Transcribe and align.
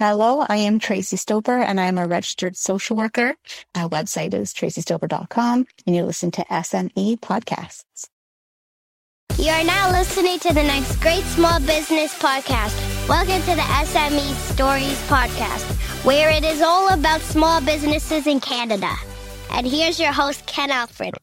Hello, 0.00 0.46
I 0.48 0.58
am 0.58 0.78
Tracy 0.78 1.16
Stober 1.16 1.60
and 1.60 1.80
I'm 1.80 1.98
a 1.98 2.06
registered 2.06 2.56
social 2.56 2.96
worker. 2.96 3.34
Our 3.74 3.88
website 3.88 4.32
is 4.32 4.54
tracystober.com 4.54 5.66
and 5.88 5.96
you 5.96 6.04
listen 6.04 6.30
to 6.30 6.44
SME 6.44 7.18
podcasts. 7.18 8.06
You 9.40 9.50
are 9.50 9.64
now 9.64 9.90
listening 9.90 10.38
to 10.38 10.54
the 10.54 10.62
next 10.62 11.00
great 11.00 11.24
small 11.24 11.58
business 11.58 12.16
podcast. 12.16 13.08
Welcome 13.08 13.40
to 13.40 13.56
the 13.56 13.68
SME 13.86 14.34
Stories 14.52 15.02
podcast, 15.08 16.04
where 16.04 16.30
it 16.30 16.44
is 16.44 16.62
all 16.62 16.94
about 16.94 17.20
small 17.20 17.60
businesses 17.60 18.28
in 18.28 18.38
Canada. 18.38 18.94
And 19.50 19.66
here's 19.66 19.98
your 19.98 20.12
host, 20.12 20.46
Ken 20.46 20.70
Alfred. 20.70 21.14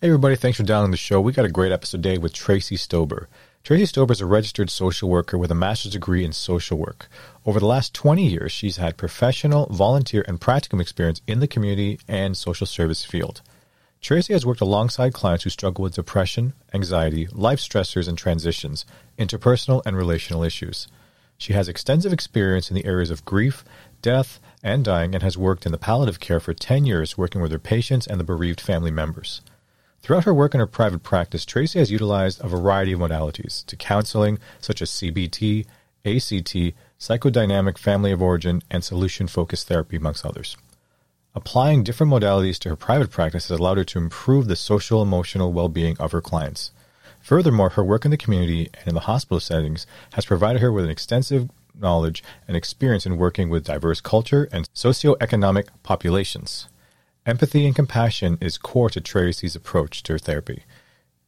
Hey 0.00 0.10
everybody, 0.10 0.36
thanks 0.36 0.58
for 0.58 0.62
downloading 0.62 0.92
the 0.92 0.96
show. 0.96 1.20
We 1.20 1.32
got 1.32 1.44
a 1.44 1.50
great 1.50 1.72
episode 1.72 2.04
today 2.04 2.18
with 2.18 2.34
Tracy 2.34 2.76
Stober. 2.76 3.26
Tracy 3.64 3.84
Stober 3.84 4.10
is 4.10 4.20
a 4.20 4.26
registered 4.26 4.68
social 4.68 5.08
worker 5.08 5.38
with 5.38 5.50
a 5.50 5.54
master's 5.54 5.92
degree 5.92 6.22
in 6.22 6.34
social 6.34 6.76
work. 6.76 7.08
Over 7.46 7.58
the 7.58 7.66
last 7.66 7.94
20 7.94 8.22
years, 8.22 8.52
she's 8.52 8.76
had 8.76 8.98
professional, 8.98 9.68
volunteer, 9.68 10.22
and 10.28 10.38
practicum 10.38 10.82
experience 10.82 11.22
in 11.26 11.40
the 11.40 11.48
community 11.48 11.98
and 12.06 12.36
social 12.36 12.66
service 12.66 13.06
field. 13.06 13.40
Tracy 14.02 14.34
has 14.34 14.44
worked 14.44 14.60
alongside 14.60 15.14
clients 15.14 15.44
who 15.44 15.48
struggle 15.50 15.82
with 15.82 15.94
depression, 15.94 16.52
anxiety, 16.74 17.26
life 17.32 17.58
stressors 17.58 18.06
and 18.06 18.18
transitions, 18.18 18.84
interpersonal 19.18 19.80
and 19.86 19.96
relational 19.96 20.42
issues. 20.42 20.86
She 21.38 21.54
has 21.54 21.66
extensive 21.66 22.12
experience 22.12 22.68
in 22.68 22.74
the 22.74 22.84
areas 22.84 23.10
of 23.10 23.24
grief, 23.24 23.64
death, 24.02 24.40
and 24.62 24.84
dying 24.84 25.14
and 25.14 25.22
has 25.22 25.38
worked 25.38 25.64
in 25.64 25.72
the 25.72 25.78
palliative 25.78 26.20
care 26.20 26.38
for 26.38 26.52
10 26.52 26.84
years 26.84 27.16
working 27.16 27.40
with 27.40 27.50
her 27.50 27.58
patients 27.58 28.06
and 28.06 28.20
the 28.20 28.24
bereaved 28.24 28.60
family 28.60 28.90
members. 28.90 29.40
Throughout 30.04 30.24
her 30.24 30.34
work 30.34 30.52
in 30.52 30.60
her 30.60 30.66
private 30.66 31.02
practice, 31.02 31.46
Tracy 31.46 31.78
has 31.78 31.90
utilized 31.90 32.38
a 32.44 32.46
variety 32.46 32.92
of 32.92 33.00
modalities 33.00 33.64
to 33.64 33.74
counseling 33.74 34.38
such 34.60 34.82
as 34.82 34.90
CBT, 34.90 35.64
ACT, 36.04 36.76
psychodynamic 37.00 37.78
family 37.78 38.12
of 38.12 38.20
origin, 38.20 38.60
and 38.70 38.84
solution 38.84 39.26
focused 39.26 39.66
therapy, 39.66 39.96
amongst 39.96 40.26
others. 40.26 40.58
Applying 41.34 41.84
different 41.84 42.12
modalities 42.12 42.58
to 42.58 42.68
her 42.68 42.76
private 42.76 43.10
practice 43.10 43.48
has 43.48 43.58
allowed 43.58 43.78
her 43.78 43.84
to 43.84 43.98
improve 43.98 44.46
the 44.46 44.56
social 44.56 45.00
emotional 45.00 45.54
well 45.54 45.70
being 45.70 45.96
of 45.96 46.12
her 46.12 46.20
clients. 46.20 46.70
Furthermore, 47.22 47.70
her 47.70 47.82
work 47.82 48.04
in 48.04 48.10
the 48.10 48.18
community 48.18 48.68
and 48.74 48.88
in 48.88 48.94
the 48.94 49.08
hospital 49.08 49.40
settings 49.40 49.86
has 50.12 50.26
provided 50.26 50.60
her 50.60 50.70
with 50.70 50.84
an 50.84 50.90
extensive 50.90 51.48
knowledge 51.74 52.22
and 52.46 52.58
experience 52.58 53.06
in 53.06 53.16
working 53.16 53.48
with 53.48 53.64
diverse 53.64 54.02
culture 54.02 54.50
and 54.52 54.68
socioeconomic 54.74 55.68
populations. 55.82 56.68
Empathy 57.26 57.64
and 57.64 57.74
compassion 57.74 58.36
is 58.38 58.58
core 58.58 58.90
to 58.90 59.00
Tracy's 59.00 59.56
approach 59.56 60.02
to 60.02 60.12
her 60.12 60.18
therapy. 60.18 60.64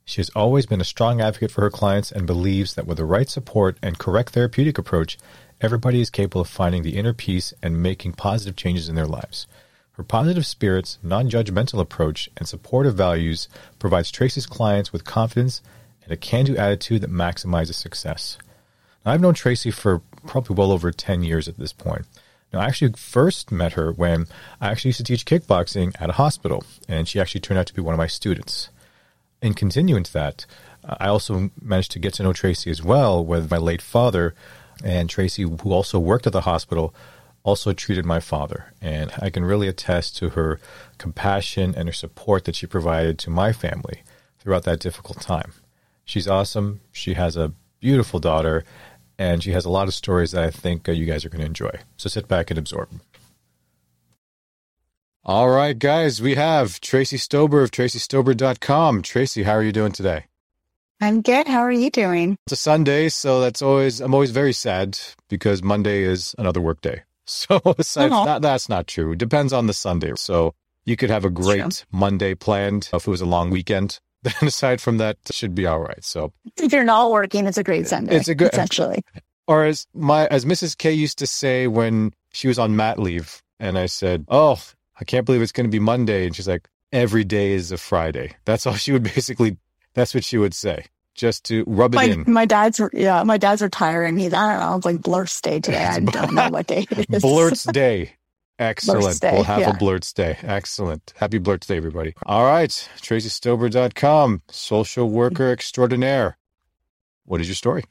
She 0.04 0.20
has 0.20 0.28
always 0.36 0.66
been 0.66 0.82
a 0.82 0.84
strong 0.84 1.22
advocate 1.22 1.50
for 1.50 1.62
her 1.62 1.70
clients 1.70 2.12
and 2.12 2.26
believes 2.26 2.74
that 2.74 2.86
with 2.86 2.98
the 2.98 3.06
right 3.06 3.30
support 3.30 3.78
and 3.82 3.98
correct 3.98 4.34
therapeutic 4.34 4.76
approach, 4.76 5.16
everybody 5.62 6.02
is 6.02 6.10
capable 6.10 6.42
of 6.42 6.48
finding 6.48 6.82
the 6.82 6.98
inner 6.98 7.14
peace 7.14 7.54
and 7.62 7.82
making 7.82 8.12
positive 8.12 8.56
changes 8.56 8.90
in 8.90 8.94
their 8.94 9.06
lives. 9.06 9.46
Her 9.92 10.04
positive 10.04 10.44
spirits, 10.44 10.98
non 11.02 11.30
judgmental 11.30 11.80
approach, 11.80 12.28
and 12.36 12.46
supportive 12.46 12.94
values 12.94 13.48
provides 13.78 14.10
Tracy's 14.10 14.44
clients 14.44 14.92
with 14.92 15.04
confidence 15.04 15.62
and 16.04 16.12
a 16.12 16.16
can 16.18 16.44
do 16.44 16.58
attitude 16.58 17.00
that 17.00 17.10
maximizes 17.10 17.74
success. 17.74 18.36
Now, 19.06 19.12
I've 19.12 19.22
known 19.22 19.32
Tracy 19.32 19.70
for 19.70 20.02
probably 20.26 20.56
well 20.56 20.72
over 20.72 20.92
10 20.92 21.22
years 21.22 21.48
at 21.48 21.56
this 21.56 21.72
point. 21.72 22.04
Now, 22.52 22.60
I 22.60 22.66
actually 22.66 22.92
first 22.92 23.50
met 23.50 23.72
her 23.72 23.92
when 23.92 24.26
I 24.60 24.68
actually 24.68 24.90
used 24.90 24.98
to 24.98 25.04
teach 25.04 25.26
kickboxing 25.26 25.94
at 26.00 26.10
a 26.10 26.14
hospital, 26.14 26.64
and 26.88 27.08
she 27.08 27.20
actually 27.20 27.40
turned 27.40 27.58
out 27.58 27.66
to 27.66 27.74
be 27.74 27.82
one 27.82 27.94
of 27.94 27.98
my 27.98 28.06
students. 28.06 28.70
In 29.42 29.54
continuing 29.54 30.04
to 30.04 30.12
that, 30.14 30.46
uh, 30.84 30.96
I 31.00 31.08
also 31.08 31.50
managed 31.60 31.92
to 31.92 31.98
get 31.98 32.14
to 32.14 32.22
know 32.22 32.32
Tracy 32.32 32.70
as 32.70 32.82
well 32.82 33.24
with 33.24 33.50
my 33.50 33.58
late 33.58 33.82
father, 33.82 34.34
and 34.84 35.10
Tracy, 35.10 35.42
who 35.42 35.72
also 35.72 35.98
worked 35.98 36.26
at 36.26 36.32
the 36.32 36.42
hospital, 36.42 36.94
also 37.42 37.72
treated 37.72 38.04
my 38.04 38.20
father. 38.20 38.72
And 38.80 39.12
I 39.18 39.30
can 39.30 39.44
really 39.44 39.68
attest 39.68 40.16
to 40.18 40.30
her 40.30 40.58
compassion 40.98 41.74
and 41.76 41.88
her 41.88 41.92
support 41.92 42.44
that 42.44 42.56
she 42.56 42.66
provided 42.66 43.18
to 43.20 43.30
my 43.30 43.52
family 43.52 44.02
throughout 44.38 44.64
that 44.64 44.80
difficult 44.80 45.20
time. 45.20 45.52
She's 46.04 46.28
awesome. 46.28 46.80
She 46.92 47.14
has 47.14 47.36
a 47.36 47.52
beautiful 47.80 48.20
daughter, 48.20 48.64
and 49.18 49.42
she 49.42 49.52
has 49.52 49.64
a 49.64 49.70
lot 49.70 49.88
of 49.88 49.94
stories 49.94 50.32
that 50.32 50.44
I 50.44 50.50
think 50.50 50.88
uh, 50.88 50.92
you 50.92 51.06
guys 51.06 51.24
are 51.24 51.28
going 51.28 51.40
to 51.40 51.46
enjoy. 51.46 51.72
So 51.96 52.08
sit 52.08 52.28
back 52.28 52.50
and 52.50 52.58
absorb. 52.58 52.88
All 55.24 55.50
right, 55.50 55.76
guys, 55.76 56.22
we 56.22 56.36
have 56.36 56.80
Tracy 56.80 57.16
Stober 57.16 57.62
of 57.64 57.72
tracystober.com. 57.72 59.02
Tracy, 59.02 59.42
how 59.42 59.52
are 59.52 59.62
you 59.62 59.72
doing 59.72 59.90
today? 59.90 60.26
I'm 61.00 61.20
good. 61.20 61.46
How 61.46 61.60
are 61.60 61.72
you 61.72 61.90
doing? 61.90 62.36
It's 62.46 62.52
a 62.52 62.56
Sunday, 62.56 63.08
so 63.08 63.40
that's 63.40 63.60
always 63.60 64.00
I'm 64.00 64.14
always 64.14 64.30
very 64.30 64.52
sad 64.52 64.98
because 65.28 65.62
Monday 65.62 66.04
is 66.04 66.34
another 66.38 66.60
work 66.60 66.80
day. 66.80 67.02
So 67.28 67.60
aside, 67.76 68.12
that, 68.12 68.40
that's 68.40 68.68
not 68.68 68.86
true. 68.86 69.16
Depends 69.16 69.52
on 69.52 69.66
the 69.66 69.72
Sunday. 69.72 70.12
So 70.14 70.54
you 70.84 70.96
could 70.96 71.10
have 71.10 71.24
a 71.24 71.30
great 71.30 71.84
Monday 71.90 72.36
planned 72.36 72.88
if 72.92 73.08
it 73.08 73.10
was 73.10 73.20
a 73.20 73.26
long 73.26 73.50
weekend. 73.50 73.98
Then 74.26 74.34
aside 74.48 74.80
from 74.80 74.98
that, 74.98 75.18
should 75.30 75.54
be 75.54 75.66
all 75.66 75.78
right. 75.78 76.04
So 76.04 76.32
if 76.56 76.72
you're 76.72 76.82
not 76.82 77.12
working, 77.12 77.46
it's 77.46 77.58
a 77.58 77.62
great 77.62 77.86
Sunday. 77.86 78.16
It's 78.16 78.26
a 78.26 78.34
good 78.34 78.52
essentially. 78.52 79.04
Or 79.46 79.64
as 79.64 79.86
my 79.94 80.26
as 80.26 80.44
Mrs. 80.44 80.76
K 80.76 80.92
used 80.92 81.18
to 81.18 81.28
say 81.28 81.68
when 81.68 82.12
she 82.32 82.48
was 82.48 82.58
on 82.58 82.74
mat 82.74 82.98
leave, 82.98 83.40
and 83.60 83.78
I 83.78 83.86
said, 83.86 84.24
"Oh, 84.28 84.60
I 85.00 85.04
can't 85.04 85.24
believe 85.24 85.42
it's 85.42 85.52
going 85.52 85.66
to 85.66 85.70
be 85.70 85.78
Monday," 85.78 86.26
and 86.26 86.34
she's 86.34 86.48
like, 86.48 86.68
"Every 86.90 87.22
day 87.22 87.52
is 87.52 87.70
a 87.70 87.78
Friday." 87.78 88.34
That's 88.44 88.66
all 88.66 88.74
she 88.74 88.90
would 88.90 89.04
basically. 89.14 89.58
That's 89.94 90.12
what 90.12 90.24
she 90.24 90.38
would 90.38 90.54
say 90.54 90.86
just 91.14 91.44
to 91.44 91.62
rub 91.68 91.94
it 91.94 91.96
my, 91.96 92.04
in. 92.04 92.24
My 92.26 92.44
dad's 92.44 92.80
yeah, 92.92 93.22
my 93.22 93.38
dad's 93.38 93.62
retiring. 93.62 94.18
He's 94.18 94.34
I 94.34 94.52
don't 94.52 94.60
know, 94.60 94.76
it's 94.76 94.86
like 94.86 94.96
Blursday 94.96 95.62
today. 95.62 95.84
I 95.84 96.00
don't 96.00 96.34
know 96.34 96.50
what 96.50 96.66
day 96.66 96.84
it 96.90 97.06
is. 97.10 97.22
Blurt's 97.22 97.64
Day. 97.64 98.14
Excellent. 98.58 99.22
We'll 99.22 99.42
have 99.44 99.60
yeah. 99.60 99.70
a 99.70 99.74
Blursday. 99.74 100.42
Excellent. 100.42 101.12
Happy 101.16 101.38
Blursday, 101.38 101.76
everybody. 101.76 102.14
All 102.24 102.44
right. 102.44 102.70
TracyStober.com, 102.70 104.42
social 104.48 105.10
worker 105.10 105.52
extraordinaire. 105.52 106.38
What 107.24 107.40
is 107.40 107.48
your 107.48 107.54
story? 107.56 107.84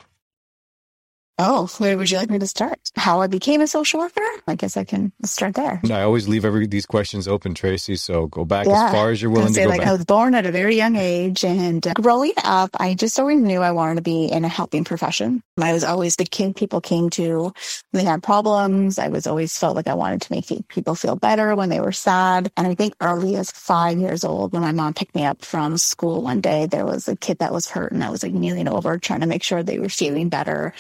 Oh, 1.38 1.68
where 1.80 1.98
would 1.98 2.10
you 2.10 2.18
like 2.18 2.30
me 2.30 2.40
to 2.40 2.48
start? 2.48 2.80
How 2.96 3.20
I 3.20 3.28
became 3.28 3.60
a 3.60 3.68
social 3.68 4.00
worker? 4.00 4.22
I 4.48 4.56
guess 4.56 4.78
I 4.78 4.86
can 4.86 5.12
start 5.26 5.56
there. 5.56 5.82
I 5.92 6.02
always 6.02 6.30
leave 6.30 6.46
every 6.46 6.66
these 6.66 6.86
questions 6.86 7.28
open, 7.28 7.54
Tracy. 7.54 7.98
So 7.98 8.28
go 8.28 8.46
back 8.46 8.68
yeah. 8.68 8.86
as 8.86 8.92
far 8.94 9.12
as 9.12 9.22
you're 9.22 9.32
willing 9.32 9.54
to 9.54 9.64
go 9.64 9.68
like 9.68 9.82
back. 9.82 9.88
I 9.90 9.92
was 9.92 10.06
born 10.06 10.34
at 10.34 10.46
a 10.46 10.52
very 10.52 10.78
young 10.78 10.96
age, 10.96 11.44
and 11.44 11.86
uh, 11.86 11.94
growing 11.96 12.32
up, 12.44 12.70
I 12.80 12.94
just 12.94 13.20
always 13.20 13.42
knew 13.42 13.62
I 13.62 13.72
wanted 13.72 13.96
to 13.96 14.02
be 14.02 14.26
in 14.26 14.46
a 14.46 14.48
helping 14.48 14.86
profession. 14.86 15.44
I 15.60 15.74
was 15.74 15.84
always 15.84 16.16
the 16.16 16.24
kid 16.24 16.56
people 16.56 16.80
came 16.80 17.10
to 17.12 17.54
when 17.92 18.04
they 18.04 18.04
had 18.06 18.24
problems. 18.24 18.98
I 18.98 19.10
was 19.10 19.28
always 19.28 19.58
felt 19.58 19.76
like 19.76 19.88
I 19.88 19.94
wanted 19.94 20.22
to 20.22 20.32
make 20.32 20.68
people 20.70 20.96
feel 20.96 21.18
better 21.18 21.54
when 21.56 21.68
they 21.68 21.82
were 21.82 21.92
sad. 21.92 22.50
And 22.56 22.66
I 22.66 22.76
think 22.76 22.94
early 23.02 23.36
as 23.36 23.52
five 23.52 23.98
years 23.98 24.24
old, 24.24 24.54
when 24.54 24.62
my 24.62 24.72
mom 24.72 24.94
picked 24.94 25.16
me 25.16 25.26
up 25.26 25.44
from 25.44 25.78
school 25.78 26.22
one 26.22 26.40
day, 26.40 26.66
there 26.66 26.86
was 26.86 27.10
a 27.10 27.16
kid 27.18 27.40
that 27.40 27.52
was 27.52 27.70
hurt, 27.70 27.92
and 27.92 28.06
I 28.06 28.10
was 28.10 28.24
like 28.24 28.34
kneeling 28.34 28.70
over 28.70 28.98
trying 28.98 29.20
to 29.20 29.28
make 29.28 29.44
sure 29.44 29.64
they 29.64 29.80
were 29.80 29.90
feeling 29.90 30.30
better. 30.30 30.74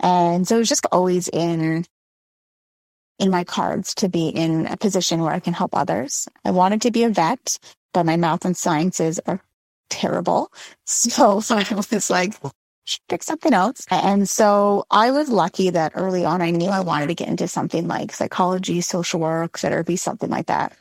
And 0.00 0.46
so 0.46 0.56
it 0.56 0.60
was 0.60 0.68
just 0.68 0.86
always 0.92 1.28
in 1.28 1.84
in 3.18 3.30
my 3.30 3.44
cards 3.44 3.94
to 3.96 4.08
be 4.08 4.28
in 4.28 4.66
a 4.66 4.76
position 4.76 5.22
where 5.22 5.32
I 5.32 5.40
can 5.40 5.52
help 5.52 5.74
others. 5.74 6.28
I 6.44 6.52
wanted 6.52 6.82
to 6.82 6.90
be 6.90 7.02
a 7.02 7.08
vet, 7.08 7.58
but 7.92 8.06
my 8.06 8.16
math 8.16 8.44
and 8.44 8.56
sciences 8.56 9.18
are 9.26 9.40
terrible. 9.90 10.52
So, 10.84 11.40
so 11.40 11.56
I 11.56 11.66
was 11.74 12.10
like, 12.10 12.34
pick 13.08 13.22
something 13.22 13.52
else. 13.52 13.86
And 13.90 14.28
so 14.28 14.84
I 14.90 15.10
was 15.10 15.28
lucky 15.28 15.70
that 15.70 15.92
early 15.94 16.24
on 16.24 16.40
I 16.40 16.50
knew 16.50 16.68
I 16.68 16.80
wanted 16.80 17.08
to 17.08 17.14
get 17.14 17.28
into 17.28 17.48
something 17.48 17.88
like 17.88 18.12
psychology, 18.12 18.80
social 18.80 19.20
work, 19.20 19.58
therapy, 19.58 19.96
something 19.96 20.30
like 20.30 20.46
that. 20.46 20.72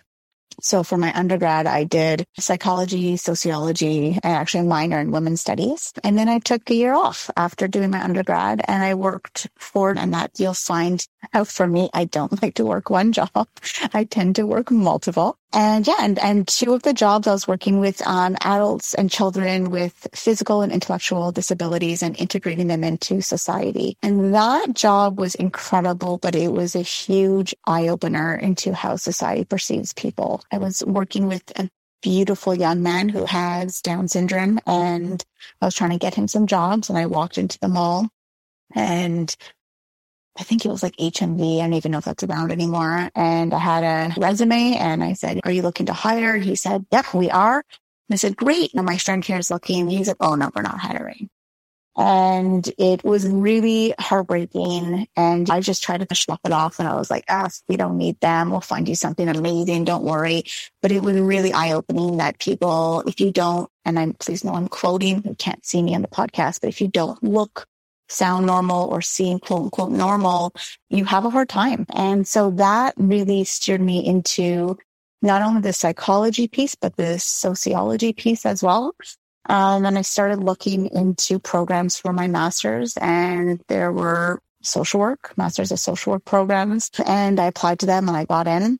So 0.62 0.84
for 0.84 0.98
my 0.98 1.14
undergrad, 1.14 1.68
I 1.68 1.84
did 1.84 2.26
psychology, 2.40 3.16
sociology, 3.18 4.14
and 4.24 4.34
actually 4.34 4.68
minor 4.68 5.00
in 5.00 5.12
women's 5.12 5.42
studies. 5.42 5.94
And 6.04 6.18
then 6.18 6.28
I 6.30 6.40
took 6.40 6.70
a 6.70 6.74
year 6.76 6.94
off 6.94 7.30
after 7.38 7.68
doing 7.68 7.92
my 7.92 8.04
undergrad 8.04 8.62
and 8.68 8.84
I 8.84 8.96
worked 8.96 9.48
for, 9.58 9.92
and 9.92 10.14
that 10.14 10.32
you'll 10.40 10.56
find 10.56 11.06
out 11.34 11.48
for 11.48 11.68
me, 11.68 11.90
I 11.94 12.06
don't 12.06 12.42
like 12.42 12.56
to 12.56 12.66
work 12.66 12.90
one 12.90 13.12
job. 13.12 13.48
I 13.94 14.04
tend 14.04 14.36
to 14.38 14.48
work 14.48 14.72
multiple. 14.72 15.38
And 15.54 15.88
yeah, 15.88 15.96
and, 16.02 16.20
and 16.20 16.48
two 16.48 16.74
of 16.74 16.84
the 16.84 16.94
jobs 16.94 17.26
I 17.26 17.32
was 17.32 17.48
working 17.48 17.80
with 17.80 18.06
um, 18.06 18.36
adults 18.42 18.94
and 18.94 19.10
children 19.10 19.72
with 19.72 20.08
physical 20.14 20.62
and 20.62 20.72
intellectual 20.72 21.32
disabilities 21.32 22.04
and 22.04 22.20
integrating 22.20 22.68
them 22.68 22.84
into 22.84 23.22
society. 23.22 23.98
And 24.04 24.34
that 24.36 24.74
job 24.74 25.18
was 25.18 25.36
incredible, 25.36 26.18
but 26.18 26.36
it 26.36 26.52
was 26.52 26.76
a 26.76 26.82
huge 26.82 27.56
eye 27.66 27.88
opener 27.88 28.36
into 28.36 28.74
how 28.74 28.98
society 28.98 29.46
perceives 29.46 29.94
people. 29.94 30.44
I 30.52 30.58
was 30.58 30.84
working 30.86 31.28
with 31.28 31.44
a 31.58 31.70
beautiful 32.02 32.54
young 32.54 32.84
man 32.84 33.10
who 33.10 33.26
has 33.26 33.82
Down 33.82 34.08
syndrome 34.08 34.60
and 34.68 35.24
I 35.62 35.66
was 35.66 35.76
trying 35.76 35.92
to 35.92 35.98
get 35.98 36.16
him 36.16 36.28
some 36.28 36.46
jobs 36.46 36.90
and 36.90 36.98
I 36.98 37.06
walked 37.06 37.38
into 37.38 37.58
the 37.60 37.68
mall 37.68 38.10
and 38.76 39.36
I 40.40 40.44
think 40.44 40.66
it 40.66 40.70
was 40.70 40.84
like 40.84 40.96
HMV. 40.98 41.58
I 41.60 41.62
don't 41.62 41.74
even 41.74 41.92
know 41.92 41.98
if 41.98 42.06
that's 42.06 42.24
around 42.24 42.52
anymore. 42.52 43.10
And 43.16 43.54
I 43.54 43.60
had 43.60 43.84
a 43.84 44.20
resume 44.20 44.76
and 44.76 45.04
I 45.04 45.14
said, 45.14 45.40
are 45.44 45.52
you 45.52 45.64
looking 45.64 45.88
to 45.88 45.94
hire? 45.94 46.38
He 46.38 46.56
said, 46.56 46.86
yep, 46.92 47.14
we 47.14 47.30
are. 47.32 47.58
And 47.58 48.14
I 48.14 48.16
said, 48.18 48.38
great. 48.38 48.76
Now 48.76 48.84
my 48.84 48.98
friend 48.98 49.24
here 49.26 49.38
is 49.38 49.50
looking. 49.50 49.90
He 49.90 50.04
said, 50.04 50.18
oh 50.20 50.36
no, 50.36 50.52
we're 50.56 50.62
not 50.62 50.80
hiring. 50.80 51.30
And 52.00 52.70
it 52.78 53.04
was 53.04 53.28
really 53.28 53.96
heartbreaking. 54.00 55.08
And 55.16 55.50
I 55.50 55.62
just 55.62 55.82
tried 55.82 56.08
to 56.08 56.16
shrug 56.16 56.38
it 56.46 56.52
off. 56.52 56.78
And 56.78 56.88
I 56.88 56.94
was 56.96 57.10
like, 57.10 57.26
ah, 57.28 57.50
we 57.68 57.76
don't 57.76 57.98
need 57.98 58.20
them. 58.20 58.52
We'll 58.52 58.62
find 58.62 58.88
you 58.88 58.94
something 58.94 59.28
amazing. 59.28 59.86
Don't 59.86 60.04
worry. 60.04 60.44
But 60.84 60.92
it 60.92 61.02
was 61.02 61.20
really 61.20 61.54
eye 61.54 61.72
opening 61.72 62.18
that 62.18 62.38
people, 62.38 63.04
if 63.08 63.20
you 63.20 63.32
don't, 63.32 63.68
and 63.84 63.98
I'm, 63.98 64.14
please 64.14 64.44
know 64.44 64.54
I'm 64.54 64.68
quoting, 64.68 65.24
you 65.26 65.34
can't 65.34 65.66
see 65.66 65.82
me 65.82 65.96
on 65.96 66.04
the 66.04 66.08
podcast, 66.08 66.62
but 66.62 66.70
if 66.70 66.82
you 66.82 66.88
don't 66.88 67.22
look, 67.24 67.68
sound 68.08 68.46
normal 68.46 68.88
or 68.90 69.02
seem 69.02 69.40
quote 69.40 69.64
unquote 69.64 69.92
normal, 69.92 70.54
you 70.90 71.06
have 71.06 71.26
a 71.26 71.30
hard 71.30 71.50
time. 71.50 71.86
And 71.94 72.28
so 72.28 72.52
that 72.52 72.94
really 72.98 73.44
steered 73.44 73.82
me 73.82 74.06
into 74.06 74.78
not 75.22 75.42
only 75.42 75.62
the 75.62 75.74
psychology 75.74 76.48
piece, 76.48 76.76
but 76.76 76.96
the 76.96 77.20
sociology 77.20 78.14
piece 78.14 78.46
as 78.46 78.62
well. 78.62 78.96
Um, 79.50 79.86
and 79.86 79.98
I 79.98 80.02
started 80.02 80.44
looking 80.44 80.88
into 80.88 81.40
programs 81.40 81.98
for 81.98 82.12
my 82.14 82.28
master's 82.28 82.98
and 82.98 83.62
there 83.68 83.92
were 83.92 84.42
social 84.62 85.00
work, 85.00 85.34
master's 85.38 85.72
of 85.72 85.80
social 85.80 86.14
work 86.14 86.26
programs. 86.26 86.92
And 87.06 87.40
I 87.40 87.46
applied 87.46 87.80
to 87.80 87.86
them 87.86 88.08
and 88.08 88.18
I 88.18 88.26
got 88.26 88.48
in 88.48 88.78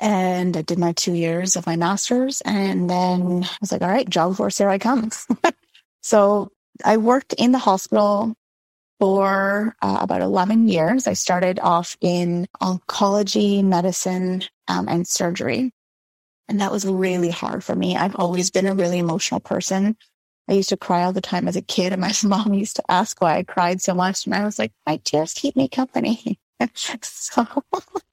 and 0.00 0.56
I 0.56 0.62
did 0.62 0.78
my 0.78 0.92
two 0.92 1.12
years 1.12 1.56
of 1.56 1.66
my 1.66 1.76
master's. 1.76 2.40
And 2.42 2.88
then 2.88 3.44
I 3.44 3.56
was 3.60 3.72
like, 3.72 3.82
all 3.82 3.88
right, 3.88 4.08
job 4.08 4.36
force, 4.36 4.58
here 4.58 4.70
I 4.70 4.78
come. 4.78 5.10
so 6.02 6.50
I 6.82 6.96
worked 6.96 7.34
in 7.34 7.52
the 7.52 7.58
hospital 7.58 8.34
for 9.00 9.76
uh, 9.82 9.98
about 10.00 10.22
11 10.22 10.68
years. 10.68 11.06
I 11.06 11.12
started 11.12 11.58
off 11.60 11.96
in 12.00 12.46
oncology, 12.62 13.62
medicine, 13.62 14.42
um, 14.68 14.88
and 14.88 15.06
surgery. 15.06 15.72
And 16.48 16.60
that 16.60 16.72
was 16.72 16.86
really 16.86 17.30
hard 17.30 17.64
for 17.64 17.74
me. 17.74 17.96
I've 17.96 18.16
always 18.16 18.50
been 18.50 18.66
a 18.66 18.74
really 18.74 18.98
emotional 18.98 19.40
person. 19.40 19.96
I 20.48 20.52
used 20.52 20.68
to 20.70 20.76
cry 20.76 21.04
all 21.04 21.12
the 21.12 21.20
time 21.20 21.48
as 21.48 21.56
a 21.56 21.62
kid 21.62 21.92
and 21.92 22.00
my 22.00 22.12
mom 22.24 22.54
used 22.54 22.76
to 22.76 22.90
ask 22.90 23.20
why 23.20 23.38
I 23.38 23.42
cried 23.42 23.80
so 23.80 23.94
much. 23.94 24.26
And 24.26 24.34
I 24.34 24.44
was 24.44 24.58
like, 24.58 24.72
my 24.86 24.98
tears 25.04 25.32
keep 25.32 25.56
me 25.56 25.68
company. 25.68 26.38
so 26.74 27.46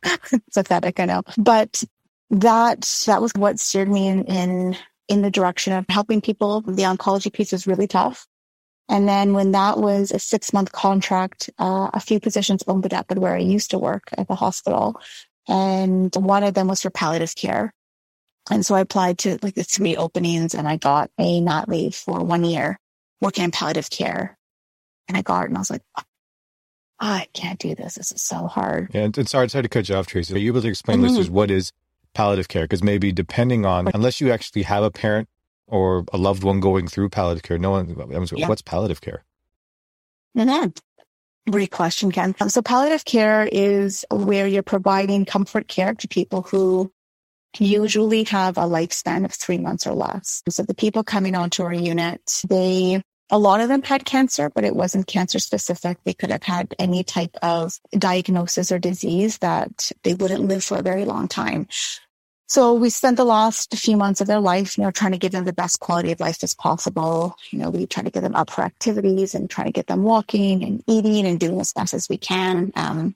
pathetic, 0.54 1.00
I 1.00 1.06
know. 1.06 1.24
But 1.38 1.84
that, 2.30 2.82
that 3.06 3.22
was 3.22 3.32
what 3.36 3.60
steered 3.60 3.90
me 3.90 4.08
in, 4.08 4.24
in, 4.26 4.78
in 5.10 5.22
the 5.22 5.32
direction 5.32 5.74
of 5.74 5.86
helping 5.90 6.22
people. 6.22 6.62
The 6.62 6.84
oncology 6.84 7.32
piece 7.32 7.52
was 7.52 7.68
really 7.68 7.88
tough. 7.88 8.28
And 8.90 9.08
then 9.08 9.34
when 9.34 9.52
that 9.52 9.78
was 9.78 10.12
a 10.12 10.20
six 10.20 10.52
month 10.54 10.72
contract, 10.72 11.50
uh, 11.60 11.90
a 11.94 12.00
few 12.00 12.20
positions 12.20 12.64
opened 12.68 12.94
up 12.94 13.10
at 13.10 13.18
where 13.18 13.36
I 13.36 13.40
used 13.40 13.72
to 13.72 13.80
work 13.80 14.04
at 14.18 14.28
the 14.28 14.36
hospital. 14.36 15.00
And 15.48 16.14
one 16.16 16.44
of 16.44 16.54
them 16.54 16.68
was 16.68 16.82
for 16.82 16.90
palliative 16.90 17.36
care. 17.36 17.74
And 18.50 18.66
so 18.66 18.76
I 18.76 18.82
applied 18.82 19.20
to 19.20 19.38
like 19.42 19.56
the 19.56 19.64
three 19.64 19.96
openings 19.96 20.54
and 20.54 20.68
I 20.68 20.78
got 20.78 21.10
a 21.18 21.40
not 21.42 21.70
leave 21.70 21.96
for 21.96 22.24
one 22.24 22.44
year 22.44 22.80
working 23.22 23.44
in 23.44 23.52
palliative 23.52 23.90
care. 23.90 24.38
And 25.08 25.18
I 25.18 25.22
got 25.22 25.44
it 25.44 25.50
and 25.50 25.58
I 25.58 25.62
was 25.62 25.70
like, 25.70 25.84
oh, 25.98 26.04
I 27.00 27.28
can't 27.34 27.60
do 27.60 27.76
this. 27.76 27.96
This 27.96 28.12
is 28.12 28.22
so 28.22 28.48
hard. 28.48 28.92
Yeah, 28.94 29.04
and, 29.04 29.30
sorry, 29.30 29.50
sorry 29.50 29.64
to 29.64 29.70
cut 29.70 29.90
you 29.90 29.96
off, 29.96 30.08
Tracy. 30.08 30.34
Are 30.34 30.38
you 30.38 30.52
able 30.52 30.62
to 30.62 30.68
explain 30.68 30.98
mm-hmm. 30.98 31.08
listeners 31.08 31.30
what 31.30 31.50
is 31.50 31.72
palliative 32.14 32.48
care? 32.48 32.64
Because 32.64 32.84
maybe 32.84 33.12
depending 33.12 33.66
on, 33.66 33.90
unless 33.94 34.22
you 34.22 34.32
actually 34.32 34.64
have 34.64 34.84
a 34.84 34.92
parent 34.92 35.28
or 35.72 36.06
a 36.14 36.18
loved 36.18 36.44
one 36.44 36.60
going 36.60 36.88
through 36.88 37.10
palliative 37.10 37.44
care, 37.44 37.58
no 37.58 37.72
one, 37.72 37.96
yeah. 38.36 38.48
what's 38.48 38.62
palliative 38.62 39.02
care? 39.02 39.24
Mm-hmm. 40.38 40.70
Great 41.50 41.72
question, 41.72 42.12
Ken. 42.12 42.36
So 42.50 42.62
palliative 42.62 43.04
care 43.04 43.50
is 43.52 44.06
where 44.12 44.46
you're 44.46 44.62
providing 44.62 45.26
comfort 45.26 45.68
care 45.68 45.96
to 45.96 46.08
people 46.08 46.44
who 46.44 46.92
usually 47.58 48.24
have 48.26 48.58
a 48.58 48.62
lifespan 48.62 49.26
of 49.26 49.34
three 49.34 49.58
months 49.58 49.88
or 49.88 49.94
less. 49.94 50.44
So 50.50 50.64
the 50.64 50.76
people 50.76 51.04
coming 51.04 51.36
onto 51.36 51.64
our 51.64 51.74
unit, 51.74 52.44
they, 52.48 53.02
a 53.30 53.40
lot 53.40 53.60
of 53.60 53.70
them 53.70 53.82
had 53.82 54.06
cancer, 54.06 54.52
but 54.54 54.64
it 54.64 54.76
wasn't 54.76 55.08
cancer 55.08 55.40
specific. 55.40 55.98
They 56.04 56.14
could 56.14 56.30
have 56.32 56.44
had 56.44 56.76
any 56.78 57.04
type 57.04 57.36
of 57.42 57.74
diagnosis 57.92 58.72
or 58.72 58.78
disease 58.80 59.40
that 59.40 59.92
they 60.04 60.14
wouldn't 60.14 60.48
live 60.48 60.64
for 60.64 60.78
a 60.78 60.84
very 60.84 61.06
long 61.06 61.28
time. 61.28 61.68
So 62.52 62.74
we 62.74 62.90
spent 62.90 63.16
the 63.16 63.24
last 63.24 63.74
few 63.78 63.96
months 63.96 64.20
of 64.20 64.28
their 64.28 64.42
life, 64.42 64.78
you 64.78 64.84
know, 64.84 64.92
trying 64.92 65.14
to 65.14 65.18
give 65.18 65.32
them 65.32 65.46
the 65.46 65.54
best 65.54 65.80
quality 65.80 66.12
of 66.12 66.20
life 66.20 66.44
as 66.44 66.54
possible. 66.54 67.38
You 67.50 67.60
know, 67.60 67.70
we 67.70 67.88
try 67.88 68.04
to 68.04 68.10
get 68.10 68.24
them 68.24 68.36
up 68.36 68.50
for 68.50 68.62
activities 68.62 69.34
and 69.34 69.50
try 69.50 69.64
to 69.64 69.72
get 69.72 69.88
them 69.88 70.04
walking 70.04 70.62
and 70.66 70.84
eating 70.86 71.26
and 71.26 71.40
doing 71.40 71.62
as 71.62 71.72
best 71.72 71.94
as 71.94 72.10
we 72.10 72.18
can. 72.18 72.74
Um, 72.76 73.16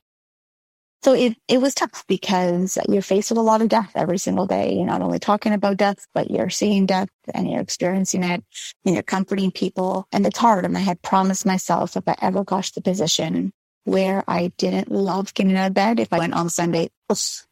so 1.04 1.12
it, 1.12 1.36
it 1.50 1.60
was 1.60 1.76
tough 1.76 2.06
because 2.08 2.78
you're 2.88 3.02
faced 3.02 3.30
with 3.30 3.38
a 3.38 3.42
lot 3.42 3.62
of 3.62 3.68
death 3.68 3.92
every 3.94 4.20
single 4.20 4.48
day. 4.48 4.74
You're 4.74 4.86
not 4.86 5.02
only 5.02 5.20
talking 5.20 5.52
about 5.52 5.76
death, 5.76 6.08
but 6.14 6.32
you're 6.32 6.50
seeing 6.50 6.86
death 6.86 7.10
and 7.34 7.52
you're 7.52 7.60
experiencing 7.60 8.24
it 8.24 8.42
and 8.86 8.96
you're 8.96 9.04
comforting 9.04 9.52
people. 9.52 10.08
And 10.14 10.26
it's 10.26 10.40
hard. 10.40 10.64
And 10.64 10.78
I 10.78 10.80
had 10.80 11.02
promised 11.02 11.46
myself 11.46 11.98
if 11.98 12.08
I 12.08 12.16
ever 12.22 12.46
got 12.46 12.64
to 12.64 12.76
the 12.76 12.82
position 12.82 13.52
where 13.84 14.24
I 14.30 14.54
didn't 14.58 14.90
love 14.90 15.34
getting 15.34 15.58
out 15.58 15.68
of 15.68 15.74
bed, 15.74 16.00
if 16.00 16.14
I 16.14 16.20
went 16.20 16.36
on 16.36 16.48
Sunday, 16.48 16.90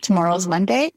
tomorrow's 0.01 0.47
Monday, 0.47 0.93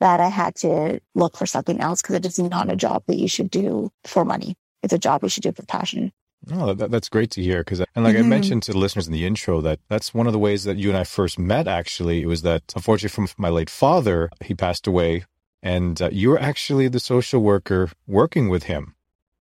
that 0.00 0.20
I 0.20 0.28
had 0.28 0.54
to 0.56 1.00
look 1.14 1.36
for 1.36 1.46
something 1.46 1.80
else 1.80 2.02
because 2.02 2.16
it 2.16 2.26
is 2.26 2.38
not 2.38 2.72
a 2.72 2.76
job 2.76 3.04
that 3.06 3.16
you 3.16 3.28
should 3.28 3.50
do 3.50 3.90
for 4.04 4.24
money. 4.24 4.56
It's 4.82 4.92
a 4.92 4.98
job 4.98 5.22
you 5.22 5.28
should 5.28 5.42
do 5.42 5.52
for 5.52 5.64
passion. 5.66 6.12
Oh, 6.50 6.72
that, 6.72 6.90
that's 6.90 7.08
great 7.08 7.30
to 7.32 7.42
hear. 7.42 7.60
Because, 7.60 7.80
and 7.94 8.04
like 8.04 8.16
mm-hmm. 8.16 8.24
I 8.24 8.28
mentioned 8.28 8.62
to 8.64 8.72
the 8.72 8.78
listeners 8.78 9.06
in 9.06 9.12
the 9.12 9.26
intro, 9.26 9.60
that 9.60 9.78
that's 9.88 10.14
one 10.14 10.26
of 10.26 10.32
the 10.32 10.38
ways 10.38 10.64
that 10.64 10.78
you 10.78 10.88
and 10.88 10.96
I 10.96 11.04
first 11.04 11.38
met. 11.38 11.68
Actually, 11.68 12.22
it 12.22 12.26
was 12.26 12.42
that 12.42 12.62
unfortunately, 12.74 13.14
from 13.14 13.28
my 13.36 13.50
late 13.50 13.70
father, 13.70 14.30
he 14.42 14.54
passed 14.54 14.86
away, 14.86 15.24
and 15.62 16.00
uh, 16.00 16.08
you 16.10 16.30
were 16.30 16.40
actually 16.40 16.88
the 16.88 17.00
social 17.00 17.42
worker 17.42 17.90
working 18.06 18.48
with 18.48 18.64
him, 18.64 18.94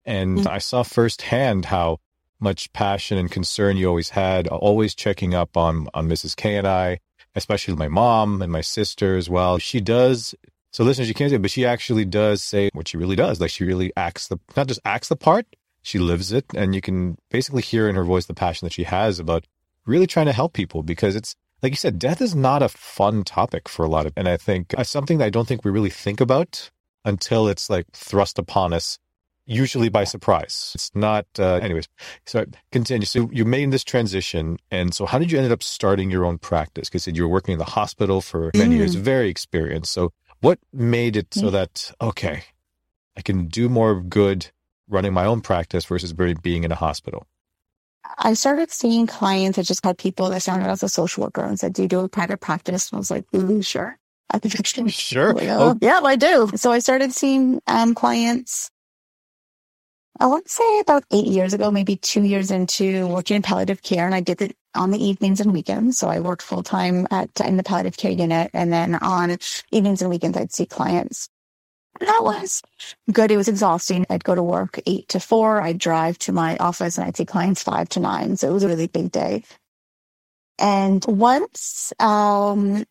and 0.04 0.40
mm-hmm. 0.40 0.48
I 0.48 0.58
saw 0.58 0.84
firsthand 0.84 1.66
how 1.66 2.00
much 2.42 2.72
passion 2.74 3.18
and 3.18 3.32
concern 3.32 3.78
you 3.78 3.88
always 3.88 4.10
had, 4.10 4.48
always 4.48 4.94
checking 4.94 5.34
up 5.34 5.56
on 5.56 5.88
on 5.94 6.10
Mrs. 6.10 6.36
K 6.36 6.58
and 6.58 6.68
I, 6.68 7.00
especially 7.40 7.76
my 7.76 7.88
mom 7.88 8.42
and 8.42 8.52
my 8.52 8.62
sister 8.62 9.18
as 9.18 9.30
well. 9.30 9.58
She 9.58 9.82
does. 9.82 10.36
So 10.72 10.84
listeners, 10.84 11.08
you 11.08 11.16
can't 11.16 11.32
say, 11.32 11.38
but 11.38 11.52
she 11.52 11.66
actually 11.66 12.06
does 12.06 12.44
say 12.44 12.70
what 12.74 12.88
she 12.88 12.98
really 12.98 13.16
does. 13.16 13.42
Like 13.42 13.50
she 13.50 13.66
really 13.66 13.92
acts 13.98 14.28
the, 14.28 14.40
not 14.56 14.68
just 14.68 14.80
acts 14.86 15.08
the 15.08 15.16
part, 15.16 15.48
she 15.82 15.98
lives 15.98 16.32
it. 16.32 16.46
And 16.54 16.76
you 16.76 16.82
can 16.82 17.18
basically 17.32 17.64
hear 17.64 17.90
in 17.90 17.96
her 17.96 18.04
voice 18.04 18.28
the 18.28 18.34
passion 18.34 18.66
that 18.68 18.74
she 18.74 18.84
has 18.84 19.20
about 19.20 19.46
really 19.86 20.08
trying 20.08 20.28
to 20.28 20.34
help 20.34 20.54
people 20.54 20.84
because 20.84 21.16
it's, 21.16 21.36
like 21.62 21.72
you 21.72 21.78
said, 21.78 22.00
death 22.00 22.22
is 22.22 22.36
not 22.36 22.62
a 22.62 22.70
fun 22.70 23.24
topic 23.24 23.68
for 23.68 23.84
a 23.84 23.90
lot 23.90 24.06
of, 24.06 24.14
and 24.16 24.30
I 24.30 24.38
think 24.38 24.74
it's 24.78 24.90
something 24.90 25.18
that 25.18 25.26
I 25.26 25.30
don't 25.30 25.48
think 25.48 25.66
we 25.66 25.72
really 25.72 25.90
think 25.90 26.22
about 26.22 26.70
until 27.04 27.48
it's 27.48 27.70
like 27.70 27.86
thrust 27.92 28.40
upon 28.40 28.72
us 28.72 28.98
usually 29.50 29.90
by 29.90 30.04
surprise. 30.04 30.72
It's 30.76 30.92
not, 30.94 31.26
uh, 31.40 31.56
anyways. 31.56 31.88
So 32.26 32.46
continue. 32.72 33.06
So 33.06 33.30
you 33.34 33.46
made 33.46 33.72
this 33.72 33.84
transition. 33.84 34.58
And 34.70 34.94
so 34.94 35.06
how 35.06 35.18
did 35.18 35.32
you 35.32 35.40
end 35.40 35.52
up 35.52 35.64
starting 35.64 36.12
your 36.12 36.24
own 36.24 36.38
practice? 36.38 36.88
Because 36.88 37.08
you 37.08 37.24
were 37.24 37.30
working 37.30 37.54
in 37.54 37.60
the 37.60 37.66
hospital 37.66 38.22
for 38.22 38.52
many 38.54 38.76
mm. 38.76 38.80
years, 38.80 38.96
very 38.96 39.28
experienced. 39.28 39.92
So 39.92 40.14
what 40.42 40.60
made 40.72 41.18
it 41.18 41.34
so 41.34 41.50
that, 41.50 41.92
okay, 42.00 42.44
I 43.18 43.22
can 43.22 43.48
do 43.48 43.68
more 43.70 44.00
good 44.00 44.52
running 44.88 45.14
my 45.14 45.26
own 45.26 45.42
practice 45.42 45.86
versus 45.86 46.14
being 46.14 46.64
in 46.64 46.72
a 46.72 46.76
hospital? 46.76 47.26
I 48.18 48.36
started 48.36 48.72
seeing 48.72 49.08
clients. 49.08 49.58
I 49.58 49.64
just 49.64 49.84
had 49.84 49.98
people 49.98 50.30
that 50.30 50.42
started 50.42 50.68
as 50.68 50.84
a 50.84 50.90
social 50.90 51.24
worker 51.24 51.44
and 51.44 51.60
said, 51.60 51.74
do 51.74 51.82
you 51.82 51.88
do 51.88 52.00
a 52.02 52.10
private 52.10 52.40
practice? 52.40 52.92
And 52.92 52.98
I 52.98 53.00
was 53.00 53.12
like, 53.12 53.26
mm, 53.32 53.66
sure. 53.66 53.98
I 54.32 54.38
think 54.40 54.90
Sure. 54.90 55.34
Like, 55.34 55.50
oh, 55.50 55.72
oh. 55.72 55.78
Yeah, 55.82 56.02
I 56.04 56.16
do. 56.16 56.52
So 56.56 56.72
I 56.72 56.80
started 56.80 57.14
seeing 57.14 57.62
um, 57.66 57.96
clients 57.96 58.70
I 60.22 60.26
want 60.26 60.46
to 60.46 60.52
say 60.52 60.80
about 60.82 61.06
eight 61.12 61.28
years 61.28 61.54
ago, 61.54 61.72
maybe 61.72 61.96
two 61.96 62.24
years 62.24 62.52
into 62.52 63.08
working 63.08 63.38
in 63.38 63.42
palliative 63.42 63.82
care, 63.82 64.06
and 64.06 64.14
I 64.14 64.20
did 64.20 64.42
it 64.42 64.56
on 64.76 64.92
the 64.92 65.02
evenings 65.02 65.40
and 65.40 65.54
weekends. 65.54 65.98
So 65.98 66.10
I 66.10 66.20
worked 66.20 66.42
full 66.42 66.62
time 66.62 67.08
at 67.10 67.30
in 67.40 67.56
the 67.56 67.64
palliative 67.64 67.96
care 67.96 68.12
unit, 68.12 68.52
and 68.54 68.72
then 68.74 68.96
on 68.96 69.38
evenings 69.72 70.02
and 70.02 70.10
weekends, 70.10 70.38
I'd 70.38 70.52
see 70.52 70.66
clients. 70.66 71.30
That 72.02 72.20
was 72.22 72.62
good. 73.12 73.32
It 73.32 73.38
was 73.38 73.48
exhausting. 73.48 74.06
I'd 74.10 74.24
go 74.24 74.36
to 74.36 74.44
work 74.44 74.80
eight 74.86 75.08
to 75.10 75.20
four. 75.22 75.62
I'd 75.62 75.78
drive 75.78 76.18
to 76.20 76.34
my 76.34 76.58
office, 76.58 76.98
and 76.98 77.08
I'd 77.08 77.16
see 77.16 77.26
clients 77.26 77.64
five 77.64 77.88
to 77.90 78.02
nine. 78.02 78.36
So 78.36 78.50
it 78.50 78.54
was 78.54 78.64
a 78.64 78.68
really 78.68 78.88
big 78.88 79.12
day. 79.12 79.44
And 80.60 81.04
once 81.06 81.94
um, 82.00 82.84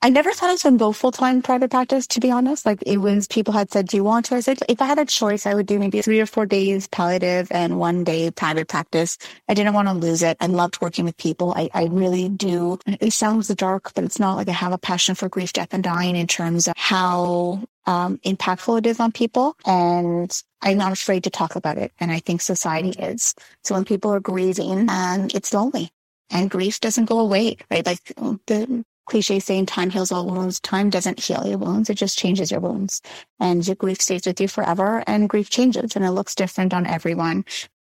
I 0.00 0.10
never 0.10 0.32
thought 0.32 0.50
I 0.50 0.52
was 0.52 0.62
going 0.62 0.76
to 0.76 0.78
go 0.78 0.92
full 0.92 1.10
time 1.10 1.42
private 1.42 1.72
practice, 1.72 2.06
to 2.08 2.20
be 2.20 2.30
honest. 2.30 2.64
Like 2.64 2.80
it 2.86 2.98
was 2.98 3.26
people 3.26 3.52
had 3.52 3.72
said, 3.72 3.88
do 3.88 3.96
you 3.96 4.04
want 4.04 4.26
to? 4.26 4.36
I 4.36 4.40
said, 4.40 4.60
if 4.68 4.80
I 4.80 4.86
had 4.86 4.98
a 5.00 5.04
choice, 5.04 5.44
I 5.44 5.54
would 5.54 5.66
do 5.66 5.80
maybe 5.80 6.00
three 6.02 6.20
or 6.20 6.26
four 6.26 6.46
days 6.46 6.86
palliative 6.86 7.48
and 7.50 7.80
one 7.80 8.04
day 8.04 8.30
private 8.30 8.68
practice. 8.68 9.18
I 9.48 9.54
didn't 9.54 9.74
want 9.74 9.88
to 9.88 9.94
lose 9.94 10.22
it. 10.22 10.36
I 10.40 10.46
loved 10.46 10.80
working 10.80 11.04
with 11.04 11.16
people. 11.16 11.52
I, 11.56 11.68
I 11.74 11.86
really 11.86 12.28
do. 12.28 12.78
It 12.86 13.12
sounds 13.12 13.48
dark, 13.48 13.92
but 13.94 14.04
it's 14.04 14.20
not 14.20 14.36
like 14.36 14.48
I 14.48 14.52
have 14.52 14.72
a 14.72 14.78
passion 14.78 15.16
for 15.16 15.28
grief, 15.28 15.52
death 15.52 15.74
and 15.74 15.82
dying 15.82 16.14
in 16.14 16.28
terms 16.28 16.68
of 16.68 16.74
how 16.76 17.62
um, 17.86 18.18
impactful 18.18 18.78
it 18.78 18.86
is 18.86 19.00
on 19.00 19.10
people. 19.10 19.56
And 19.66 20.30
I'm 20.62 20.78
not 20.78 20.92
afraid 20.92 21.24
to 21.24 21.30
talk 21.30 21.56
about 21.56 21.76
it. 21.76 21.90
And 21.98 22.12
I 22.12 22.20
think 22.20 22.40
society 22.40 22.90
is. 22.90 23.34
So 23.64 23.74
when 23.74 23.84
people 23.84 24.12
are 24.12 24.20
grieving, 24.20 24.86
and 24.88 25.34
it's 25.34 25.52
lonely 25.52 25.90
and 26.30 26.50
grief 26.50 26.78
doesn't 26.78 27.06
go 27.06 27.18
away, 27.18 27.56
right? 27.70 27.84
Like 27.84 28.04
the 28.46 28.84
cliche 29.08 29.40
saying 29.40 29.66
time 29.66 29.90
heals 29.90 30.12
all 30.12 30.26
wounds. 30.26 30.60
Time 30.60 30.90
doesn't 30.90 31.18
heal 31.18 31.46
your 31.46 31.58
wounds. 31.58 31.90
It 31.90 31.94
just 31.94 32.18
changes 32.18 32.50
your 32.50 32.60
wounds 32.60 33.00
and 33.40 33.66
your 33.66 33.76
grief 33.76 34.00
stays 34.00 34.26
with 34.26 34.40
you 34.40 34.48
forever 34.48 35.02
and 35.06 35.28
grief 35.28 35.50
changes 35.50 35.96
and 35.96 36.04
it 36.04 36.12
looks 36.12 36.34
different 36.34 36.74
on 36.74 36.86
everyone. 36.86 37.44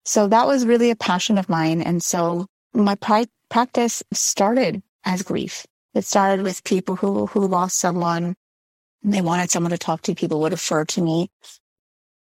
So 0.05 0.29
that 0.29 0.47
was 0.47 0.67
really 0.67 0.91
a 0.91 0.97
passion 0.97 1.39
of 1.39 1.49
mine. 1.49 1.81
And 1.81 2.03
so 2.03 2.47
my 2.75 2.97
pri- 2.97 3.27
practice 3.49 4.03
started 4.13 4.83
as 5.05 5.23
grief. 5.23 5.67
It 5.95 6.05
started 6.05 6.43
with 6.43 6.65
people 6.65 6.97
who, 6.97 7.27
who 7.27 7.47
lost 7.47 7.79
someone. 7.79 8.35
And 9.03 9.15
they 9.15 9.21
wanted 9.21 9.51
someone 9.51 9.71
to 9.71 9.79
talk 9.79 10.03
to. 10.03 10.15
People 10.15 10.41
would 10.41 10.53
refer 10.53 10.85
to 10.85 11.01
me. 11.01 11.31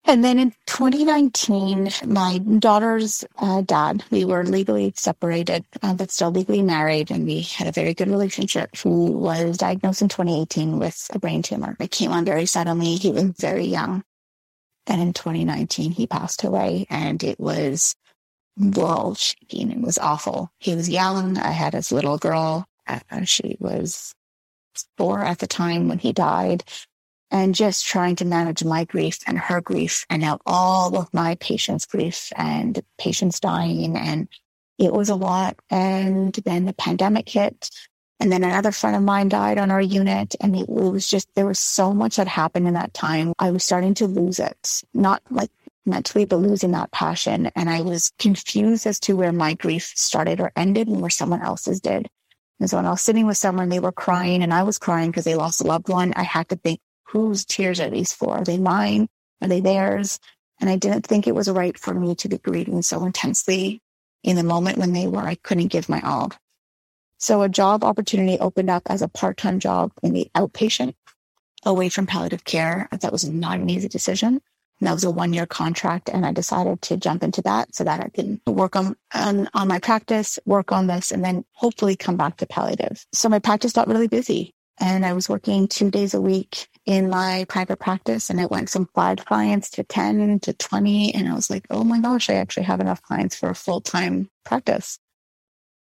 And 0.09 0.23
then 0.23 0.39
in 0.39 0.53
2019, 0.67 1.89
my 2.05 2.37
daughter's 2.37 3.25
uh, 3.39 3.59
dad, 3.61 4.05
we 4.09 4.23
were 4.23 4.45
legally 4.45 4.93
separated, 4.95 5.65
uh, 5.83 5.95
but 5.95 6.11
still 6.11 6.31
legally 6.31 6.61
married. 6.61 7.11
And 7.11 7.25
we 7.25 7.41
had 7.41 7.67
a 7.67 7.73
very 7.73 7.93
good 7.93 8.07
relationship. 8.07 8.73
He 8.73 8.87
was 8.87 9.57
diagnosed 9.57 10.01
in 10.01 10.07
2018 10.07 10.79
with 10.79 11.07
a 11.13 11.19
brain 11.19 11.41
tumor. 11.41 11.75
It 11.81 11.91
came 11.91 12.13
on 12.13 12.23
very 12.23 12.45
suddenly. 12.45 12.95
He 12.95 13.11
was 13.11 13.33
very 13.37 13.65
young. 13.65 14.01
And 14.87 15.01
in 15.01 15.11
2019, 15.11 15.91
he 15.91 16.07
passed 16.07 16.45
away 16.45 16.87
and 16.89 17.21
it 17.21 17.37
was 17.37 17.93
world 18.57 19.17
shaking. 19.17 19.71
It 19.71 19.81
was 19.81 19.97
awful. 19.97 20.49
He 20.59 20.73
was 20.73 20.87
young. 20.87 21.37
I 21.37 21.51
had 21.51 21.73
his 21.73 21.91
little 21.91 22.17
girl. 22.17 22.65
Uh, 22.87 23.25
she 23.25 23.57
was 23.59 24.15
four 24.97 25.19
at 25.19 25.39
the 25.39 25.47
time 25.47 25.89
when 25.89 25.99
he 25.99 26.13
died 26.13 26.63
and 27.31 27.55
just 27.55 27.85
trying 27.85 28.15
to 28.17 28.25
manage 28.25 28.63
my 28.63 28.85
grief 28.85 29.19
and 29.27 29.37
her 29.37 29.61
grief 29.61 30.05
and 30.09 30.21
now 30.21 30.39
all 30.45 30.97
of 30.97 31.13
my 31.13 31.35
patients' 31.35 31.85
grief 31.85 32.31
and 32.35 32.81
patients 32.97 33.39
dying. 33.39 33.97
And 33.97 34.27
it 34.77 34.93
was 34.93 35.09
a 35.09 35.15
lot. 35.15 35.57
And 35.69 36.33
then 36.45 36.65
the 36.65 36.73
pandemic 36.73 37.27
hit. 37.27 37.69
And 38.19 38.31
then 38.31 38.43
another 38.43 38.71
friend 38.71 38.95
of 38.95 39.03
mine 39.03 39.29
died 39.29 39.57
on 39.57 39.71
our 39.71 39.81
unit. 39.81 40.35
And 40.39 40.55
it 40.55 40.69
was 40.69 41.07
just, 41.07 41.27
there 41.35 41.45
was 41.45 41.59
so 41.59 41.93
much 41.93 42.15
that 42.15 42.27
happened 42.27 42.67
in 42.67 42.73
that 42.73 42.93
time. 42.93 43.33
I 43.37 43.51
was 43.51 43.63
starting 43.63 43.93
to 43.95 44.07
lose 44.07 44.39
it, 44.39 44.81
not 44.93 45.21
like 45.29 45.51
mentally, 45.85 46.25
but 46.25 46.37
losing 46.37 46.71
that 46.71 46.91
passion. 46.91 47.51
And 47.55 47.69
I 47.69 47.81
was 47.81 48.11
confused 48.19 48.87
as 48.87 48.99
to 49.01 49.15
where 49.15 49.31
my 49.31 49.53
grief 49.53 49.91
started 49.95 50.39
or 50.39 50.51
ended 50.55 50.87
and 50.87 51.01
where 51.01 51.09
someone 51.09 51.41
else's 51.41 51.79
did. 51.79 52.07
And 52.59 52.69
so 52.69 52.77
when 52.77 52.85
I 52.85 52.91
was 52.91 53.01
sitting 53.01 53.27
with 53.27 53.37
someone, 53.37 53.69
they 53.69 53.79
were 53.79 53.91
crying 53.91 54.41
and 54.41 54.53
I 54.53 54.63
was 54.63 54.79
crying 54.79 55.11
because 55.11 55.25
they 55.25 55.35
lost 55.35 55.61
a 55.61 55.65
loved 55.65 55.89
one. 55.89 56.13
I 56.15 56.23
had 56.23 56.49
to 56.49 56.55
think, 56.55 56.79
whose 57.07 57.45
tears 57.45 57.79
are 57.79 57.89
these 57.89 58.13
for? 58.13 58.37
Are 58.37 58.43
they 58.43 58.57
mine? 58.57 59.07
Are 59.41 59.47
they 59.47 59.61
theirs? 59.61 60.19
And 60.59 60.69
I 60.69 60.75
didn't 60.75 61.05
think 61.05 61.27
it 61.27 61.35
was 61.35 61.49
right 61.49 61.77
for 61.77 61.93
me 61.93 62.15
to 62.15 62.29
be 62.29 62.37
grieving 62.37 62.81
so 62.81 63.05
intensely 63.05 63.81
in 64.23 64.35
the 64.35 64.43
moment 64.43 64.77
when 64.77 64.93
they 64.93 65.07
were, 65.07 65.21
I 65.21 65.35
couldn't 65.35 65.67
give 65.67 65.89
my 65.89 66.01
all. 66.01 66.31
So 67.19 67.41
a 67.41 67.49
job 67.49 67.83
opportunity 67.83 68.39
opened 68.39 68.69
up 68.69 68.83
as 68.87 69.01
a 69.01 69.07
part-time 69.07 69.59
job 69.59 69.91
in 70.03 70.13
the 70.13 70.29
outpatient 70.35 70.95
away 71.63 71.89
from 71.89 72.07
palliative 72.07 72.43
care. 72.43 72.87
That 72.91 73.11
was 73.11 73.27
not 73.27 73.59
an 73.59 73.69
easy 73.69 73.87
decision. 73.87 74.41
And 74.79 74.87
that 74.87 74.93
was 74.93 75.03
a 75.03 75.11
one 75.11 75.33
year 75.33 75.45
contract. 75.47 76.09
And 76.09 76.25
I 76.25 76.31
decided 76.31 76.81
to 76.83 76.97
jump 76.97 77.23
into 77.23 77.41
that 77.43 77.73
so 77.73 77.83
that 77.83 77.99
I 77.99 78.09
can 78.09 78.39
work 78.45 78.75
on, 78.75 78.95
on, 79.13 79.49
on 79.53 79.67
my 79.67 79.79
practice, 79.79 80.37
work 80.45 80.71
on 80.71 80.87
this, 80.87 81.11
and 81.11 81.23
then 81.23 81.45
hopefully 81.53 81.95
come 81.95 82.17
back 82.17 82.37
to 82.37 82.45
palliative. 82.45 83.03
So 83.13 83.29
my 83.29 83.39
practice 83.39 83.73
got 83.73 83.87
really 83.87 84.07
busy 84.07 84.53
and 84.79 85.05
I 85.05 85.13
was 85.13 85.29
working 85.29 85.67
two 85.67 85.89
days 85.89 86.13
a 86.13 86.21
week 86.21 86.67
in 86.87 87.09
my 87.09 87.45
private 87.49 87.79
practice 87.79 88.29
and 88.29 88.39
it 88.39 88.49
went 88.49 88.69
from 88.69 88.87
five 88.95 89.23
clients 89.25 89.69
to 89.71 89.83
10 89.83 90.39
to 90.39 90.53
20. 90.53 91.13
And 91.13 91.27
I 91.27 91.33
was 91.33 91.49
like, 91.49 91.67
oh 91.69 91.83
my 91.83 91.99
gosh, 91.99 92.29
I 92.29 92.35
actually 92.35 92.63
have 92.63 92.79
enough 92.79 93.01
clients 93.01 93.35
for 93.35 93.49
a 93.49 93.55
full 93.55 93.81
time 93.81 94.29
practice. 94.45 94.97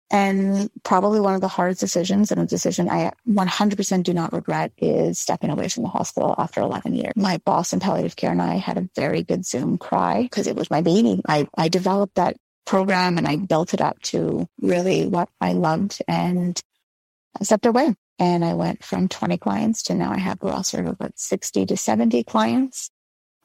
And 0.09 0.71
probably 0.83 1.19
one 1.19 1.35
of 1.35 1.41
the 1.41 1.47
hardest 1.49 1.81
decisions 1.81 2.31
and 2.31 2.41
a 2.41 2.45
decision 2.45 2.89
I 2.89 3.11
100% 3.29 4.03
do 4.03 4.13
not 4.13 4.33
regret 4.33 4.71
is 4.77 5.19
stepping 5.19 5.51
away 5.51 5.67
from 5.67 5.83
the 5.83 5.89
hospital 5.89 6.33
after 6.37 6.61
11 6.61 6.95
years. 6.95 7.13
My 7.15 7.37
boss 7.45 7.73
in 7.73 7.79
palliative 7.79 8.15
care 8.15 8.31
and 8.31 8.41
I 8.41 8.55
had 8.55 8.77
a 8.77 8.89
very 8.95 9.21
good 9.21 9.45
Zoom 9.45 9.77
cry 9.77 10.23
because 10.23 10.47
it 10.47 10.55
was 10.55 10.71
my 10.71 10.81
baby. 10.81 11.21
I, 11.27 11.47
I 11.55 11.67
developed 11.67 12.15
that 12.15 12.37
program 12.65 13.19
and 13.19 13.27
I 13.27 13.35
built 13.35 13.75
it 13.75 13.81
up 13.81 14.01
to 14.03 14.47
really 14.61 15.07
what 15.07 15.29
I 15.39 15.53
loved 15.53 16.01
and 16.07 16.59
I 17.39 17.43
stepped 17.43 17.67
away. 17.67 17.93
And 18.19 18.43
I 18.43 18.53
went 18.53 18.83
from 18.83 19.07
20 19.07 19.37
clients 19.37 19.83
to 19.83 19.95
now 19.95 20.11
I 20.11 20.17
have 20.17 20.41
a 20.41 20.63
sort 20.63 20.85
of 20.85 20.93
about 20.93 21.19
60 21.19 21.65
to 21.67 21.77
70 21.77 22.23
clients. 22.23 22.89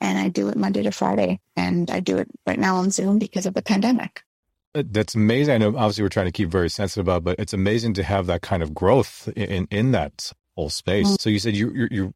And 0.01 0.19
I 0.19 0.29
do 0.29 0.49
it 0.49 0.57
Monday 0.57 0.83
to 0.83 0.93
Friday. 0.93 1.41
And 1.57 1.91
I 1.91 2.01
do 2.01 2.19
it 2.19 2.29
right 2.47 2.59
now 2.59 2.77
on 2.77 2.91
Zoom 2.91 3.19
because 3.19 3.47
of 3.47 3.55
the 3.55 3.63
pandemic. 3.63 4.23
That's 4.75 5.15
amazing. 5.15 5.55
I 5.55 5.59
know 5.59 5.69
obviously 5.69 6.03
we're 6.03 6.09
trying 6.09 6.27
to 6.27 6.33
keep 6.33 6.49
very 6.49 6.71
sensitive 6.71 7.07
about, 7.07 7.25
but 7.25 7.39
it's 7.39 7.53
amazing 7.53 7.93
to 7.95 8.03
have 8.03 8.27
that 8.27 8.41
kind 8.41 8.63
of 8.63 8.75
growth 8.75 9.29
in 9.37 9.69
in 9.71 9.93
that 9.93 10.33
whole 10.57 10.71
space. 10.71 11.07
Mm-hmm. 11.07 11.17
So 11.21 11.29
you 11.29 11.39
said 11.39 11.55
you 11.55 11.71
you're, 11.75 11.89
you're 11.91 12.15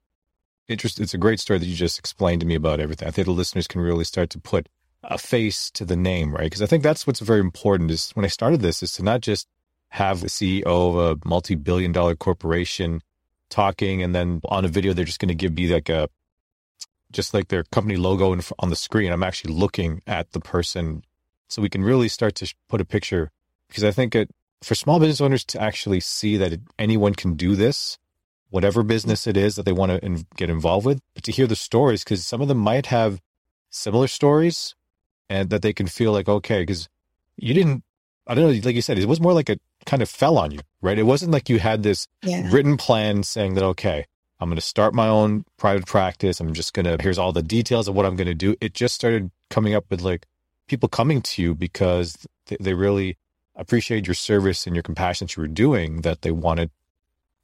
interested. 0.66 1.02
It's 1.02 1.12
a 1.12 1.18
great 1.18 1.38
story 1.38 1.58
that 1.58 1.66
you 1.66 1.76
just 1.76 1.98
explained 1.98 2.40
to 2.40 2.46
me 2.46 2.54
about 2.54 2.80
everything. 2.80 3.06
I 3.06 3.10
think 3.10 3.26
the 3.26 3.32
listeners 3.32 3.68
can 3.68 3.82
really 3.82 4.04
start 4.04 4.30
to 4.30 4.40
put 4.40 4.70
a 5.04 5.18
face 5.18 5.70
to 5.72 5.84
the 5.84 5.96
name, 5.96 6.32
right? 6.32 6.44
Because 6.44 6.62
I 6.62 6.66
think 6.66 6.82
that's 6.82 7.06
what's 7.06 7.20
very 7.20 7.40
important. 7.40 7.90
Is 7.90 8.10
when 8.12 8.24
I 8.24 8.28
started 8.28 8.62
this, 8.62 8.82
is 8.82 8.92
to 8.92 9.02
not 9.02 9.20
just 9.20 9.46
have 9.88 10.20
the 10.20 10.28
CEO 10.28 10.64
of 10.64 10.96
a 10.96 11.28
multi-billion 11.28 11.92
dollar 11.92 12.14
corporation 12.14 13.00
talking, 13.48 14.02
and 14.02 14.14
then 14.14 14.40
on 14.46 14.64
a 14.64 14.68
video 14.68 14.92
they're 14.92 15.04
just 15.04 15.20
going 15.20 15.28
to 15.28 15.34
give 15.34 15.54
me 15.54 15.72
like 15.72 15.88
a 15.88 16.08
just 17.12 17.32
like 17.32 17.48
their 17.48 17.64
company 17.64 17.96
logo 17.96 18.36
on 18.58 18.70
the 18.70 18.76
screen. 18.76 19.12
I'm 19.12 19.22
actually 19.22 19.54
looking 19.54 20.02
at 20.06 20.32
the 20.32 20.40
person 20.40 21.02
so 21.48 21.62
we 21.62 21.68
can 21.68 21.82
really 21.82 22.08
start 22.08 22.34
to 22.36 22.54
put 22.68 22.80
a 22.80 22.84
picture 22.84 23.30
because 23.68 23.84
I 23.84 23.90
think 23.90 24.14
it, 24.14 24.30
for 24.62 24.74
small 24.74 24.98
business 24.98 25.20
owners 25.20 25.44
to 25.46 25.60
actually 25.60 26.00
see 26.00 26.36
that 26.36 26.60
anyone 26.78 27.14
can 27.14 27.34
do 27.34 27.56
this, 27.56 27.98
whatever 28.50 28.82
business 28.82 29.26
it 29.26 29.36
is 29.36 29.56
that 29.56 29.64
they 29.64 29.72
want 29.72 29.92
to 29.92 30.04
in, 30.04 30.26
get 30.36 30.50
involved 30.50 30.86
with, 30.86 31.00
but 31.14 31.22
to 31.24 31.32
hear 31.32 31.46
the 31.46 31.56
stories 31.56 32.04
because 32.04 32.26
some 32.26 32.40
of 32.40 32.48
them 32.48 32.58
might 32.58 32.86
have 32.86 33.20
similar 33.70 34.08
stories 34.08 34.74
and 35.28 35.50
that 35.50 35.62
they 35.62 35.72
can 35.72 35.86
feel 35.86 36.12
like, 36.12 36.28
okay, 36.28 36.62
because 36.62 36.88
you 37.36 37.54
didn't, 37.54 37.84
I 38.26 38.34
don't 38.34 38.44
know, 38.44 38.60
like 38.64 38.74
you 38.74 38.82
said, 38.82 38.98
it 38.98 39.06
was 39.06 39.20
more 39.20 39.32
like 39.32 39.48
it 39.48 39.60
kind 39.84 40.02
of 40.02 40.08
fell 40.08 40.38
on 40.38 40.50
you, 40.50 40.60
right? 40.82 40.98
It 40.98 41.04
wasn't 41.04 41.32
like 41.32 41.48
you 41.48 41.58
had 41.58 41.82
this 41.82 42.08
yeah. 42.22 42.48
written 42.52 42.76
plan 42.76 43.22
saying 43.22 43.54
that, 43.54 43.64
okay, 43.64 44.04
I'm 44.40 44.48
going 44.48 44.56
to 44.56 44.62
start 44.62 44.94
my 44.94 45.08
own 45.08 45.44
private 45.56 45.86
practice. 45.86 46.40
I'm 46.40 46.52
just 46.52 46.74
going 46.74 46.86
to, 46.86 46.96
here's 47.00 47.18
all 47.18 47.32
the 47.32 47.42
details 47.42 47.88
of 47.88 47.94
what 47.94 48.04
I'm 48.04 48.16
going 48.16 48.26
to 48.26 48.34
do. 48.34 48.56
It 48.60 48.74
just 48.74 48.94
started 48.94 49.30
coming 49.48 49.74
up 49.74 49.84
with 49.90 50.02
like, 50.02 50.26
people 50.66 50.88
coming 50.88 51.22
to 51.22 51.42
you 51.42 51.54
because 51.54 52.26
they, 52.46 52.56
they 52.60 52.74
really 52.74 53.16
appreciate 53.54 54.06
your 54.06 54.14
service 54.14 54.66
and 54.66 54.76
your 54.76 54.82
compassion 54.82 55.26
that 55.26 55.36
you 55.36 55.40
were 55.40 55.48
doing 55.48 56.02
that 56.02 56.22
they 56.22 56.30
wanted 56.30 56.70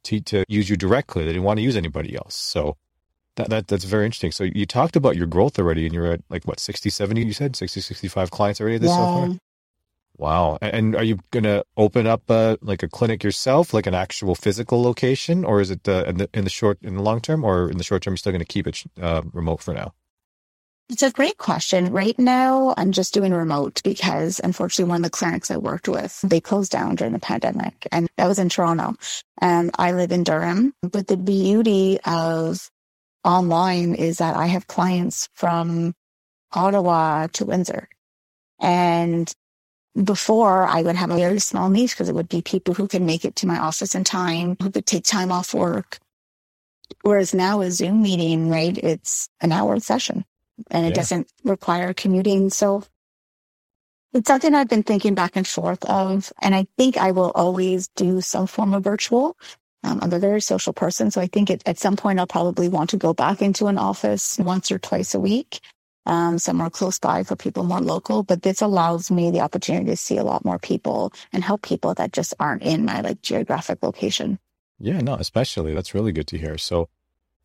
to, 0.03 0.19
to 0.21 0.43
use 0.47 0.69
you 0.69 0.77
directly. 0.77 1.23
They 1.23 1.31
didn't 1.31 1.43
want 1.43 1.57
to 1.57 1.63
use 1.63 1.77
anybody 1.77 2.15
else. 2.15 2.35
So 2.35 2.77
that, 3.35 3.49
that 3.49 3.67
that's 3.67 3.85
very 3.85 4.05
interesting. 4.05 4.31
So 4.31 4.43
you 4.43 4.65
talked 4.65 4.95
about 4.95 5.15
your 5.15 5.27
growth 5.27 5.57
already 5.57 5.85
and 5.85 5.93
you're 5.93 6.13
at 6.13 6.21
like 6.29 6.45
what, 6.45 6.59
60, 6.59 6.89
70, 6.89 7.25
you 7.25 7.33
said 7.33 7.55
60, 7.55 7.81
65 7.81 8.31
clients 8.31 8.61
already 8.61 8.77
this 8.77 8.89
yeah. 8.89 8.97
so 8.97 9.03
far? 9.03 9.37
Wow. 10.17 10.57
And 10.61 10.95
are 10.95 11.03
you 11.03 11.19
going 11.31 11.43
to 11.43 11.65
open 11.75 12.05
up 12.05 12.29
a, 12.29 12.57
like 12.61 12.83
a 12.83 12.87
clinic 12.87 13.23
yourself, 13.23 13.73
like 13.73 13.87
an 13.87 13.95
actual 13.95 14.35
physical 14.35 14.81
location, 14.81 15.43
or 15.43 15.59
is 15.59 15.71
it 15.71 15.87
uh, 15.87 16.03
in, 16.07 16.17
the, 16.17 16.29
in 16.33 16.43
the 16.43 16.49
short, 16.49 16.77
in 16.81 16.95
the 16.95 17.01
long 17.01 17.19
term, 17.19 17.43
or 17.43 17.69
in 17.69 17.77
the 17.77 17.83
short 17.83 18.03
term, 18.03 18.11
you're 18.11 18.17
still 18.17 18.31
going 18.31 18.39
to 18.39 18.45
keep 18.45 18.67
it 18.67 18.83
uh, 19.01 19.23
remote 19.33 19.61
for 19.61 19.73
now? 19.73 19.93
It's 20.89 21.01
a 21.01 21.11
great 21.11 21.37
question. 21.37 21.91
Right 21.91 22.17
now, 22.19 22.75
I'm 22.77 22.91
just 22.91 23.13
doing 23.13 23.33
remote 23.33 23.81
because 23.83 24.39
unfortunately, 24.43 24.89
one 24.89 24.97
of 24.97 25.03
the 25.03 25.17
clinics 25.17 25.49
I 25.49 25.57
worked 25.57 25.87
with, 25.87 26.19
they 26.21 26.41
closed 26.41 26.71
down 26.71 26.95
during 26.95 27.13
the 27.13 27.19
pandemic 27.19 27.87
and 27.91 28.09
that 28.17 28.27
was 28.27 28.37
in 28.37 28.49
Toronto 28.49 28.95
and 29.39 29.71
I 29.79 29.93
live 29.93 30.11
in 30.11 30.23
Durham. 30.23 30.73
But 30.81 31.07
the 31.07 31.17
beauty 31.17 31.99
of 32.05 32.69
online 33.23 33.95
is 33.95 34.17
that 34.17 34.35
I 34.35 34.47
have 34.47 34.67
clients 34.67 35.29
from 35.33 35.95
Ottawa 36.51 37.27
to 37.27 37.45
Windsor. 37.45 37.87
And 38.59 39.33
before 40.01 40.65
I 40.65 40.81
would 40.81 40.95
have 40.95 41.11
a 41.11 41.15
very 41.17 41.39
small 41.39 41.69
niche 41.69 41.91
because 41.91 42.09
it 42.09 42.15
would 42.15 42.29
be 42.29 42.41
people 42.41 42.73
who 42.73 42.87
can 42.87 43.05
make 43.05 43.25
it 43.25 43.35
to 43.37 43.47
my 43.47 43.59
office 43.59 43.93
in 43.95 44.03
time, 44.03 44.57
who 44.61 44.71
could 44.71 44.85
take 44.85 45.03
time 45.03 45.31
off 45.31 45.53
work. 45.53 45.99
Whereas 47.01 47.33
now 47.33 47.61
a 47.61 47.69
Zoom 47.69 48.01
meeting, 48.01 48.49
right? 48.49 48.77
It's 48.77 49.29
an 49.41 49.51
hour 49.51 49.79
session 49.79 50.25
and 50.71 50.85
it 50.85 50.89
yeah. 50.89 50.95
doesn't 50.95 51.27
require 51.43 51.93
commuting. 51.93 52.49
So 52.49 52.83
it's 54.13 54.27
something 54.27 54.53
I've 54.53 54.69
been 54.69 54.83
thinking 54.83 55.15
back 55.15 55.35
and 55.35 55.47
forth 55.47 55.83
of. 55.85 56.31
And 56.41 56.55
I 56.55 56.67
think 56.77 56.97
I 56.97 57.11
will 57.11 57.31
always 57.35 57.87
do 57.89 58.21
some 58.21 58.47
form 58.47 58.73
of 58.73 58.83
virtual. 58.83 59.37
Um, 59.83 59.99
I'm 60.01 60.13
a 60.13 60.19
very 60.19 60.41
social 60.41 60.73
person. 60.73 61.11
So 61.11 61.19
I 61.19 61.27
think 61.27 61.49
it, 61.49 61.61
at 61.65 61.77
some 61.77 61.95
point 61.97 62.19
I'll 62.19 62.27
probably 62.27 62.69
want 62.69 62.89
to 62.91 62.97
go 62.97 63.13
back 63.13 63.41
into 63.41 63.67
an 63.67 63.77
office 63.77 64.39
once 64.39 64.71
or 64.71 64.79
twice 64.79 65.13
a 65.13 65.19
week, 65.19 65.59
um, 66.05 66.39
somewhere 66.39 66.69
close 66.69 66.99
by 66.99 67.23
for 67.23 67.35
people 67.35 67.63
more 67.63 67.81
local. 67.81 68.23
But 68.23 68.41
this 68.43 68.61
allows 68.61 69.11
me 69.11 69.31
the 69.31 69.41
opportunity 69.41 69.87
to 69.87 69.97
see 69.97 70.17
a 70.17 70.23
lot 70.23 70.45
more 70.45 70.59
people 70.59 71.13
and 71.31 71.43
help 71.43 71.61
people 71.61 71.93
that 71.95 72.13
just 72.13 72.33
aren't 72.39 72.63
in 72.63 72.85
my 72.85 73.01
like 73.01 73.21
geographic 73.21 73.83
location. 73.83 74.39
Yeah, 74.79 74.99
no, 74.99 75.15
especially 75.15 75.73
that's 75.73 75.93
really 75.93 76.11
good 76.11 76.27
to 76.27 76.37
hear. 76.37 76.57
So 76.57 76.89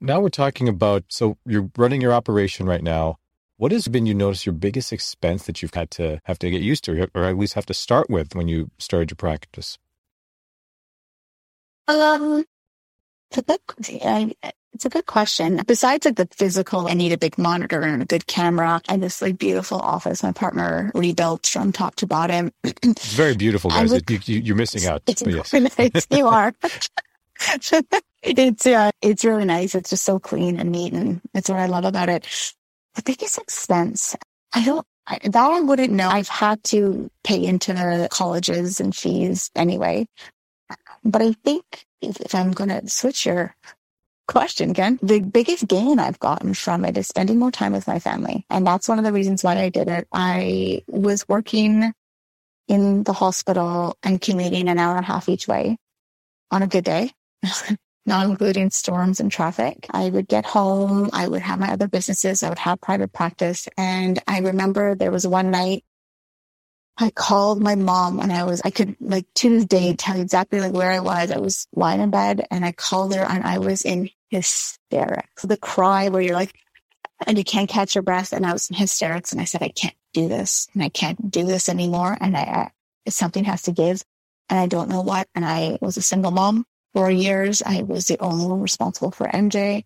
now 0.01 0.21
we're 0.21 0.29
talking 0.29 0.69
about 0.69 1.05
so 1.09 1.39
you're 1.47 1.71
running 1.77 2.01
your 2.01 2.13
operation 2.13 2.67
right 2.67 2.83
now. 2.83 3.19
What 3.57 3.73
has 3.73 3.89
been 3.89 4.07
you 4.07 4.15
notice 4.15 4.47
your 4.47 4.53
biggest 4.53 4.93
expense 4.93 5.47
that 5.47 5.63
you've 5.63 5.75
had 5.75 5.91
to 5.93 6.21
have 6.25 6.39
to 6.39 6.51
get 6.51 6.63
used 6.63 6.85
to, 6.85 7.09
or 7.15 7.25
at 7.25 7.37
least 7.37 7.55
have 7.55 7.67
to 7.67 7.75
start 7.75 8.09
with 8.09 8.37
when 8.37 8.47
you 8.47 8.71
started 8.79 9.11
your 9.11 9.17
practice? 9.17 9.79
Um, 11.89 12.45
It's 13.31 13.39
a 13.39 13.43
good 13.43 13.61
question. 13.67 14.33
Besides 15.67 16.05
like 16.07 16.17
the 16.17 16.29
physical, 16.33 16.89
I 16.89 16.95
need 16.95 17.13
a 17.13 17.19
big 17.19 17.39
monitor 17.39 17.81
and 17.83 18.03
a 18.03 18.07
good 18.07 18.27
camera 18.27 18.81
and 18.89 19.03
this 19.03 19.21
like 19.23 19.39
beautiful 19.39 19.79
office 19.79 20.23
my 20.23 20.33
partner 20.33 20.91
rebuilt 20.95 21.47
from 21.47 21.73
top 21.73 21.97
to 21.97 22.07
bottom. 22.07 22.53
It's 22.65 23.13
very 23.15 23.35
beautiful, 23.35 23.71
guys. 23.71 23.91
would- 23.91 24.09
you, 24.11 24.21
you, 24.25 24.41
you're 24.41 24.57
missing 24.57 24.87
out. 24.87 25.03
It's 25.07 25.23
yes. 25.27 25.53
nice. 25.79 26.07
You 26.11 26.29
are. 26.29 26.55
it's 28.23 28.67
uh, 28.67 28.91
it's 29.03 29.25
really 29.25 29.45
nice. 29.45 29.75
It's 29.75 29.91
just 29.91 30.05
so 30.05 30.19
clean 30.19 30.59
and 30.59 30.73
neat, 30.73 30.93
and 30.93 31.21
it's 31.35 31.49
what 31.49 31.59
I 31.59 31.67
love 31.67 31.85
about 31.85 32.09
it. 32.09 32.27
The 32.95 33.03
biggest 33.03 33.39
expense, 33.39 34.17
I 34.53 34.65
don't. 34.65 34.87
I, 35.07 35.19
that 35.23 35.37
I 35.37 35.61
wouldn't 35.61 35.93
know. 35.93 36.09
I've 36.09 36.29
had 36.29 36.63
to 36.65 37.11
pay 37.25 37.43
into 37.45 37.73
the 37.73 38.09
colleges 38.11 38.81
and 38.81 38.95
fees 38.95 39.51
anyway, 39.57 40.07
but 41.05 41.23
I 41.23 41.33
think 41.45 41.87
if, 42.03 42.21
if 42.21 42.35
I'm 42.35 42.53
going 42.53 42.71
to 42.71 42.89
switch 42.89 43.25
your 43.25 43.55
question 44.29 44.71
again, 44.71 44.99
the 45.03 45.21
biggest 45.21 45.67
gain 45.67 45.99
I've 45.99 46.21
gotten 46.21 46.55
from 46.55 46.85
it 46.85 46.97
is 46.97 47.09
spending 47.09 47.39
more 47.39 47.51
time 47.51 47.73
with 47.73 47.89
my 47.89 47.99
family, 47.99 48.47
and 48.49 48.67
that's 48.67 48.89
one 48.89 48.99
of 48.99 49.05
the 49.05 49.13
reasons 49.13 49.43
why 49.43 49.59
I 49.59 49.71
did 49.71 49.89
it. 49.89 50.07
I 50.13 50.83
was 50.87 51.29
working 51.29 51.93
in 52.69 53.03
the 53.03 53.13
hospital 53.13 53.97
and 54.03 54.21
commuting 54.21 54.69
an 54.69 54.79
hour 54.79 54.97
and 54.97 55.05
a 55.05 55.09
half 55.09 55.29
each 55.29 55.49
way 55.49 55.79
on 56.51 56.63
a 56.63 56.67
good 56.67 56.85
day, 56.85 57.11
not 58.07 58.27
including 58.27 58.71
storms 58.71 59.21
and 59.21 59.33
traffic. 59.33 59.87
I 59.91 60.11
would 60.11 60.29
get 60.29 60.45
home. 60.45 61.11
I 61.13 61.27
would 61.27 61.43
have 61.43 61.59
my 61.59 61.73
other 61.73 61.89
businesses. 61.89 62.43
I 62.43 62.51
would 62.51 62.59
have 62.59 62.81
private 62.81 63.13
practice. 63.13 63.69
And 63.77 64.23
I 64.29 64.41
remember 64.41 64.95
there 64.95 65.11
was 65.11 65.27
one 65.27 65.51
night 65.51 65.85
I 67.01 67.11
called 67.11 67.63
my 67.63 67.77
mom 67.77 68.19
and 68.19 68.33
I 68.33 68.43
was, 68.43 68.61
I 68.65 68.71
could 68.71 68.97
like 69.01 69.27
to 69.37 69.49
this 69.49 69.65
day 69.67 69.95
tell 69.95 70.17
you 70.17 70.23
exactly 70.23 70.61
like 70.61 70.73
where 70.73 70.91
I 70.91 70.99
was. 70.99 71.31
I 71.31 71.39
was 71.39 71.69
lying 71.73 72.01
in 72.01 72.11
bed 72.11 72.45
and 72.51 72.65
I 72.65 72.73
called 72.73 73.15
her 73.15 73.23
and 73.23 73.45
I 73.45 73.59
was 73.59 73.83
in 73.83 74.11
hysterics. 74.31 75.43
The 75.43 75.57
cry 75.57 76.09
where 76.09 76.23
you're 76.23 76.35
like, 76.35 76.55
and 77.27 77.37
you 77.37 77.45
can't 77.45 77.69
catch 77.69 77.95
your 77.95 78.03
breath. 78.03 78.33
And 78.33 78.47
I 78.47 78.53
was 78.53 78.71
in 78.71 78.77
hysterics 78.77 79.33
and 79.33 79.41
I 79.41 79.45
said, 79.45 79.63
I 79.63 79.69
can't 79.69 79.97
do 80.13 80.29
this 80.29 80.69
and 80.75 80.83
I 80.83 80.89
can't 80.89 81.31
do 81.31 81.45
this 81.45 81.69
anymore. 81.69 82.17
And 82.21 82.37
I, 82.37 82.41
I 82.41 82.71
something 83.11 83.45
has 83.45 83.63
to 83.63 83.73
give 83.73 84.03
and 84.49 84.59
I 84.59 84.67
don't 84.67 84.89
know 84.89 85.03
what. 85.03 85.29
And 85.35 85.45
I 85.45 85.79
was 85.81 85.97
a 85.97 86.03
single 86.03 86.31
mom 86.31 86.65
for 86.95 87.11
years. 87.11 87.63
I 87.65 87.83
was 87.83 88.07
the 88.07 88.19
only 88.21 88.47
one 88.47 88.61
responsible 88.61 89.11
for 89.11 89.27
MJ, 89.27 89.85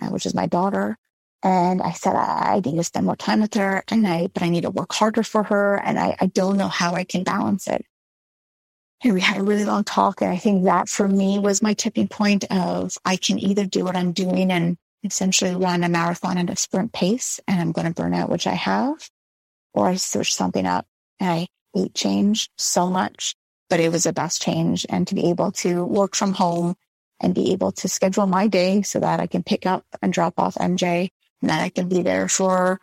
uh, 0.00 0.08
which 0.08 0.26
is 0.26 0.34
my 0.34 0.46
daughter. 0.46 0.96
And 1.42 1.80
I 1.80 1.92
said, 1.92 2.14
I, 2.14 2.60
need 2.64 2.76
to 2.76 2.84
spend 2.84 3.06
more 3.06 3.16
time 3.16 3.40
with 3.40 3.54
her 3.54 3.84
and 3.88 4.06
I, 4.06 4.26
but 4.26 4.42
I 4.42 4.48
need 4.48 4.62
to 4.62 4.70
work 4.70 4.92
harder 4.92 5.22
for 5.22 5.44
her. 5.44 5.76
And 5.76 5.98
I, 5.98 6.16
I 6.20 6.26
don't 6.26 6.56
know 6.56 6.68
how 6.68 6.94
I 6.94 7.04
can 7.04 7.22
balance 7.22 7.68
it. 7.68 7.84
And 9.04 9.14
we 9.14 9.20
had 9.20 9.38
a 9.38 9.42
really 9.42 9.64
long 9.64 9.84
talk. 9.84 10.22
And 10.22 10.30
I 10.30 10.36
think 10.36 10.64
that 10.64 10.88
for 10.88 11.06
me 11.06 11.38
was 11.38 11.62
my 11.62 11.74
tipping 11.74 12.08
point 12.08 12.44
of 12.50 12.96
I 13.04 13.16
can 13.16 13.38
either 13.38 13.64
do 13.64 13.84
what 13.84 13.96
I'm 13.96 14.12
doing 14.12 14.50
and 14.50 14.76
essentially 15.04 15.54
run 15.54 15.84
a 15.84 15.88
marathon 15.88 16.38
at 16.38 16.50
a 16.50 16.56
sprint 16.56 16.92
pace 16.92 17.38
and 17.46 17.60
I'm 17.60 17.72
going 17.72 17.86
to 17.86 17.94
burn 17.94 18.14
out, 18.14 18.30
which 18.30 18.46
I 18.46 18.54
have, 18.54 19.08
or 19.72 19.86
I 19.86 19.96
switch 19.96 20.34
something 20.34 20.66
up. 20.66 20.86
And 21.20 21.30
I 21.30 21.46
hate 21.74 21.94
change 21.94 22.50
so 22.58 22.88
much, 22.88 23.36
but 23.70 23.80
it 23.80 23.92
was 23.92 24.04
the 24.04 24.12
best 24.12 24.42
change. 24.42 24.84
And 24.88 25.06
to 25.08 25.14
be 25.14 25.30
able 25.30 25.52
to 25.52 25.84
work 25.84 26.16
from 26.16 26.34
home 26.34 26.74
and 27.20 27.34
be 27.34 27.52
able 27.52 27.72
to 27.72 27.88
schedule 27.88 28.26
my 28.26 28.48
day 28.48 28.82
so 28.82 29.00
that 29.00 29.20
I 29.20 29.26
can 29.26 29.42
pick 29.42 29.66
up 29.66 29.84
and 30.02 30.12
drop 30.12 30.34
off 30.38 30.54
MJ 30.56 31.10
and 31.40 31.50
that 31.50 31.62
I 31.62 31.68
can 31.68 31.88
be 31.88 32.02
there 32.02 32.28
for 32.28 32.80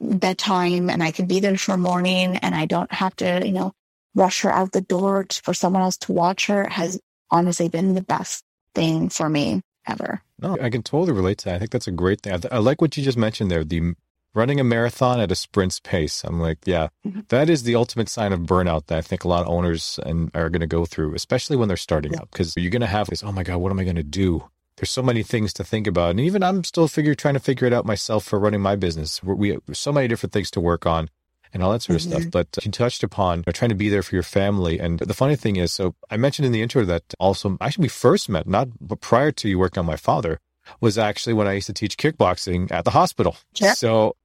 bedtime 0.00 0.90
and 0.90 1.02
I 1.02 1.12
can 1.12 1.26
be 1.26 1.40
there 1.40 1.56
for 1.56 1.76
morning 1.76 2.36
and 2.36 2.54
I 2.54 2.66
don't 2.66 2.92
have 2.92 3.14
to, 3.16 3.44
you 3.44 3.52
know, 3.52 3.72
rush 4.14 4.42
her 4.42 4.52
out 4.52 4.72
the 4.72 4.80
door 4.80 5.26
for 5.42 5.54
someone 5.54 5.82
else 5.82 5.96
to 5.98 6.12
watch 6.12 6.46
her 6.46 6.68
has 6.68 7.00
honestly 7.30 7.68
been 7.68 7.94
the 7.94 8.02
best 8.02 8.44
thing 8.74 9.08
for 9.08 9.28
me 9.28 9.62
ever. 9.88 10.22
No, 10.38 10.56
I 10.60 10.70
can 10.70 10.82
totally 10.82 11.12
relate 11.12 11.38
to 11.38 11.44
that. 11.46 11.54
I 11.56 11.58
think 11.58 11.70
that's 11.70 11.86
a 11.88 11.92
great 11.92 12.20
thing. 12.20 12.32
I, 12.32 12.36
th- 12.38 12.52
I 12.52 12.58
like 12.58 12.80
what 12.80 12.96
you 12.96 13.02
just 13.02 13.18
mentioned 13.18 13.50
there. 13.50 13.64
The 13.64 13.94
running 14.34 14.58
a 14.60 14.64
marathon 14.64 15.20
at 15.20 15.30
a 15.30 15.34
sprint's 15.34 15.78
pace. 15.80 16.24
I'm 16.24 16.40
like, 16.40 16.58
yeah, 16.64 16.88
Mhm. 17.06 17.28
that 17.28 17.50
is 17.50 17.64
the 17.64 17.74
ultimate 17.74 18.08
sign 18.08 18.32
of 18.32 18.40
burnout 18.40 18.86
that 18.86 18.98
I 18.98 19.02
think 19.02 19.24
a 19.24 19.28
lot 19.28 19.42
of 19.42 19.48
owners 19.48 19.98
and 20.06 20.30
are 20.34 20.48
going 20.48 20.60
to 20.60 20.66
go 20.66 20.84
through, 20.86 21.14
especially 21.14 21.56
when 21.56 21.68
they're 21.68 21.76
starting 21.76 22.16
out, 22.16 22.30
because 22.30 22.54
you're 22.56 22.70
going 22.70 22.80
to 22.80 22.86
have 22.86 23.08
this. 23.08 23.22
Oh 23.22 23.32
my 23.32 23.42
god, 23.42 23.58
what 23.58 23.70
am 23.72 23.78
I 23.78 23.84
going 23.84 23.96
to 23.96 24.02
do? 24.02 24.44
There's 24.78 24.90
so 24.90 25.02
many 25.02 25.22
things 25.22 25.52
to 25.54 25.64
think 25.64 25.86
about, 25.86 26.10
and 26.12 26.20
even 26.20 26.42
I'm 26.42 26.64
still 26.64 26.88
figure 26.88 27.14
trying 27.14 27.34
to 27.34 27.40
figure 27.40 27.66
it 27.66 27.74
out 27.74 27.84
myself 27.84 28.24
for 28.24 28.38
running 28.38 28.62
my 28.62 28.74
business. 28.74 29.22
We 29.22 29.50
have 29.50 29.60
so 29.74 29.92
many 29.92 30.08
different 30.08 30.32
things 30.32 30.50
to 30.52 30.60
work 30.60 30.86
on. 30.86 31.10
And 31.52 31.62
all 31.62 31.72
that 31.72 31.82
sort 31.82 31.96
of 31.96 32.02
stuff. 32.02 32.22
Mhm. 32.22 32.30
But 32.30 32.48
you 32.62 32.70
touched 32.70 33.02
upon 33.02 33.40
you 33.40 33.44
know, 33.46 33.52
trying 33.52 33.68
to 33.68 33.74
be 33.74 33.90
there 33.90 34.02
for 34.02 34.14
your 34.16 34.22
family. 34.22 34.78
And 34.78 34.98
the 35.00 35.12
funny 35.12 35.36
thing 35.36 35.56
is, 35.56 35.70
so 35.72 35.94
I 36.10 36.16
mentioned 36.16 36.46
in 36.46 36.52
the 36.52 36.62
intro 36.62 36.84
that 36.86 37.02
also, 37.18 37.58
actually, 37.60 37.82
we 37.82 37.88
first 37.88 38.28
met, 38.30 38.46
not 38.48 38.68
but 38.80 39.00
prior 39.00 39.32
to 39.32 39.48
you 39.48 39.58
working 39.58 39.80
on 39.80 39.86
my 39.86 39.96
father, 39.96 40.40
was 40.80 40.96
actually 40.96 41.34
when 41.34 41.46
I 41.46 41.52
used 41.54 41.66
to 41.66 41.72
teach 41.72 41.98
kickboxing 41.98 42.70
at 42.72 42.84
the 42.84 42.92
hospital. 42.92 43.36
Yeah. 43.56 43.74
So 43.74 44.16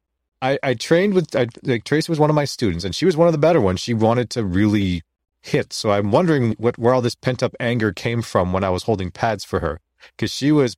I, 0.41 0.57
I 0.63 0.73
trained 0.75 1.13
with 1.15 1.35
I, 1.35 1.47
like 1.63 1.83
Tracy 1.83 2.11
was 2.11 2.19
one 2.19 2.29
of 2.29 2.35
my 2.35 2.45
students, 2.45 2.85
and 2.85 2.95
she 2.95 3.05
was 3.05 3.17
one 3.17 3.27
of 3.27 3.33
the 3.33 3.37
better 3.39 3.59
ones. 3.59 3.79
She 3.81 3.93
wanted 3.93 4.29
to 4.31 4.45
really 4.45 5.01
hit. 5.41 5.73
So 5.73 5.91
I'm 5.91 6.11
wondering 6.11 6.55
what 6.57 6.77
where 6.77 6.93
all 6.93 7.01
this 7.01 7.15
pent 7.15 7.43
up 7.43 7.55
anger 7.59 7.91
came 7.91 8.21
from 8.21 8.53
when 8.53 8.63
I 8.63 8.69
was 8.69 8.83
holding 8.83 9.11
pads 9.11 9.43
for 9.43 9.59
her, 9.59 9.79
because 10.15 10.31
she 10.31 10.51
was 10.51 10.77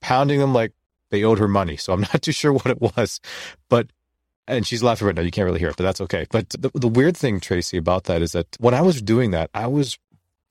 pounding 0.00 0.40
them 0.40 0.54
like 0.54 0.72
they 1.10 1.24
owed 1.24 1.38
her 1.40 1.48
money. 1.48 1.76
So 1.76 1.92
I'm 1.92 2.00
not 2.12 2.22
too 2.22 2.32
sure 2.32 2.52
what 2.52 2.66
it 2.68 2.80
was, 2.80 3.20
but. 3.68 3.90
And 4.50 4.66
she's 4.66 4.82
laughing 4.82 5.06
right 5.06 5.14
now. 5.14 5.22
You 5.22 5.30
can't 5.30 5.46
really 5.46 5.60
hear 5.60 5.68
it, 5.68 5.76
but 5.76 5.84
that's 5.84 6.00
okay. 6.02 6.26
But 6.30 6.50
the, 6.50 6.70
the 6.74 6.88
weird 6.88 7.16
thing, 7.16 7.40
Tracy, 7.40 7.76
about 7.76 8.04
that 8.04 8.20
is 8.20 8.32
that 8.32 8.56
when 8.58 8.74
I 8.74 8.82
was 8.82 9.00
doing 9.00 9.30
that, 9.30 9.48
I 9.54 9.66
was 9.66 9.98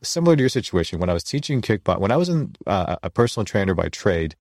similar 0.02 0.36
to 0.36 0.42
your 0.42 0.50
situation. 0.50 1.00
When 1.00 1.10
I 1.10 1.14
was 1.14 1.24
teaching 1.24 1.62
kickbox, 1.62 2.00
when 2.00 2.12
I 2.12 2.18
was 2.18 2.30
in 2.30 2.56
uh, 2.66 2.96
a 3.04 3.10
personal 3.10 3.46
trainer 3.46 3.76
by 3.76 3.90
trade, 3.90 4.36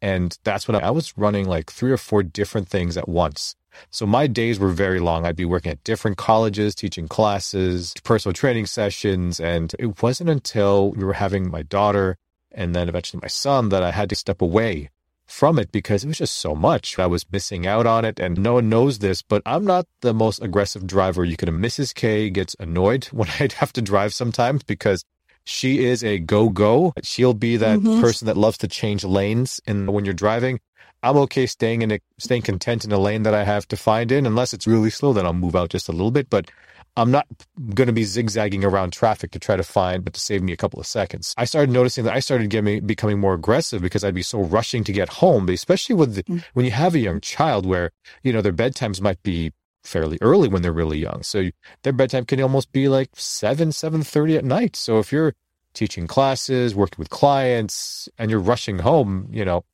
and 0.00 0.36
that's 0.44 0.66
when 0.66 0.76
I, 0.76 0.88
I 0.88 0.90
was 0.90 1.16
running 1.16 1.46
like 1.46 1.70
three 1.70 1.92
or 1.92 1.96
four 1.96 2.22
different 2.22 2.68
things 2.68 2.96
at 2.96 3.08
once. 3.08 3.54
So 3.90 4.06
my 4.06 4.26
days 4.26 4.58
were 4.58 4.70
very 4.70 5.00
long. 5.00 5.24
I'd 5.24 5.36
be 5.36 5.44
working 5.44 5.72
at 5.72 5.84
different 5.84 6.16
colleges, 6.16 6.74
teaching 6.74 7.08
classes, 7.08 7.94
personal 8.04 8.32
training 8.32 8.66
sessions. 8.66 9.40
And 9.40 9.74
it 9.78 10.02
wasn't 10.02 10.30
until 10.30 10.92
we 10.92 11.04
were 11.04 11.14
having 11.14 11.50
my 11.50 11.62
daughter 11.62 12.16
and 12.50 12.74
then 12.74 12.88
eventually 12.88 13.20
my 13.22 13.28
son 13.28 13.70
that 13.70 13.82
I 13.82 13.90
had 13.90 14.10
to 14.10 14.14
step 14.14 14.42
away 14.42 14.90
from 15.32 15.58
it 15.58 15.72
because 15.72 16.04
it 16.04 16.08
was 16.08 16.18
just 16.18 16.36
so 16.36 16.54
much. 16.54 16.98
I 16.98 17.06
was 17.06 17.24
missing 17.32 17.66
out 17.66 17.86
on 17.86 18.04
it 18.04 18.20
and 18.20 18.38
no 18.38 18.54
one 18.54 18.68
knows 18.68 18.98
this, 18.98 19.22
but 19.22 19.42
I'm 19.46 19.64
not 19.64 19.86
the 20.02 20.12
most 20.12 20.42
aggressive 20.42 20.86
driver. 20.86 21.24
You 21.24 21.36
could 21.36 21.48
Mrs. 21.48 21.94
K 21.94 22.28
gets 22.30 22.54
annoyed 22.60 23.04
when 23.18 23.28
I'd 23.40 23.52
have 23.54 23.72
to 23.74 23.82
drive 23.82 24.12
sometimes 24.14 24.62
because 24.62 25.04
she 25.44 25.84
is 25.84 26.04
a 26.04 26.18
go 26.18 26.50
go. 26.50 26.92
She'll 27.02 27.34
be 27.34 27.56
that 27.56 27.78
Mhm. 27.80 28.00
person 28.00 28.26
that 28.26 28.36
loves 28.36 28.58
to 28.58 28.68
change 28.68 29.04
lanes. 29.04 29.60
And 29.66 29.90
when 29.94 30.04
you're 30.04 30.14
driving, 30.26 30.60
I'm 31.02 31.16
okay 31.24 31.46
staying 31.46 31.82
in 31.82 31.90
a, 31.90 31.98
staying 32.18 32.42
content 32.42 32.84
in 32.84 32.92
a 32.92 32.98
lane 32.98 33.22
that 33.24 33.34
I 33.34 33.44
have 33.44 33.66
to 33.68 33.76
find 33.76 34.12
in. 34.12 34.26
Unless 34.26 34.52
it's 34.54 34.66
really 34.68 34.90
slow, 34.90 35.12
then 35.12 35.26
I'll 35.26 35.32
move 35.46 35.56
out 35.56 35.70
just 35.70 35.88
a 35.88 35.92
little 35.92 36.12
bit. 36.12 36.28
But 36.30 36.50
I'm 36.96 37.10
not 37.10 37.26
going 37.74 37.86
to 37.86 37.92
be 37.92 38.04
zigzagging 38.04 38.64
around 38.64 38.92
traffic 38.92 39.30
to 39.30 39.38
try 39.38 39.56
to 39.56 39.62
find, 39.62 40.04
but 40.04 40.12
to 40.14 40.20
save 40.20 40.42
me 40.42 40.52
a 40.52 40.56
couple 40.56 40.78
of 40.78 40.86
seconds. 40.86 41.34
I 41.38 41.46
started 41.46 41.70
noticing 41.70 42.04
that 42.04 42.14
I 42.14 42.20
started 42.20 42.50
getting 42.50 42.86
becoming 42.86 43.18
more 43.18 43.32
aggressive 43.34 43.80
because 43.80 44.04
I'd 44.04 44.14
be 44.14 44.22
so 44.22 44.40
rushing 44.40 44.84
to 44.84 44.92
get 44.92 45.08
home, 45.08 45.46
but 45.46 45.54
especially 45.54 45.94
with 45.94 46.14
the, 46.16 46.22
Mm. 46.24 46.44
when 46.54 46.64
you 46.66 46.70
have 46.72 46.94
a 46.94 46.98
young 46.98 47.20
child 47.20 47.64
where 47.66 47.90
you 48.22 48.32
know 48.32 48.42
their 48.42 48.52
bedtimes 48.52 49.00
might 49.00 49.22
be 49.22 49.52
fairly 49.82 50.18
early 50.20 50.48
when 50.48 50.62
they're 50.62 50.72
really 50.72 50.98
young. 50.98 51.22
So 51.22 51.50
their 51.82 51.92
bedtime 51.92 52.24
can 52.26 52.40
almost 52.40 52.70
be 52.72 52.88
like 52.88 53.08
seven, 53.14 53.72
seven 53.72 54.02
thirty 54.02 54.36
at 54.36 54.44
night. 54.44 54.76
So 54.76 54.98
if 54.98 55.10
you're 55.12 55.34
teaching 55.74 56.06
classes, 56.06 56.74
working 56.74 56.96
with 56.98 57.08
clients, 57.10 58.08
and 58.18 58.30
you're 58.30 58.38
rushing 58.40 58.80
home, 58.80 59.28
you 59.32 59.44
know, 59.44 59.64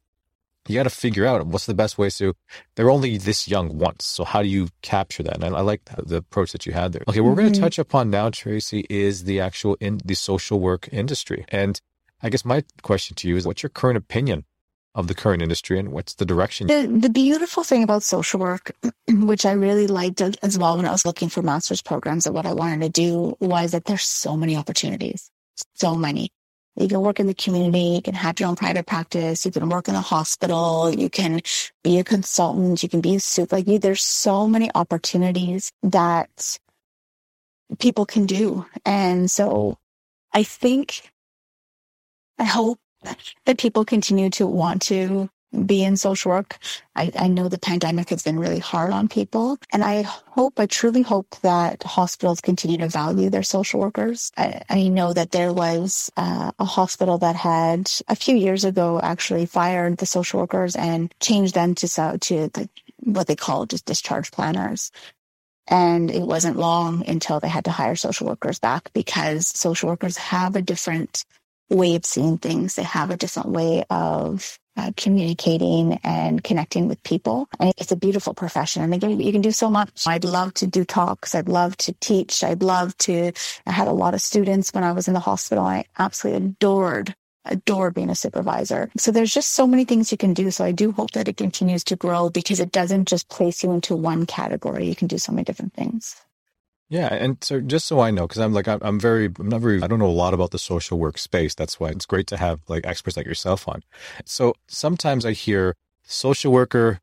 you 0.69 0.77
got 0.77 0.85
to 0.85 0.91
figure 0.91 1.27
out 1.27 1.47
what's 1.47 1.67
the 1.67 1.75
best 1.75 1.99
way 1.99 2.11
to. 2.11 2.35
They're 2.75 2.91
only 2.91 3.17
this 3.19 3.49
young 3.49 3.79
once, 3.79 4.05
so 4.05 4.25
how 4.25 4.43
do 4.43 4.49
you 4.49 4.69
capture 4.83 5.23
that? 5.23 5.37
And 5.37 5.45
I, 5.45 5.59
I 5.59 5.61
like 5.63 5.85
the, 5.85 6.03
the 6.03 6.17
approach 6.17 6.53
that 6.53 6.67
you 6.67 6.73
had 6.73 6.93
there. 6.93 7.03
Okay, 7.09 7.21
what 7.21 7.31
we're 7.31 7.37
going 7.37 7.53
to 7.53 7.59
mm-hmm. 7.59 7.65
touch 7.65 7.79
upon 7.79 8.11
now, 8.11 8.31
Tracy, 8.31 8.87
is 8.91 9.25
the 9.25 9.41
actual 9.41 9.77
in 9.81 10.01
the 10.05 10.15
social 10.15 10.61
work 10.61 10.89
industry. 10.93 11.45
And 11.49 11.81
I 12.23 12.31
guess 12.31 12.45
my 12.45 12.65
question 12.83 13.15
to 13.17 13.29
you 13.29 13.37
is, 13.37 13.47
what's 13.47 13.63
your 13.63 13.71
current 13.71 13.97
opinion 13.97 14.45
of 14.95 15.07
the 15.07 15.15
current 15.15 15.43
industry, 15.43 15.79
and 15.79 15.93
what's 15.93 16.15
the 16.15 16.25
direction? 16.25 16.67
The, 16.67 16.87
the 16.87 17.11
beautiful 17.11 17.63
thing 17.63 17.83
about 17.83 18.03
social 18.03 18.41
work, 18.41 18.73
which 19.09 19.47
I 19.47 19.53
really 19.53 19.87
liked 19.87 20.21
as 20.21 20.35
as 20.43 20.59
well 20.59 20.77
when 20.77 20.87
I 20.87 20.91
was 20.91 21.07
looking 21.07 21.29
for 21.29 21.43
master's 21.43 21.83
programs 21.83 22.27
and 22.27 22.35
what 22.35 22.47
I 22.47 22.53
wanted 22.53 22.81
to 22.83 22.89
do, 22.89 23.37
was 23.41 23.73
that 23.73 23.85
there's 23.85 24.03
so 24.03 24.37
many 24.37 24.57
opportunities. 24.57 25.31
So 25.75 25.95
many. 25.95 26.31
You 26.79 26.87
can 26.87 27.01
work 27.01 27.19
in 27.19 27.27
the 27.27 27.35
community, 27.35 27.97
you 27.97 28.03
can 28.03 28.15
have 28.15 28.39
your 28.39 28.49
own 28.49 28.55
private 28.55 28.87
practice, 28.87 29.45
you 29.45 29.51
can 29.51 29.69
work 29.69 29.89
in 29.89 29.97
a 29.97 30.01
hospital, 30.01 30.95
you 30.95 31.11
can 31.11 31.41
be 31.83 31.99
a 31.99 32.05
consultant, 32.05 32.83
you 32.83 32.89
can 32.89 33.01
be 33.01 33.17
a 33.17 33.21
soup. 33.21 33.51
Like 33.51 33.67
you, 33.67 33.81
there's 33.81 34.03
so 34.03 34.47
many 34.47 34.71
opportunities 34.77 35.73
that 35.83 36.59
people 37.81 38.07
can 38.07 38.27
do. 38.27 38.65
And 38.85 39.29
so 39.29 39.77
I 40.33 40.45
think, 40.45 41.11
I 42.39 42.45
hope 42.45 42.79
that 43.45 43.59
people 43.59 43.85
continue 43.85 44.31
to 44.31 44.47
want 44.47 44.83
to 44.83 45.29
be 45.65 45.83
in 45.83 45.97
social 45.97 46.31
work. 46.31 46.59
I, 46.95 47.11
I 47.19 47.29
know 47.29 47.49
the 47.49 47.59
pandemic 47.59 48.11
has 48.11 48.23
been 48.23 48.39
really 48.39 48.59
hard 48.59 48.93
on 48.93 49.09
people. 49.09 49.59
And 49.73 49.83
I 49.83 50.03
hope, 50.03 50.61
I 50.61 50.67
truly 50.67 51.03
hope 51.03 51.37
that 51.43 51.83
hospitals 51.83 52.41
continue 52.41 52.79
to 52.79 52.89
value 52.89 53.31
their 53.31 53.43
social 53.43 53.81
workers. 53.81 54.31
I, 54.37 54.63
I 54.69 54.89
know 54.89 55.13
that 55.13 55.31
there 55.31 55.53
was 55.53 56.11
uh, 56.17 56.53
a 56.59 56.65
hospital 56.65 57.19
that 57.19 57.37
had 57.37 57.91
a 58.09 58.17
few 58.17 58.37
years 58.37 58.65
ago 58.65 59.01
actually 59.03 59.47
fired 59.47 59.99
the 59.99 60.07
social 60.07 60.41
workers 60.41 60.77
and 60.77 61.13
changed 61.21 61.55
them 61.55 61.75
to, 61.77 62.19
to 62.19 62.49
the, 62.49 62.69
what 62.99 63.27
they 63.27 63.37
call 63.37 63.67
just 63.67 63.87
discharge 63.87 64.31
planners. 64.31 64.91
And 65.67 66.11
it 66.11 66.23
wasn't 66.23 66.57
long 66.57 67.07
until 67.07 67.41
they 67.41 67.49
had 67.49 67.67
to 67.67 67.71
hire 67.71 67.97
social 67.97 68.27
workers 68.27 68.59
back 68.59 68.91
because 68.93 69.49
social 69.49 69.89
workers 69.89 70.17
have 70.17 70.57
a 70.57 70.63
different 70.63 71.25
way 71.71 71.95
of 71.95 72.07
seeing 72.07 72.39
things. 72.39 72.75
They 72.75 72.83
have 72.85 73.11
a 73.11 73.17
different 73.17 73.51
way 73.51 73.85
of 73.91 74.59
uh, 74.79 74.93
communicating 74.97 75.99
and 76.05 76.43
connecting 76.45 76.89
with 76.89 77.03
people. 77.03 77.49
And 77.59 77.75
it's 77.77 77.93
a 77.93 77.97
beautiful 77.97 78.33
profession. 78.33 78.83
And 78.83 78.95
again, 78.95 79.21
you 79.21 79.33
can 79.33 79.43
do 79.43 79.51
so 79.51 79.69
much. 79.69 80.07
I'd 80.07 80.25
love 80.25 80.55
to 80.55 80.67
do 80.67 80.85
talks. 80.85 81.35
I'd 81.35 81.49
love 81.49 81.77
to 81.79 81.93
teach. 81.95 82.45
I'd 82.45 82.63
love 82.63 82.97
to, 82.99 83.33
I 83.67 83.73
had 83.73 83.89
a 83.89 83.93
lot 83.93 84.15
of 84.15 84.23
students 84.23 84.73
when 84.73 84.85
I 84.85 84.93
was 84.93 85.09
in 85.09 85.15
the 85.15 85.21
hospital. 85.21 85.65
I 85.65 85.85
absolutely 85.99 86.47
adored 86.47 87.15
adore 87.45 87.91
being 87.91 88.11
a 88.11 88.15
supervisor. 88.15 88.91
So 88.99 89.11
there's 89.11 89.33
just 89.33 89.53
so 89.53 89.67
many 89.67 89.87
things 89.87 90.13
you 90.13 90.19
can 90.19 90.35
do. 90.35 90.51
So 90.51 90.65
I 90.65 90.73
do 90.73 90.93
hope 90.93 91.13
that 91.13 91.29
it 91.29 91.39
continues 91.39 91.83
to 91.85 91.97
grow 91.97 92.29
because 92.29 92.61
it 92.61 92.73
doesn't 92.73 93.09
just 93.09 93.29
place 93.31 93.65
you 93.65 93.73
into 93.73 93.97
one 93.97 94.27
category. 94.27 94.87
You 94.87 94.95
can 94.95 95.09
do 95.09 95.19
so 95.19 95.33
many 95.33 95.45
different 95.45 95.73
things. 95.75 96.15
Yeah, 96.91 97.13
and 97.13 97.37
so 97.43 97.61
just 97.61 97.87
so 97.87 98.01
I 98.01 98.11
know, 98.11 98.27
because 98.27 98.41
I'm 98.41 98.55
like 98.55 98.67
I'm, 98.67 98.99
very 98.99 99.27
I'm 99.39 99.49
not 99.49 99.61
very 99.61 99.83
I 99.83 99.87
don't 99.87 99.99
know 99.99 100.07
a 100.07 100.23
lot 100.25 100.33
about 100.33 100.53
the 100.53 100.59
social 100.59 100.99
work 100.99 101.19
space. 101.19 101.55
That's 101.55 101.79
why 101.79 101.91
it's 101.91 102.07
great 102.07 102.27
to 102.29 102.39
have 102.39 102.61
like 102.67 102.87
experts 102.87 103.17
like 103.17 103.27
yourself 103.27 103.69
on. 103.69 103.83
So 104.25 104.55
sometimes 104.69 105.27
I 105.27 105.33
hear 105.33 105.75
social 106.03 106.51
worker, 106.51 107.01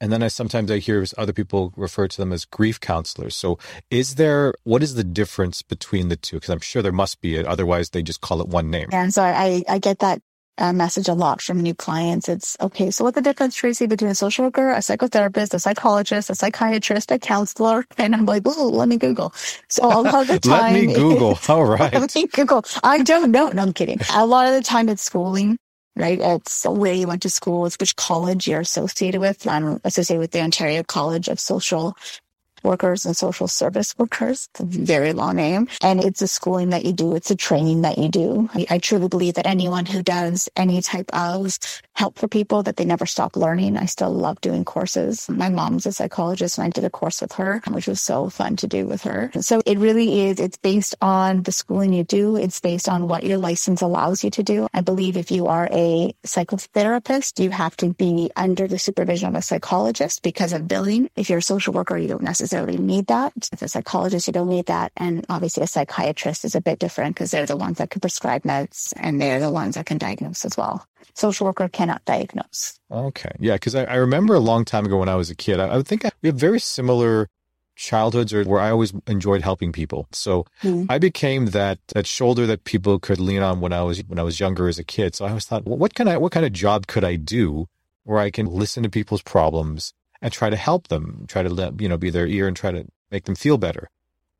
and 0.00 0.12
then 0.12 0.24
I 0.24 0.28
sometimes 0.28 0.68
I 0.68 0.78
hear 0.78 1.04
other 1.16 1.32
people 1.32 1.72
refer 1.76 2.08
to 2.08 2.16
them 2.16 2.32
as 2.32 2.44
grief 2.44 2.80
counselors. 2.80 3.36
So 3.36 3.56
is 3.88 4.16
there 4.16 4.52
what 4.64 4.82
is 4.82 4.94
the 4.94 5.04
difference 5.04 5.62
between 5.62 6.08
the 6.08 6.16
two? 6.16 6.36
Because 6.36 6.50
I'm 6.50 6.60
sure 6.60 6.82
there 6.82 6.90
must 6.90 7.20
be. 7.20 7.38
Otherwise, 7.38 7.90
they 7.90 8.02
just 8.02 8.20
call 8.20 8.40
it 8.40 8.48
one 8.48 8.68
name. 8.68 8.88
And 8.90 9.14
so 9.14 9.22
I 9.22 9.62
I 9.68 9.78
get 9.78 10.00
that 10.00 10.22
uh, 10.60 10.72
message 10.72 11.08
a 11.08 11.14
lot 11.14 11.40
from 11.40 11.60
new 11.60 11.74
clients. 11.74 12.28
It's 12.28 12.56
okay. 12.60 12.90
So 12.90 13.04
what's 13.04 13.14
the 13.14 13.22
difference, 13.22 13.54
Tracy, 13.54 13.86
between 13.86 14.10
a 14.10 14.14
social 14.14 14.44
worker, 14.44 14.70
a 14.70 14.78
psychotherapist, 14.78 15.54
a 15.54 15.58
psychologist, 15.58 16.30
a 16.30 16.34
psychiatrist, 16.34 17.10
a 17.10 17.18
counselor? 17.18 17.86
And 17.98 18.14
I'm 18.14 18.26
like, 18.26 18.42
oh, 18.46 18.68
let 18.68 18.88
me 18.88 18.96
Google. 18.96 19.32
So 19.68 19.84
a 19.84 20.00
lot 20.00 20.22
of 20.22 20.28
the 20.28 20.38
time, 20.40 20.74
let 20.74 20.86
me 20.86 20.94
Google. 20.94 21.38
All 21.48 21.64
right. 21.64 21.92
let 21.92 22.14
me 22.14 22.26
Google. 22.26 22.64
I 22.82 23.02
don't 23.02 23.30
know. 23.30 23.48
No, 23.48 23.62
I'm 23.62 23.72
kidding. 23.72 24.00
A 24.14 24.26
lot 24.26 24.46
of 24.46 24.54
the 24.54 24.62
time 24.62 24.88
it's 24.88 25.02
schooling. 25.02 25.58
Right. 25.96 26.18
It's 26.20 26.64
where 26.64 26.94
you 26.94 27.06
went 27.06 27.22
to 27.22 27.30
school. 27.30 27.66
It's 27.66 27.76
which 27.78 27.96
college 27.96 28.48
you're 28.48 28.60
associated 28.60 29.20
with. 29.20 29.46
I'm 29.46 29.80
associated 29.84 30.20
with 30.20 30.30
the 30.30 30.40
Ontario 30.40 30.82
College 30.82 31.28
of 31.28 31.40
Social 31.40 31.94
workers 32.62 33.06
and 33.06 33.16
social 33.16 33.48
service 33.48 33.96
workers. 33.98 34.48
It's 34.52 34.60
a 34.60 34.64
very 34.64 35.12
long 35.12 35.36
name. 35.36 35.68
And 35.82 36.02
it's 36.04 36.22
a 36.22 36.28
schooling 36.28 36.70
that 36.70 36.84
you 36.84 36.92
do. 36.92 37.14
It's 37.14 37.30
a 37.30 37.36
training 37.36 37.82
that 37.82 37.98
you 37.98 38.08
do. 38.08 38.48
I, 38.54 38.66
I 38.70 38.78
truly 38.78 39.08
believe 39.08 39.34
that 39.34 39.46
anyone 39.46 39.86
who 39.86 40.02
does 40.02 40.48
any 40.56 40.82
type 40.82 41.10
of 41.14 41.58
help 41.94 42.18
for 42.18 42.28
people 42.28 42.62
that 42.62 42.76
they 42.76 42.84
never 42.84 43.06
stop 43.06 43.36
learning. 43.36 43.76
I 43.76 43.86
still 43.86 44.12
love 44.12 44.40
doing 44.40 44.64
courses. 44.64 45.28
My 45.28 45.48
mom's 45.48 45.86
a 45.86 45.92
psychologist 45.92 46.58
and 46.58 46.66
I 46.66 46.70
did 46.70 46.84
a 46.84 46.90
course 46.90 47.20
with 47.20 47.32
her, 47.32 47.62
which 47.68 47.86
was 47.86 48.00
so 48.00 48.28
fun 48.30 48.56
to 48.56 48.66
do 48.66 48.86
with 48.86 49.02
her. 49.02 49.30
So 49.40 49.62
it 49.66 49.78
really 49.78 50.28
is, 50.28 50.40
it's 50.40 50.56
based 50.56 50.94
on 51.00 51.42
the 51.42 51.52
schooling 51.52 51.92
you 51.92 52.04
do. 52.04 52.36
It's 52.36 52.60
based 52.60 52.88
on 52.88 53.08
what 53.08 53.24
your 53.24 53.38
license 53.38 53.82
allows 53.82 54.24
you 54.24 54.30
to 54.30 54.42
do. 54.42 54.68
I 54.72 54.80
believe 54.80 55.16
if 55.16 55.30
you 55.30 55.46
are 55.46 55.68
a 55.70 56.14
psychotherapist, 56.24 57.42
you 57.42 57.50
have 57.50 57.76
to 57.78 57.92
be 57.94 58.30
under 58.36 58.66
the 58.66 58.78
supervision 58.78 59.28
of 59.28 59.34
a 59.34 59.42
psychologist 59.42 60.22
because 60.22 60.52
of 60.52 60.68
billing. 60.68 61.10
If 61.16 61.28
you're 61.28 61.38
a 61.38 61.42
social 61.42 61.72
worker, 61.72 61.96
you 61.96 62.08
don't 62.08 62.22
necessarily 62.22 62.49
necessarily 62.50 62.78
need 62.78 63.06
that. 63.06 63.32
If 63.52 63.62
a 63.62 63.68
psychologist, 63.68 64.26
you 64.26 64.32
don't 64.32 64.48
need 64.48 64.66
that. 64.66 64.92
And 64.96 65.24
obviously 65.28 65.62
a 65.62 65.66
psychiatrist 65.66 66.44
is 66.44 66.54
a 66.54 66.60
bit 66.60 66.78
different 66.78 67.14
because 67.14 67.30
they're 67.30 67.46
the 67.46 67.56
ones 67.56 67.78
that 67.78 67.90
can 67.90 68.00
prescribe 68.00 68.42
meds 68.42 68.92
and 68.96 69.20
they're 69.20 69.40
the 69.40 69.50
ones 69.50 69.76
that 69.76 69.86
can 69.86 69.98
diagnose 69.98 70.44
as 70.44 70.56
well. 70.56 70.84
Social 71.14 71.46
worker 71.46 71.68
cannot 71.68 72.04
diagnose. 72.04 72.78
Okay. 72.90 73.30
Yeah. 73.38 73.56
Cause 73.58 73.74
I, 73.74 73.84
I 73.84 73.94
remember 73.96 74.34
a 74.34 74.40
long 74.40 74.64
time 74.64 74.84
ago 74.86 74.98
when 74.98 75.08
I 75.08 75.14
was 75.14 75.30
a 75.30 75.34
kid, 75.34 75.60
I, 75.60 75.68
I 75.68 75.76
would 75.76 75.86
think 75.86 76.04
I, 76.04 76.10
we 76.22 76.28
have 76.28 76.36
very 76.36 76.58
similar 76.58 77.28
childhoods 77.76 78.34
or 78.34 78.44
where 78.44 78.60
I 78.60 78.70
always 78.70 78.92
enjoyed 79.06 79.42
helping 79.42 79.72
people. 79.72 80.08
So 80.12 80.44
mm. 80.62 80.86
I 80.90 80.98
became 80.98 81.46
that 81.46 81.78
that 81.94 82.06
shoulder 82.06 82.46
that 82.46 82.64
people 82.64 82.98
could 82.98 83.20
lean 83.20 83.42
on 83.42 83.60
when 83.60 83.72
I 83.72 83.82
was 83.82 84.00
when 84.06 84.18
I 84.18 84.22
was 84.22 84.38
younger 84.40 84.68
as 84.68 84.78
a 84.78 84.84
kid. 84.84 85.14
So 85.14 85.24
I 85.24 85.28
always 85.28 85.46
thought, 85.46 85.64
well, 85.64 85.78
what 85.78 85.94
can 85.94 86.08
I 86.08 86.18
what 86.18 86.32
kind 86.32 86.44
of 86.44 86.52
job 86.52 86.86
could 86.88 87.04
I 87.04 87.16
do 87.16 87.66
where 88.04 88.18
I 88.18 88.30
can 88.30 88.46
listen 88.46 88.82
to 88.82 88.90
people's 88.90 89.22
problems 89.22 89.94
and 90.22 90.32
try 90.32 90.50
to 90.50 90.56
help 90.56 90.88
them, 90.88 91.24
try 91.28 91.42
to 91.42 91.48
let, 91.48 91.80
you 91.80 91.88
know, 91.88 91.96
be 91.96 92.10
their 92.10 92.26
ear 92.26 92.46
and 92.46 92.56
try 92.56 92.70
to 92.70 92.86
make 93.10 93.24
them 93.24 93.34
feel 93.34 93.58
better. 93.58 93.88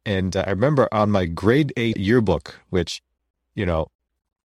And 0.05 0.37
uh, 0.37 0.45
I 0.47 0.51
remember 0.51 0.88
on 0.93 1.11
my 1.11 1.27
grade 1.27 1.73
eight 1.77 1.97
yearbook, 1.97 2.61
which, 2.71 3.03
you 3.55 3.66
know, 3.66 3.88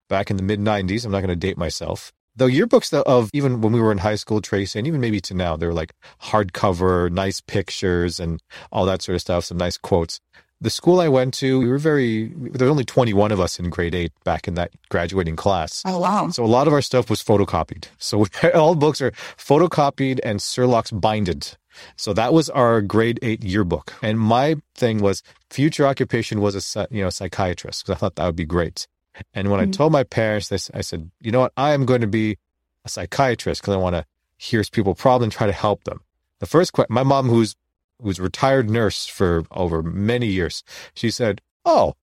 back 0.09 0.31
in 0.31 0.37
the 0.37 0.43
mid 0.43 0.61
90s, 0.61 1.05
I'm 1.05 1.13
not 1.13 1.21
going 1.21 1.29
to 1.29 1.37
date 1.37 1.59
myself. 1.59 2.13
The 2.37 2.47
yearbooks 2.49 2.93
of 2.93 3.31
even 3.33 3.61
when 3.61 3.73
we 3.73 3.81
were 3.81 3.93
in 3.93 3.99
high 3.99 4.17
school, 4.17 4.41
Tracy, 4.41 4.79
and 4.79 4.89
even 4.89 5.01
maybe 5.01 5.21
to 5.21 5.35
now, 5.35 5.57
they're 5.57 5.73
like 5.73 5.95
hardcover, 6.23 7.11
nice 7.11 7.41
pictures 7.41 8.19
and 8.19 8.43
all 8.73 8.87
that 8.87 9.03
sort 9.03 9.15
of 9.15 9.21
stuff, 9.21 9.45
some 9.45 9.59
nice 9.59 9.77
quotes 9.77 10.21
the 10.65 10.71
school 10.71 11.01
I 11.01 11.09
went 11.09 11.35
to, 11.35 11.59
we 11.61 11.69
were 11.69 11.79
very, 11.79 12.29
there 12.29 12.67
were 12.67 12.71
only 12.71 12.87
21 12.87 13.31
of 13.31 13.39
us 13.39 13.59
in 13.59 13.69
grade 13.69 13.95
eight 13.95 14.13
back 14.25 14.49
in 14.49 14.55
that 14.55 14.71
graduating 14.89 15.37
class. 15.37 15.83
Oh, 15.85 15.99
wow. 15.99 16.31
So 16.31 16.43
a 16.43 16.47
lot 16.47 16.67
of 16.67 16.73
our 16.73 16.81
stuff 16.81 17.11
was 17.11 17.23
photocopied. 17.23 17.89
So 17.99 18.27
all 18.55 18.75
books 18.75 19.03
are 19.03 19.11
photocopied 19.37 20.21
and 20.25 20.41
Cerlox 20.41 20.99
binded. 20.99 21.57
So 21.97 22.15
that 22.15 22.33
was 22.33 22.49
our 22.49 22.81
grade 22.81 23.19
eight 23.21 23.45
yearbook. 23.45 23.93
And 24.03 24.19
my 24.19 24.57
thing 24.75 25.01
was 25.01 25.23
future 25.51 25.87
occupation 25.87 26.41
was 26.41 26.77
a, 26.77 26.89
you 26.91 27.03
know, 27.03 27.11
psychiatrist 27.11 27.85
because 27.85 27.97
I 27.97 27.99
thought 27.99 28.15
that 28.17 28.25
would 28.25 28.37
be 28.37 28.47
great. 28.47 28.87
And 29.35 29.51
when 29.51 29.61
mm-hmm. 29.61 29.69
I 29.69 29.73
told 29.73 29.93
my 29.93 30.05
parents 30.05 30.49
this, 30.49 30.71
I 30.73 30.81
said, 30.81 31.11
you 31.21 31.31
know 31.31 31.41
what? 31.41 31.53
I 31.59 31.75
am 31.75 31.85
going 31.85 32.01
to 32.01 32.07
be 32.07 32.39
a 32.87 32.89
psychiatrist 32.89 33.61
because 33.61 33.75
I 33.75 33.79
want 33.79 33.97
to 33.97 34.07
hear 34.39 34.63
people 34.73 34.95
problems 34.95 35.25
and 35.25 35.33
try 35.33 35.47
to 35.47 35.53
help 35.53 35.85
them. 35.85 36.01
The 36.41 36.47
first 36.47 36.73
question, 36.73 36.93
my 36.93 37.03
mom, 37.03 37.29
who's 37.29 37.55
who's 38.03 38.19
a 38.19 38.23
retired 38.23 38.71
nurse 38.71 39.07
for 39.07 39.45
over 39.51 39.83
many 39.83 40.27
years, 40.27 40.63
she 40.95 41.11
said, 41.11 41.41
Oh, 41.65 41.95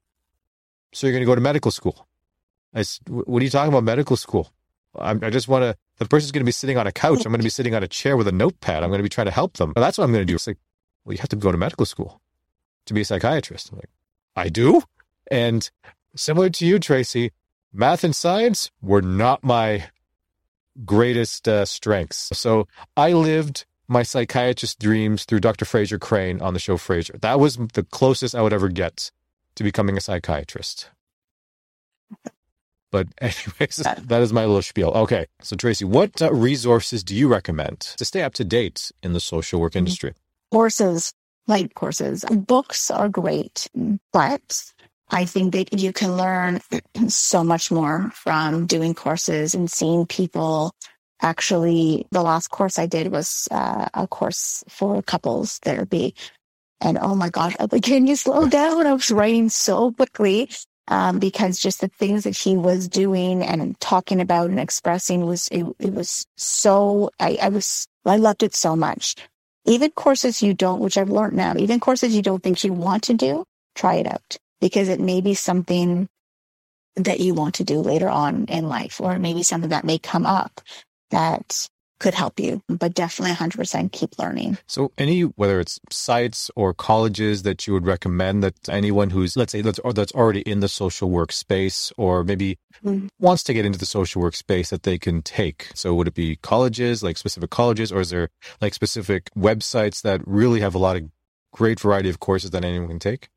so 0.93 1.07
you're 1.07 1.13
going 1.13 1.21
to 1.21 1.25
go 1.25 1.35
to 1.35 1.41
medical 1.41 1.71
school? 1.71 2.07
I 2.73 2.83
said, 2.83 3.07
What 3.09 3.41
are 3.41 3.43
you 3.43 3.49
talking 3.49 3.71
about, 3.71 3.83
medical 3.83 4.17
school? 4.17 4.51
I'm, 4.97 5.23
i 5.23 5.29
just 5.29 5.47
want 5.47 5.63
to, 5.63 5.75
the 5.97 6.05
person's 6.05 6.31
going 6.31 6.41
to 6.41 6.45
be 6.45 6.51
sitting 6.51 6.77
on 6.77 6.87
a 6.87 6.91
couch. 6.91 7.25
I'm 7.25 7.31
going 7.31 7.39
to 7.39 7.43
be 7.43 7.49
sitting 7.49 7.75
on 7.75 7.83
a 7.83 7.87
chair 7.87 8.17
with 8.17 8.27
a 8.27 8.31
notepad. 8.31 8.83
I'm 8.83 8.89
going 8.89 8.99
to 8.99 9.03
be 9.03 9.09
trying 9.09 9.27
to 9.27 9.31
help 9.31 9.53
them. 9.53 9.73
that's 9.75 9.97
what 9.97 10.03
I'm 10.03 10.11
going 10.11 10.23
to 10.23 10.25
do. 10.25 10.35
It's 10.35 10.47
like, 10.47 10.57
well, 11.05 11.13
you 11.13 11.19
have 11.19 11.29
to 11.29 11.35
go 11.35 11.51
to 11.51 11.57
medical 11.57 11.85
school 11.85 12.21
to 12.85 12.93
be 12.93 13.01
a 13.01 13.05
psychiatrist. 13.05 13.71
I'm 13.71 13.77
like, 13.77 13.89
I 14.35 14.49
do? 14.49 14.81
And 15.29 15.69
similar 16.15 16.49
to 16.49 16.65
you, 16.65 16.79
Tracy, 16.79 17.31
math 17.71 18.03
and 18.03 18.15
science 18.15 18.71
were 18.81 19.01
not 19.01 19.43
my 19.43 19.85
greatest 20.85 21.47
uh, 21.47 21.65
strengths. 21.65 22.29
So 22.37 22.67
I 22.97 23.13
lived 23.13 23.65
my 23.91 24.03
psychiatrist 24.03 24.79
dreams 24.79 25.25
through 25.25 25.41
Dr. 25.41 25.65
Frasier 25.65 25.99
Crane 25.99 26.41
on 26.41 26.53
the 26.53 26.59
show 26.59 26.77
Frasier. 26.77 27.19
That 27.19 27.41
was 27.41 27.57
the 27.57 27.83
closest 27.83 28.33
I 28.33 28.41
would 28.41 28.53
ever 28.53 28.69
get 28.69 29.11
to 29.55 29.63
becoming 29.63 29.97
a 29.97 30.01
psychiatrist. 30.01 30.89
But 32.91 33.07
anyways, 33.21 33.77
that 33.77 34.21
is 34.21 34.33
my 34.33 34.41
little 34.41 34.61
spiel. 34.61 34.89
Okay, 34.89 35.25
so 35.41 35.55
Tracy, 35.55 35.85
what 35.85 36.21
uh, 36.21 36.29
resources 36.33 37.05
do 37.05 37.15
you 37.15 37.29
recommend 37.29 37.79
to 37.79 38.03
stay 38.03 38.21
up 38.21 38.33
to 38.33 38.43
date 38.43 38.91
in 39.01 39.13
the 39.13 39.21
social 39.21 39.61
work 39.61 39.71
mm-hmm. 39.71 39.77
industry? 39.77 40.13
Courses, 40.51 41.13
light 41.47 41.73
courses. 41.73 42.25
Books 42.29 42.91
are 42.91 43.07
great, 43.07 43.69
but 44.11 44.73
I 45.09 45.23
think 45.23 45.53
that 45.53 45.79
you 45.79 45.93
can 45.93 46.17
learn 46.17 46.59
so 47.07 47.45
much 47.45 47.71
more 47.71 48.11
from 48.13 48.65
doing 48.67 48.93
courses 48.93 49.55
and 49.55 49.71
seeing 49.71 50.05
people 50.05 50.75
actually 51.21 52.07
the 52.11 52.21
last 52.21 52.49
course 52.49 52.79
I 52.79 52.85
did 52.85 53.11
was 53.11 53.47
uh, 53.51 53.87
a 53.93 54.07
course 54.07 54.63
for 54.67 55.01
couples 55.01 55.59
therapy. 55.59 56.15
And 56.79 56.97
oh 56.99 57.15
my 57.15 57.29
God, 57.29 57.55
I'm 57.59 57.69
like, 57.71 57.83
can 57.83 58.07
you 58.07 58.15
slow 58.15 58.47
down? 58.47 58.87
I 58.87 58.93
was 58.93 59.11
writing 59.11 59.49
so 59.49 59.91
quickly. 59.91 60.49
Um, 60.87 61.19
because 61.19 61.59
just 61.59 61.79
the 61.79 61.87
things 61.87 62.25
that 62.25 62.35
he 62.35 62.57
was 62.57 62.89
doing 62.89 63.43
and 63.43 63.79
talking 63.79 64.19
about 64.19 64.49
and 64.49 64.59
expressing 64.59 65.25
was, 65.25 65.47
it, 65.49 65.65
it 65.79 65.93
was 65.93 66.25
so, 66.35 67.11
I, 67.17 67.37
I 67.41 67.49
was, 67.49 67.87
I 68.03 68.17
loved 68.17 68.43
it 68.43 68.55
so 68.55 68.75
much. 68.75 69.15
Even 69.65 69.91
courses 69.91 70.41
you 70.41 70.53
don't, 70.53 70.81
which 70.81 70.97
I've 70.97 71.09
learned 71.09 71.37
now, 71.37 71.53
even 71.55 71.79
courses 71.79 72.13
you 72.13 72.21
don't 72.21 72.43
think 72.43 72.63
you 72.63 72.73
want 72.73 73.03
to 73.03 73.13
do, 73.13 73.45
try 73.75 73.95
it 73.95 74.07
out 74.07 74.37
because 74.59 74.89
it 74.89 74.99
may 74.99 75.21
be 75.21 75.33
something 75.33 76.09
that 76.95 77.19
you 77.21 77.35
want 77.35 77.55
to 77.55 77.63
do 77.63 77.79
later 77.79 78.09
on 78.09 78.45
in 78.45 78.67
life, 78.67 78.99
or 78.99 79.17
maybe 79.17 79.43
something 79.43 79.69
that 79.69 79.85
may 79.85 79.97
come 79.97 80.25
up 80.25 80.61
that 81.11 81.67
could 82.01 82.13
help 82.15 82.39
you, 82.39 82.61
but 82.67 82.95
definitely 82.95 83.35
100% 83.35 83.91
keep 83.91 84.17
learning. 84.17 84.57
So, 84.65 84.91
any 84.97 85.21
whether 85.21 85.59
it's 85.59 85.79
sites 85.91 86.49
or 86.55 86.73
colleges 86.73 87.43
that 87.43 87.67
you 87.67 87.73
would 87.73 87.85
recommend 87.85 88.43
that 88.43 88.55
anyone 88.67 89.11
who's 89.11 89.37
let's 89.37 89.51
say 89.51 89.61
that's 89.61 89.79
or 89.79 89.93
that's 89.93 90.11
already 90.13 90.41
in 90.41 90.61
the 90.61 90.67
social 90.67 91.11
work 91.11 91.31
space 91.31 91.93
or 91.97 92.23
maybe 92.23 92.57
mm-hmm. 92.83 93.07
wants 93.19 93.43
to 93.43 93.53
get 93.53 93.65
into 93.65 93.77
the 93.77 93.85
social 93.85 94.21
work 94.21 94.35
space 94.35 94.71
that 94.71 94.83
they 94.83 94.97
can 94.97 95.21
take. 95.21 95.69
So, 95.75 95.93
would 95.93 96.07
it 96.07 96.15
be 96.15 96.37
colleges, 96.37 97.03
like 97.03 97.17
specific 97.17 97.51
colleges, 97.51 97.91
or 97.91 98.01
is 98.01 98.09
there 98.09 98.29
like 98.59 98.73
specific 98.73 99.29
websites 99.37 100.01
that 100.01 100.21
really 100.25 100.61
have 100.61 100.73
a 100.73 100.79
lot 100.79 100.97
of 100.97 101.03
great 101.53 101.79
variety 101.79 102.09
of 102.09 102.19
courses 102.19 102.49
that 102.49 102.65
anyone 102.65 102.87
can 102.87 102.99
take? 102.99 103.29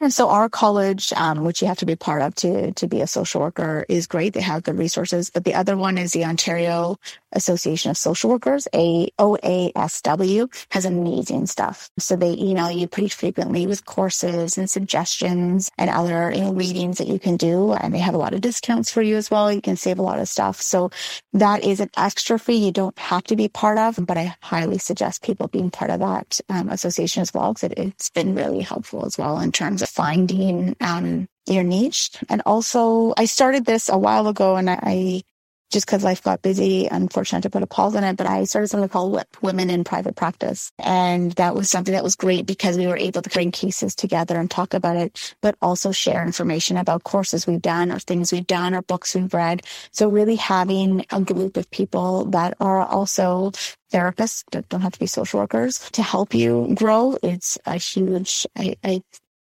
And 0.00 0.14
so 0.14 0.28
our 0.28 0.48
college, 0.48 1.12
um, 1.14 1.44
which 1.44 1.60
you 1.60 1.68
have 1.68 1.78
to 1.78 1.86
be 1.86 1.96
part 1.96 2.22
of 2.22 2.34
to, 2.36 2.72
to 2.72 2.86
be 2.86 3.00
a 3.00 3.06
social 3.06 3.40
worker 3.40 3.84
is 3.88 4.06
great. 4.06 4.32
They 4.32 4.40
have 4.40 4.62
good 4.62 4.78
resources. 4.78 5.30
But 5.30 5.44
the 5.44 5.54
other 5.54 5.76
one 5.76 5.98
is 5.98 6.12
the 6.12 6.24
Ontario 6.24 6.98
Association 7.32 7.90
of 7.90 7.96
Social 7.96 8.30
Workers, 8.30 8.66
AOASW, 8.72 10.66
has 10.70 10.84
amazing 10.84 11.46
stuff. 11.46 11.90
So 11.98 12.16
they 12.16 12.32
email 12.32 12.70
you 12.70 12.88
pretty 12.88 13.08
frequently 13.08 13.66
with 13.66 13.84
courses 13.84 14.58
and 14.58 14.70
suggestions 14.70 15.70
and 15.78 15.90
other 15.90 16.32
you 16.32 16.40
know, 16.42 16.52
readings 16.52 16.98
that 16.98 17.08
you 17.08 17.18
can 17.18 17.36
do. 17.36 17.72
And 17.72 17.92
they 17.94 17.98
have 17.98 18.14
a 18.14 18.18
lot 18.18 18.34
of 18.34 18.40
discounts 18.40 18.90
for 18.90 19.02
you 19.02 19.16
as 19.16 19.30
well. 19.30 19.52
You 19.52 19.60
can 19.60 19.76
save 19.76 19.98
a 19.98 20.02
lot 20.02 20.18
of 20.18 20.28
stuff. 20.28 20.60
So 20.60 20.90
that 21.32 21.64
is 21.64 21.80
an 21.80 21.90
extra 21.96 22.38
fee 22.38 22.64
you 22.64 22.72
don't 22.72 22.98
have 22.98 23.24
to 23.24 23.36
be 23.36 23.48
part 23.48 23.78
of, 23.78 24.04
but 24.04 24.16
I 24.16 24.34
highly 24.42 24.78
suggest 24.78 25.22
people 25.22 25.48
being 25.48 25.70
part 25.70 25.90
of 25.90 26.00
that 26.00 26.40
um, 26.48 26.68
association 26.68 27.22
as 27.22 27.32
well 27.32 27.52
because 27.52 27.70
it, 27.70 27.78
it's 27.78 28.10
been 28.10 28.34
really 28.34 28.60
helpful 28.60 29.04
as 29.06 29.18
well 29.18 29.38
in 29.38 29.52
terms 29.52 29.82
of 29.82 29.88
finding 29.88 30.76
um, 30.80 31.28
your 31.46 31.64
niche. 31.64 32.10
And 32.28 32.42
also, 32.46 33.14
I 33.16 33.24
started 33.24 33.64
this 33.64 33.88
a 33.88 33.98
while 33.98 34.28
ago 34.28 34.56
and 34.56 34.68
I 34.70 35.22
just 35.70 35.86
because 35.86 36.02
life 36.02 36.22
got 36.22 36.42
busy, 36.42 36.86
unfortunate 36.86 37.42
to 37.42 37.50
put 37.50 37.62
a 37.62 37.66
pause 37.66 37.94
on 37.94 38.04
it, 38.04 38.16
but 38.16 38.26
I 38.26 38.44
started 38.44 38.68
something 38.68 38.88
called 38.88 39.12
WIP, 39.12 39.36
Women 39.42 39.70
in 39.70 39.84
Private 39.84 40.16
Practice. 40.16 40.72
And 40.78 41.32
that 41.32 41.54
was 41.54 41.68
something 41.68 41.92
that 41.92 42.04
was 42.04 42.16
great 42.16 42.46
because 42.46 42.78
we 42.78 42.86
were 42.86 42.96
able 42.96 43.22
to 43.22 43.30
bring 43.30 43.50
cases 43.50 43.94
together 43.94 44.38
and 44.38 44.50
talk 44.50 44.74
about 44.74 44.96
it, 44.96 45.34
but 45.42 45.56
also 45.60 45.92
share 45.92 46.24
information 46.24 46.76
about 46.76 47.04
courses 47.04 47.46
we've 47.46 47.62
done 47.62 47.92
or 47.92 47.98
things 47.98 48.32
we've 48.32 48.46
done 48.46 48.74
or 48.74 48.82
books 48.82 49.14
we've 49.14 49.32
read. 49.34 49.62
So 49.92 50.08
really 50.08 50.36
having 50.36 51.04
a 51.10 51.20
group 51.20 51.56
of 51.56 51.70
people 51.70 52.24
that 52.26 52.56
are 52.60 52.82
also 52.82 53.52
therapists, 53.92 54.44
that 54.52 54.68
don't 54.68 54.82
have 54.82 54.92
to 54.92 54.98
be 54.98 55.06
social 55.06 55.40
workers, 55.40 55.78
to 55.92 56.02
help 56.02 56.34
you 56.34 56.72
grow, 56.74 57.16
it's 57.22 57.58
a 57.66 57.76
huge, 57.76 58.46
a, 58.58 58.76
a 58.84 59.02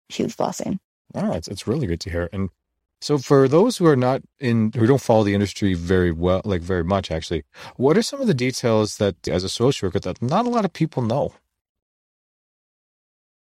huge 0.09 0.37
blessing. 0.37 0.79
Oh, 1.15 1.31
it's, 1.33 1.47
it's 1.47 1.67
really 1.67 1.87
good 1.87 1.99
to 2.01 2.09
hear. 2.09 2.29
And 2.31 2.49
so 3.03 3.17
for 3.17 3.49
those 3.49 3.75
who 3.75 3.85
are 3.85 3.97
not 3.97 4.21
in, 4.39 4.71
who 4.73 4.87
don't 4.87 5.01
follow 5.01 5.25
the 5.25 5.33
industry 5.33 5.73
very 5.73 6.13
well, 6.13 6.41
like 6.45 6.61
very 6.61 6.85
much 6.85 7.11
actually, 7.11 7.43
what 7.75 7.97
are 7.97 8.01
some 8.01 8.21
of 8.21 8.27
the 8.27 8.33
details 8.33 8.95
that 8.95 9.27
as 9.27 9.43
a 9.43 9.49
social 9.49 9.87
worker 9.87 9.99
that 9.99 10.21
not 10.21 10.45
a 10.45 10.49
lot 10.49 10.63
of 10.63 10.71
people 10.71 11.03
know? 11.03 11.33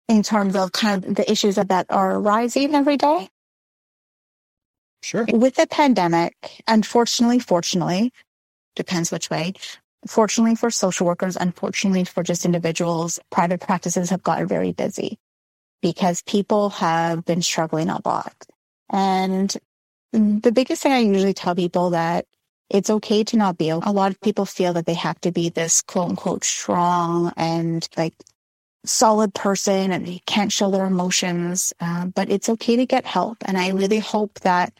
In 0.08 0.22
terms 0.22 0.56
of 0.56 0.74
kind 0.74 1.04
of 1.04 1.16
the 1.16 1.30
issues 1.30 1.56
that 1.56 1.88
are 1.90 2.22
rising 2.22 2.76
every 2.76 2.98
day? 2.98 3.30
Sure. 5.02 5.26
With 5.34 5.56
the 5.56 5.66
pandemic, 5.66 6.62
unfortunately, 6.68 7.40
fortunately, 7.40 8.14
depends 8.76 9.12
which 9.12 9.32
way. 9.32 9.54
Fortunately 10.08 10.54
for 10.54 10.70
social 10.70 11.08
workers, 11.08 11.36
unfortunately 11.36 12.04
for 12.04 12.22
just 12.22 12.46
individuals, 12.46 13.20
private 13.32 13.62
practices 13.62 14.12
have 14.12 14.22
gotten 14.22 14.48
very 14.48 14.72
busy 14.72 15.18
because 15.82 16.22
people 16.22 16.70
have 16.70 17.26
been 17.26 17.42
struggling 17.42 17.90
a 17.90 18.00
lot. 18.06 18.36
And 18.90 19.56
the 20.12 20.52
biggest 20.52 20.82
thing 20.82 20.92
I 20.92 21.00
usually 21.00 21.34
tell 21.34 21.56
people 21.56 21.92
that 21.92 22.26
it's 22.70 22.90
okay 22.90 23.24
to 23.24 23.38
not 23.38 23.58
be. 23.58 23.70
A 23.70 23.78
lot 23.78 24.12
of 24.12 24.20
people 24.22 24.46
feel 24.46 24.74
that 24.74 24.86
they 24.86 24.94
have 24.94 25.20
to 25.22 25.32
be 25.32 25.50
this 25.50 25.82
quote 25.82 26.10
unquote 26.10 26.44
strong 26.44 27.32
and 27.38 27.88
like 27.98 28.14
solid 28.86 29.34
person 29.34 29.92
and 29.92 30.06
they 30.06 30.22
can't 30.26 30.52
show 30.52 30.72
their 30.72 30.86
emotions. 30.86 31.74
Uh, 31.80 32.08
but 32.08 32.30
it's 32.30 32.50
okay 32.50 32.76
to 32.76 32.86
get 32.86 33.06
help. 33.06 33.38
And 33.46 33.58
I 33.58 33.70
really 33.70 34.00
hope 34.00 34.40
that 34.42 34.74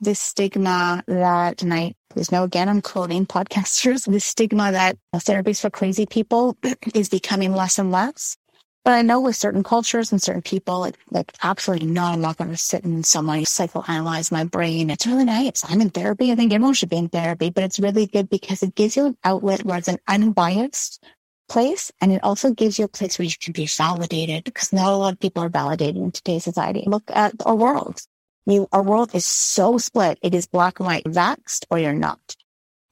this 0.00 0.20
stigma 0.20 1.02
that, 1.06 1.62
and 1.62 1.74
I 1.74 1.94
please 2.10 2.30
know 2.30 2.44
again, 2.44 2.68
I'm 2.68 2.82
quoting 2.82 3.26
podcasters, 3.26 4.06
this 4.10 4.24
stigma 4.24 4.72
that 4.72 4.96
therapy 5.16 5.50
is 5.52 5.60
for 5.60 5.70
crazy 5.70 6.06
people 6.06 6.56
is 6.94 7.08
becoming 7.08 7.52
less 7.52 7.78
and 7.78 7.90
less. 7.90 8.36
But 8.88 8.94
I 8.94 9.02
know 9.02 9.20
with 9.20 9.36
certain 9.36 9.62
cultures 9.62 10.12
and 10.12 10.22
certain 10.22 10.40
people, 10.40 10.84
it, 10.84 10.96
like 11.10 11.30
absolutely 11.42 11.88
not. 11.88 12.14
I'm 12.14 12.22
not 12.22 12.38
going 12.38 12.48
to 12.48 12.56
sit 12.56 12.84
and 12.84 13.04
someone 13.04 13.40
psychoanalyze 13.40 14.32
my 14.32 14.44
brain. 14.44 14.88
It's 14.88 15.06
really 15.06 15.26
nice. 15.26 15.62
I'm 15.68 15.82
in 15.82 15.90
therapy. 15.90 16.32
I 16.32 16.36
think 16.36 16.54
everyone 16.54 16.72
should 16.72 16.88
be 16.88 16.96
in 16.96 17.10
therapy, 17.10 17.50
but 17.50 17.64
it's 17.64 17.78
really 17.78 18.06
good 18.06 18.30
because 18.30 18.62
it 18.62 18.74
gives 18.74 18.96
you 18.96 19.04
an 19.04 19.18
outlet 19.24 19.62
where 19.62 19.76
it's 19.76 19.88
an 19.88 19.98
unbiased 20.08 21.04
place. 21.50 21.92
And 22.00 22.12
it 22.12 22.24
also 22.24 22.54
gives 22.54 22.78
you 22.78 22.86
a 22.86 22.88
place 22.88 23.18
where 23.18 23.26
you 23.26 23.34
can 23.38 23.52
be 23.52 23.66
validated 23.66 24.44
because 24.44 24.72
not 24.72 24.90
a 24.90 24.96
lot 24.96 25.12
of 25.12 25.20
people 25.20 25.42
are 25.42 25.50
validated 25.50 25.98
in 25.98 26.10
today's 26.10 26.44
society. 26.44 26.84
Look 26.86 27.10
at 27.12 27.34
our 27.44 27.54
world. 27.54 28.00
You, 28.46 28.68
our 28.72 28.82
world 28.82 29.14
is 29.14 29.26
so 29.26 29.76
split. 29.76 30.18
It 30.22 30.34
is 30.34 30.46
black 30.46 30.80
and 30.80 30.86
white, 30.86 31.04
vaxxed 31.04 31.66
or 31.70 31.78
you're 31.78 31.92
not. 31.92 32.20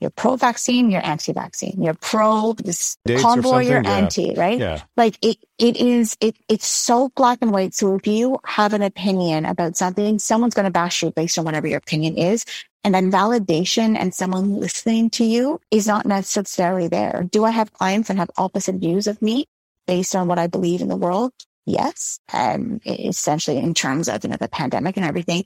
You're 0.01 0.11
pro 0.11 0.37
vaccine, 0.37 0.91
you're 0.91 1.05
anti 1.05 1.33
vaccine. 1.33 1.83
You're 1.83 1.95
pro 1.95 2.53
this 2.53 2.99
Dates 3.07 3.23
convoy, 3.23 3.61
you're 3.61 3.83
yeah. 3.83 3.97
anti, 3.97 4.35
right? 4.35 4.59
Yeah. 4.59 4.83
Like 4.97 5.17
it, 5.23 5.39
it 5.59 5.79
is, 5.79 6.17
it, 6.21 6.37
it's 6.49 6.67
so 6.67 7.11
black 7.17 7.39
and 7.41 7.51
white. 7.51 7.75
So 7.75 7.97
if 7.97 8.07
you 8.07 8.39
have 8.45 8.75
an 8.75 8.83
opinion 8.83 9.47
about 9.47 9.77
something, 9.77 10.19
someone's 10.19 10.55
going 10.55 10.67
to 10.67 10.71
bash 10.71 11.03
you 11.03 11.13
based 11.13 11.39
on 11.39 11.47
whatever 11.47 11.67
your 11.67 11.79
opinion 11.79 12.19
is. 12.19 12.45
And 12.85 12.95
then 12.95 13.11
validation 13.11 13.97
and 13.99 14.15
someone 14.15 14.61
listening 14.61 15.11
to 15.11 15.25
you 15.25 15.61
is 15.71 15.87
not 15.87 16.05
necessarily 16.07 16.89
there. 16.89 17.27
Do 17.31 17.45
I 17.45 17.51
have 17.51 17.73
clients 17.73 18.09
that 18.09 18.19
have 18.19 18.31
opposite 18.37 18.77
views 18.77 19.07
of 19.07 19.21
me 19.23 19.47
based 19.87 20.15
on 20.15 20.29
what 20.29 20.39
I 20.39 20.47
believe 20.47 20.83
in 20.83 20.89
the 20.89 20.97
world? 20.97 21.33
Yes. 21.65 22.21
Um, 22.33 22.81
essentially 22.87 23.57
in 23.57 23.75
terms 23.75 24.09
of, 24.09 24.23
you 24.23 24.31
know, 24.31 24.37
the 24.39 24.49
pandemic 24.49 24.97
and 24.97 25.07
everything 25.07 25.45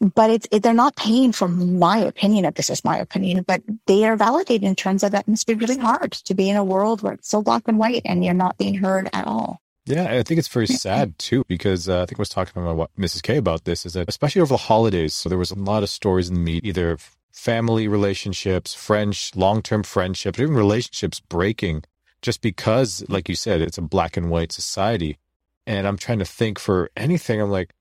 but 0.00 0.30
it's 0.30 0.46
it, 0.50 0.62
they're 0.62 0.74
not 0.74 0.96
paying 0.96 1.32
for 1.32 1.48
my 1.48 1.98
opinion 1.98 2.44
if 2.44 2.54
this 2.54 2.70
is 2.70 2.84
my 2.84 2.98
opinion, 2.98 3.44
but 3.46 3.62
they 3.86 4.04
are 4.04 4.16
validated 4.16 4.64
in 4.64 4.76
terms 4.76 5.02
of 5.02 5.12
that 5.12 5.26
must 5.26 5.46
be 5.46 5.54
really 5.54 5.78
hard 5.78 6.12
to 6.12 6.34
be 6.34 6.48
in 6.48 6.56
a 6.56 6.64
world 6.64 7.02
where 7.02 7.14
it's 7.14 7.28
so 7.28 7.42
black 7.42 7.62
and 7.66 7.78
white 7.78 8.02
and 8.04 8.24
you're 8.24 8.34
not 8.34 8.58
being 8.58 8.74
heard 8.74 9.08
at 9.12 9.26
all. 9.26 9.60
Yeah, 9.86 10.04
I 10.04 10.22
think 10.22 10.38
it's 10.38 10.48
very 10.48 10.66
sad 10.66 11.18
too 11.18 11.44
because 11.48 11.88
uh, 11.88 12.02
I 12.02 12.06
think 12.06 12.18
I 12.18 12.22
was 12.22 12.28
talking 12.28 12.62
about 12.62 12.76
what 12.76 12.94
Mrs. 12.96 13.22
K 13.22 13.38
about 13.38 13.64
this 13.64 13.86
is 13.86 13.94
that 13.94 14.08
especially 14.08 14.42
over 14.42 14.54
the 14.54 14.58
holidays, 14.58 15.14
so 15.14 15.28
there 15.28 15.38
was 15.38 15.50
a 15.50 15.54
lot 15.54 15.82
of 15.82 15.88
stories 15.88 16.28
in 16.28 16.34
the 16.34 16.40
media, 16.40 16.60
either 16.68 16.98
family 17.32 17.88
relationships, 17.88 18.74
French, 18.74 19.34
long-term 19.34 19.84
friendships, 19.84 20.38
even 20.38 20.54
relationships 20.54 21.20
breaking 21.20 21.84
just 22.20 22.40
because, 22.40 23.04
like 23.08 23.28
you 23.28 23.34
said, 23.34 23.60
it's 23.60 23.78
a 23.78 23.82
black 23.82 24.16
and 24.16 24.30
white 24.30 24.52
society. 24.52 25.18
And 25.66 25.86
I'm 25.86 25.96
trying 25.96 26.18
to 26.18 26.24
think 26.24 26.58
for 26.58 26.90
anything. 26.96 27.40
I'm 27.40 27.50
like, 27.50 27.74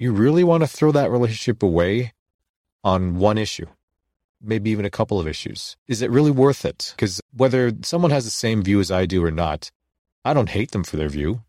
you 0.00 0.12
really 0.12 0.42
want 0.42 0.62
to 0.62 0.66
throw 0.66 0.90
that 0.92 1.10
relationship 1.10 1.62
away 1.62 2.14
on 2.82 3.18
one 3.18 3.36
issue, 3.36 3.66
maybe 4.40 4.70
even 4.70 4.86
a 4.86 4.90
couple 4.90 5.20
of 5.20 5.28
issues? 5.28 5.76
Is 5.86 6.00
it 6.00 6.10
really 6.10 6.30
worth 6.30 6.64
it? 6.64 6.94
Because 6.96 7.20
whether 7.36 7.70
someone 7.82 8.10
has 8.10 8.24
the 8.24 8.30
same 8.30 8.62
view 8.62 8.80
as 8.80 8.90
I 8.90 9.04
do 9.04 9.22
or 9.22 9.30
not, 9.30 9.70
I 10.24 10.32
don't 10.32 10.48
hate 10.48 10.70
them 10.70 10.84
for 10.84 10.96
their 10.96 11.10
view. 11.10 11.42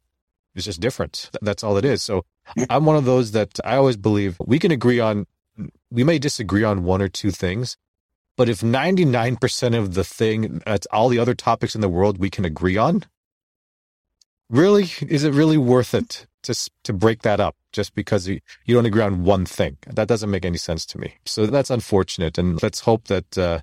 It's 0.53 0.65
just 0.65 0.81
different. 0.81 1.29
That's 1.41 1.63
all 1.63 1.77
it 1.77 1.85
is. 1.85 2.03
So 2.03 2.25
I'm 2.69 2.83
one 2.83 2.97
of 2.97 3.05
those 3.05 3.31
that 3.31 3.57
I 3.63 3.77
always 3.77 3.95
believe 3.95 4.35
we 4.45 4.59
can 4.59 4.71
agree 4.71 4.99
on, 4.99 5.27
we 5.89 6.03
may 6.03 6.19
disagree 6.19 6.65
on 6.65 6.83
one 6.83 7.01
or 7.01 7.07
two 7.07 7.31
things, 7.31 7.77
but 8.35 8.49
if 8.49 8.59
99% 8.59 9.77
of 9.77 9.93
the 9.93 10.03
thing, 10.03 10.61
that's 10.65 10.87
all 10.87 11.07
the 11.07 11.19
other 11.19 11.35
topics 11.35 11.73
in 11.73 11.79
the 11.79 11.87
world 11.87 12.17
we 12.17 12.29
can 12.29 12.43
agree 12.43 12.75
on, 12.75 13.05
really, 14.49 14.89
is 15.07 15.23
it 15.23 15.33
really 15.33 15.57
worth 15.57 15.93
it 15.93 16.27
to, 16.43 16.69
to 16.83 16.93
break 16.93 17.21
that 17.21 17.39
up? 17.39 17.55
just 17.71 17.95
because 17.95 18.27
you, 18.27 18.39
you 18.65 18.75
don't 18.75 18.85
agree 18.85 19.01
on 19.01 19.23
one 19.23 19.45
thing. 19.45 19.77
That 19.87 20.07
doesn't 20.07 20.29
make 20.29 20.45
any 20.45 20.57
sense 20.57 20.85
to 20.87 20.97
me. 20.97 21.15
So 21.25 21.45
that's 21.45 21.69
unfortunate. 21.69 22.37
And 22.37 22.61
let's 22.61 22.81
hope 22.81 23.05
that 23.05 23.37
uh, 23.37 23.59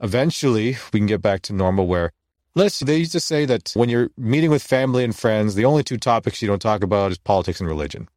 eventually 0.00 0.76
we 0.92 1.00
can 1.00 1.06
get 1.06 1.22
back 1.22 1.42
to 1.42 1.52
normal 1.52 1.86
where 1.86 2.12
let's, 2.54 2.80
they 2.80 2.98
used 2.98 3.12
to 3.12 3.20
say 3.20 3.44
that 3.46 3.72
when 3.74 3.88
you're 3.88 4.10
meeting 4.16 4.50
with 4.50 4.62
family 4.62 5.04
and 5.04 5.14
friends, 5.14 5.54
the 5.54 5.64
only 5.64 5.82
two 5.82 5.98
topics 5.98 6.40
you 6.42 6.48
don't 6.48 6.62
talk 6.62 6.82
about 6.82 7.10
is 7.10 7.18
politics 7.18 7.60
and 7.60 7.68
religion. 7.68 8.08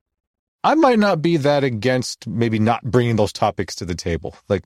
I 0.64 0.76
might 0.76 1.00
not 1.00 1.22
be 1.22 1.38
that 1.38 1.64
against 1.64 2.26
maybe 2.26 2.58
not 2.58 2.84
bringing 2.84 3.18
those 3.18 3.34
topics 3.34 3.76
to 3.76 3.86
the 3.86 3.96
table. 3.96 4.36
Like, 4.48 4.64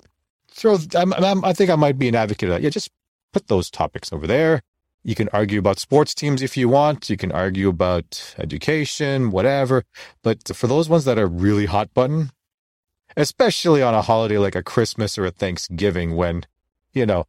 throw, 0.52 0.78
I'm, 0.96 1.12
I'm, 1.14 1.44
I 1.44 1.54
think 1.54 1.72
I 1.72 1.76
might 1.76 1.98
be 1.98 2.08
an 2.08 2.16
advocate 2.16 2.50
of 2.50 2.56
that. 2.56 2.62
Yeah, 2.62 2.70
just 2.70 2.92
put 3.34 3.48
those 3.48 3.72
topics 3.72 4.14
over 4.14 4.28
there. 4.28 4.62
You 5.04 5.16
can 5.16 5.30
argue 5.32 5.60
about 5.60 5.80
sports 5.80 6.14
teams 6.14 6.42
if 6.42 6.58
you 6.58 6.68
want. 6.68 7.10
You 7.10 7.18
can 7.18 7.32
argue 7.32 7.70
about 7.70 8.36
education, 8.38 9.32
whatever. 9.32 9.84
But 10.22 10.56
for 10.56 10.68
those 10.68 10.90
ones 10.90 11.06
that 11.06 11.18
are 11.18 11.28
really 11.28 11.66
hot 11.66 11.94
button, 11.94 12.32
especially 13.16 13.82
on 13.82 13.94
a 13.94 14.02
holiday 14.02 14.38
like 14.38 14.56
a 14.56 14.64
Christmas 14.64 15.18
or 15.18 15.26
a 15.26 15.32
Thanksgiving 15.32 16.16
when, 16.16 16.44
you 16.94 17.06
know, 17.06 17.26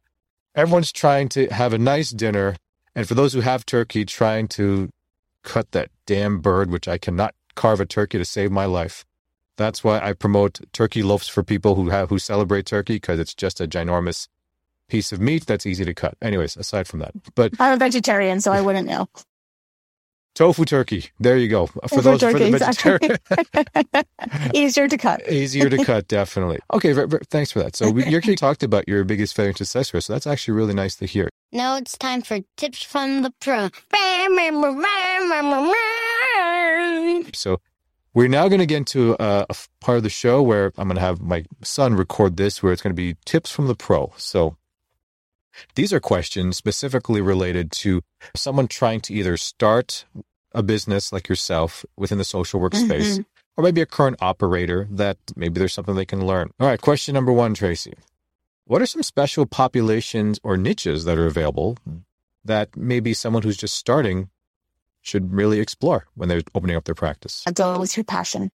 everyone's 0.55 0.91
trying 0.91 1.29
to 1.29 1.47
have 1.47 1.73
a 1.73 1.77
nice 1.77 2.11
dinner. 2.11 2.55
And 2.95 3.07
for 3.07 3.15
those 3.15 3.33
who 3.33 3.41
have 3.41 3.65
turkey, 3.65 4.03
trying 4.03 4.47
to 4.49 4.89
cut 5.43 5.71
that 5.71 5.89
damn 6.05 6.39
bird, 6.39 6.69
which 6.69 6.87
I 6.87 6.97
cannot 6.97 7.33
carve 7.55 7.79
a 7.79 7.85
turkey 7.85 8.17
to 8.17 8.25
save 8.25 8.51
my 8.51 8.65
life. 8.65 9.05
That's 9.57 9.83
why 9.83 9.99
I 9.99 10.13
promote 10.13 10.61
turkey 10.71 11.03
loaves 11.03 11.27
for 11.27 11.43
people 11.43 11.75
who 11.75 11.89
have 11.89 12.09
who 12.09 12.19
celebrate 12.19 12.65
turkey 12.65 12.95
because 12.95 13.19
it's 13.19 13.35
just 13.35 13.59
a 13.59 13.67
ginormous 13.67 14.27
piece 14.89 15.11
of 15.11 15.19
meat 15.21 15.45
that's 15.45 15.65
easy 15.65 15.85
to 15.85 15.93
cut. 15.93 16.15
Anyways, 16.21 16.57
aside 16.57 16.87
from 16.87 16.99
that, 16.99 17.11
but 17.35 17.53
I'm 17.59 17.73
a 17.73 17.77
vegetarian, 17.77 18.41
so 18.41 18.51
I 18.51 18.61
wouldn't 18.61 18.87
know. 18.87 19.07
tofu 20.35 20.65
turkey. 20.65 21.05
There 21.19 21.37
you 21.37 21.47
go. 21.49 21.67
For 21.67 21.79
Tofu 21.89 22.01
those 22.01 22.19
for 22.21 22.31
turkey, 22.31 22.51
the 22.51 22.57
exactly. 22.57 24.53
Easier 24.53 24.87
to 24.87 24.97
cut. 24.97 25.27
easier 25.31 25.69
to 25.69 25.83
cut, 25.91 26.07
definitely. 26.07 26.59
Okay, 26.73 26.91
ver- 26.93 27.07
ver- 27.07 27.21
thanks 27.29 27.51
for 27.51 27.59
that. 27.59 27.75
So 27.75 27.89
we, 27.91 28.05
you 28.05 28.17
actually 28.17 28.35
talked 28.47 28.63
about 28.63 28.87
your 28.87 29.03
biggest 29.03 29.35
failure 29.35 29.49
and 29.49 29.57
success 29.57 29.93
rate. 29.93 30.03
So 30.03 30.13
that's 30.13 30.27
actually 30.27 30.53
really 30.55 30.73
nice 30.73 30.95
to 30.97 31.05
hear. 31.05 31.29
Now 31.51 31.77
it's 31.77 31.97
time 31.97 32.21
for 32.21 32.39
tips 32.57 32.83
from 32.83 33.21
the 33.23 33.31
pro. 33.41 33.69
So 37.33 37.59
we're 38.13 38.27
now 38.27 38.47
going 38.47 38.59
to 38.59 38.65
get 38.65 38.77
into 38.77 39.13
a, 39.19 39.41
a 39.41 39.45
f- 39.49 39.69
part 39.81 39.97
of 39.97 40.03
the 40.03 40.09
show 40.09 40.41
where 40.41 40.71
I'm 40.77 40.87
going 40.87 40.95
to 40.95 41.01
have 41.01 41.21
my 41.21 41.45
son 41.63 41.95
record 41.95 42.37
this, 42.37 42.61
where 42.61 42.71
it's 42.73 42.81
going 42.81 42.95
to 42.95 43.01
be 43.01 43.15
tips 43.25 43.51
from 43.51 43.67
the 43.67 43.75
pro. 43.75 44.11
So 44.17 44.57
these 45.75 45.91
are 45.93 45.99
questions 45.99 46.57
specifically 46.57 47.21
related 47.21 47.71
to 47.71 48.01
someone 48.35 48.67
trying 48.67 49.01
to 49.01 49.13
either 49.13 49.37
start 49.37 50.05
a 50.53 50.63
business 50.63 51.11
like 51.13 51.29
yourself 51.29 51.85
within 51.97 52.17
the 52.17 52.23
social 52.23 52.59
workspace, 52.59 53.19
Mhm. 53.19 53.25
or 53.57 53.63
maybe 53.63 53.81
a 53.81 53.85
current 53.85 54.17
operator 54.21 54.87
that 54.91 55.17
maybe 55.35 55.59
there's 55.59 55.73
something 55.73 55.95
they 55.95 56.05
can 56.05 56.25
learn. 56.25 56.49
All 56.59 56.67
right, 56.67 56.81
question 56.81 57.13
number 57.13 57.31
one, 57.31 57.53
Tracy. 57.53 57.93
What 58.65 58.81
are 58.81 58.85
some 58.87 59.03
special 59.03 59.45
populations 59.45 60.39
or 60.43 60.57
niches 60.57 61.05
that 61.05 61.17
are 61.17 61.25
available 61.27 61.77
that 62.43 62.75
maybe 62.75 63.13
someone 63.13 63.43
who's 63.43 63.57
just 63.57 63.75
starting 63.75 64.29
should 65.01 65.33
really 65.33 65.59
explore 65.59 66.07
when 66.15 66.29
they're 66.29 66.41
opening 66.55 66.75
up 66.75 66.85
their 66.85 66.95
practice? 66.95 67.43
Go 67.53 67.79
with 67.79 67.95
your 67.97 68.03
passion. 68.03 68.51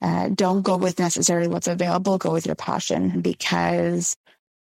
Uh, 0.00 0.28
don't 0.28 0.62
go 0.62 0.76
with 0.76 0.98
necessarily 0.98 1.48
what's 1.48 1.66
available. 1.66 2.18
Go 2.18 2.32
with 2.32 2.46
your 2.46 2.54
passion 2.54 3.20
because 3.20 4.16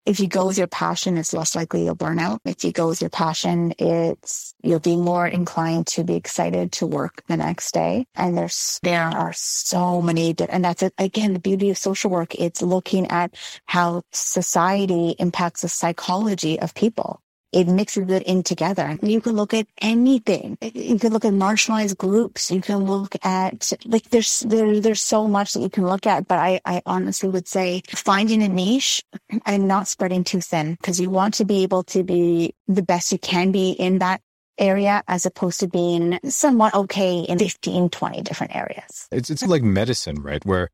if 0.05 0.21
you 0.21 0.27
go 0.27 0.47
with 0.49 0.59
your 0.59 0.67
passion, 0.67 1.17
it's 1.17 1.33
less 1.33 1.55
likely 1.55 1.85
you'll 1.85 1.95
burn 1.95 2.19
out. 2.19 2.41
If 2.45 2.65
you 2.65 2.73
go 2.73 2.89
with 2.89 3.01
your 3.01 3.11
passion, 3.11 3.73
it's 3.79 4.55
you'll 4.63 4.81
be 4.81 4.97
more 4.97 5.27
inclined 5.27 5.87
to 5.89 6.05
be 6.05 6.17
excited 6.17 6.73
to 6.73 6.87
work 6.87 7.23
the 7.29 7.37
next 7.37 7.73
day. 7.73 8.07
And 8.17 8.37
there's 8.37 8.81
there 8.83 9.05
are 9.05 9.33
so 9.33 10.03
many, 10.03 10.35
and 10.49 10.65
that's 10.65 10.83
it. 10.83 10.95
Again, 10.99 11.35
the 11.35 11.41
beauty 11.41 11.71
of 11.71 11.79
social 11.79 12.11
work. 12.11 12.35
It's 12.35 12.63
looking 12.63 13.09
at 13.09 13.35
how 13.67 14.03
society 14.13 15.15
impacts 15.19 15.63
the 15.63 15.69
psychology 15.69 16.59
of 16.59 16.75
people 16.75 17.22
it 17.53 17.69
mixes 17.69 18.11
it 18.11 18.23
in 18.25 18.43
together. 18.43 18.99
You 19.03 19.21
can 19.21 19.33
look 19.35 19.53
at 19.55 19.67
anything. 19.81 20.57
You 20.63 20.99
can 20.99 21.13
look 21.13 21.25
at 21.25 21.33
marginalized 21.33 21.99
groups. 21.99 22.51
You 22.51 22.61
can 22.63 22.79
look 22.85 23.15
at 23.25 23.73
like 23.85 24.09
there's 24.11 24.41
there, 24.41 24.81
there's 24.81 25.01
so 25.03 25.29
much 25.29 25.53
that 25.53 25.61
you 25.61 25.69
can 25.71 25.87
look 25.87 26.07
at. 26.07 26.27
But 26.27 26.39
I, 26.39 26.61
I 26.65 26.83
honestly 26.87 27.29
would 27.29 27.47
say 27.47 27.83
finding 27.89 28.43
a 28.43 28.49
niche 28.49 29.03
and 29.47 29.69
not 29.69 29.89
spreading 29.89 30.25
too 30.25 30.41
thin 30.41 30.75
because 30.81 30.99
you 31.01 31.11
want 31.11 31.35
to 31.35 31.45
be 31.45 31.63
able 31.63 31.83
to 31.85 32.03
be 32.03 32.55
the 32.69 32.83
best 32.83 33.13
you 33.13 33.19
can 33.19 33.53
be 33.53 33.71
in 33.73 33.99
that 33.99 34.21
area 34.59 35.03
as 35.09 35.27
opposed 35.27 35.61
to 35.61 35.69
being 35.69 36.19
somewhat 36.29 36.75
okay 36.75 37.21
in 37.21 37.39
15, 37.39 37.89
20 37.91 38.23
different 38.23 38.55
areas. 38.55 39.09
It's 39.11 39.31
it's 39.31 39.47
like 39.47 39.63
medicine, 39.63 40.23
right? 40.23 40.45
Where 40.45 40.69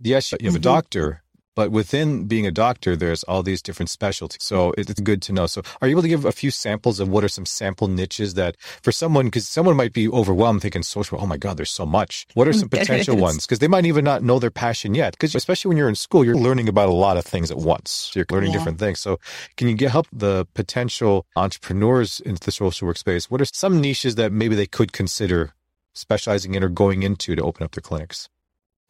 yes, 0.00 0.32
you 0.32 0.38
have 0.44 0.54
a 0.56 0.58
Mhm. 0.58 0.62
doctor, 0.62 1.22
but 1.60 1.70
within 1.72 2.24
being 2.26 2.46
a 2.46 2.50
doctor, 2.66 2.96
there's 2.96 3.22
all 3.24 3.42
these 3.42 3.60
different 3.60 3.90
specialties. 3.90 4.42
So 4.42 4.72
it's 4.78 4.98
good 5.10 5.20
to 5.26 5.30
know. 5.36 5.46
So 5.46 5.60
are 5.82 5.88
you 5.88 5.92
able 5.92 6.00
to 6.08 6.08
give 6.08 6.24
a 6.24 6.32
few 6.32 6.50
samples 6.50 7.00
of 7.00 7.06
what 7.10 7.22
are 7.22 7.28
some 7.28 7.44
sample 7.44 7.86
niches 7.86 8.32
that 8.40 8.56
for 8.82 8.92
someone, 8.92 9.26
because 9.26 9.46
someone 9.46 9.76
might 9.76 9.92
be 9.92 10.08
overwhelmed 10.08 10.62
thinking 10.62 10.82
social, 10.82 11.18
oh 11.20 11.26
my 11.26 11.36
God, 11.36 11.58
there's 11.58 11.70
so 11.82 11.84
much. 11.84 12.26
What 12.32 12.48
are 12.48 12.54
some 12.54 12.70
potential 12.78 13.18
ones? 13.18 13.44
Because 13.44 13.58
they 13.58 13.68
might 13.68 13.84
even 13.84 14.06
not 14.06 14.22
know 14.22 14.38
their 14.38 14.50
passion 14.50 14.94
yet. 14.94 15.12
Because 15.12 15.34
especially 15.34 15.68
when 15.68 15.76
you're 15.76 15.90
in 15.90 15.94
school, 16.06 16.24
you're 16.24 16.34
learning 16.48 16.66
about 16.66 16.88
a 16.88 16.92
lot 17.06 17.18
of 17.18 17.26
things 17.26 17.50
at 17.50 17.58
once. 17.58 18.10
You're 18.14 18.24
learning 18.30 18.52
Yeah. 18.52 18.56
different 18.56 18.78
things. 18.78 18.98
So 19.00 19.18
can 19.58 19.68
you 19.68 19.74
get 19.74 19.90
help 19.90 20.06
the 20.10 20.46
potential 20.54 21.26
entrepreneurs 21.36 22.20
into 22.20 22.40
the 22.42 22.52
social 22.52 22.86
work 22.88 22.96
space? 22.96 23.30
What 23.30 23.42
are 23.42 23.50
some 23.64 23.82
niches 23.82 24.14
that 24.14 24.32
maybe 24.32 24.54
they 24.54 24.66
could 24.66 24.94
consider 24.94 25.52
specializing 25.94 26.54
in 26.54 26.64
or 26.64 26.70
going 26.70 27.02
into 27.02 27.36
to 27.36 27.42
open 27.42 27.64
up 27.64 27.72
their 27.72 27.82
clinics? 27.82 28.30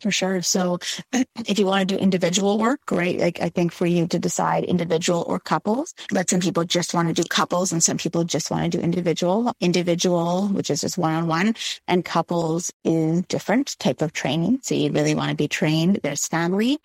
For 0.01 0.11
sure. 0.11 0.43
So 0.43 0.79
if 1.13 1.59
you 1.59 1.67
want 1.67 1.89
to 1.89 1.97
do 1.97 2.01
individual 2.03 2.59
work, 2.59 2.81
right? 2.91 3.19
Like 3.19 3.41
I 3.41 3.49
think 3.51 3.73
for 3.73 3.87
you 3.87 4.07
to 4.09 4.19
decide 4.19 4.65
individual 4.65 5.25
or 5.27 5.41
couples, 5.41 5.95
but 6.11 6.31
some 6.31 6.41
people 6.41 6.65
just 6.65 6.95
want 6.95 7.09
to 7.09 7.15
do 7.15 7.27
couples 7.29 7.73
and 7.73 7.83
some 7.83 7.99
people 7.99 8.25
just 8.25 8.51
want 8.51 8.71
to 8.71 8.79
do 8.79 8.85
individual. 8.85 9.53
Individual, 9.61 10.49
which 10.49 10.71
is 10.71 10.83
just 10.83 10.99
one 10.99 11.15
on 11.15 11.27
one 11.27 11.55
and 11.89 12.05
couples 12.05 12.71
is 12.85 13.23
different 13.23 13.79
type 13.79 14.03
of 14.03 14.13
training. 14.13 14.61
So 14.63 14.75
you 14.75 14.93
really 14.93 15.15
want 15.15 15.31
to 15.31 15.37
be 15.37 15.49
trained. 15.49 16.01
There's 16.03 16.27
family 16.29 16.79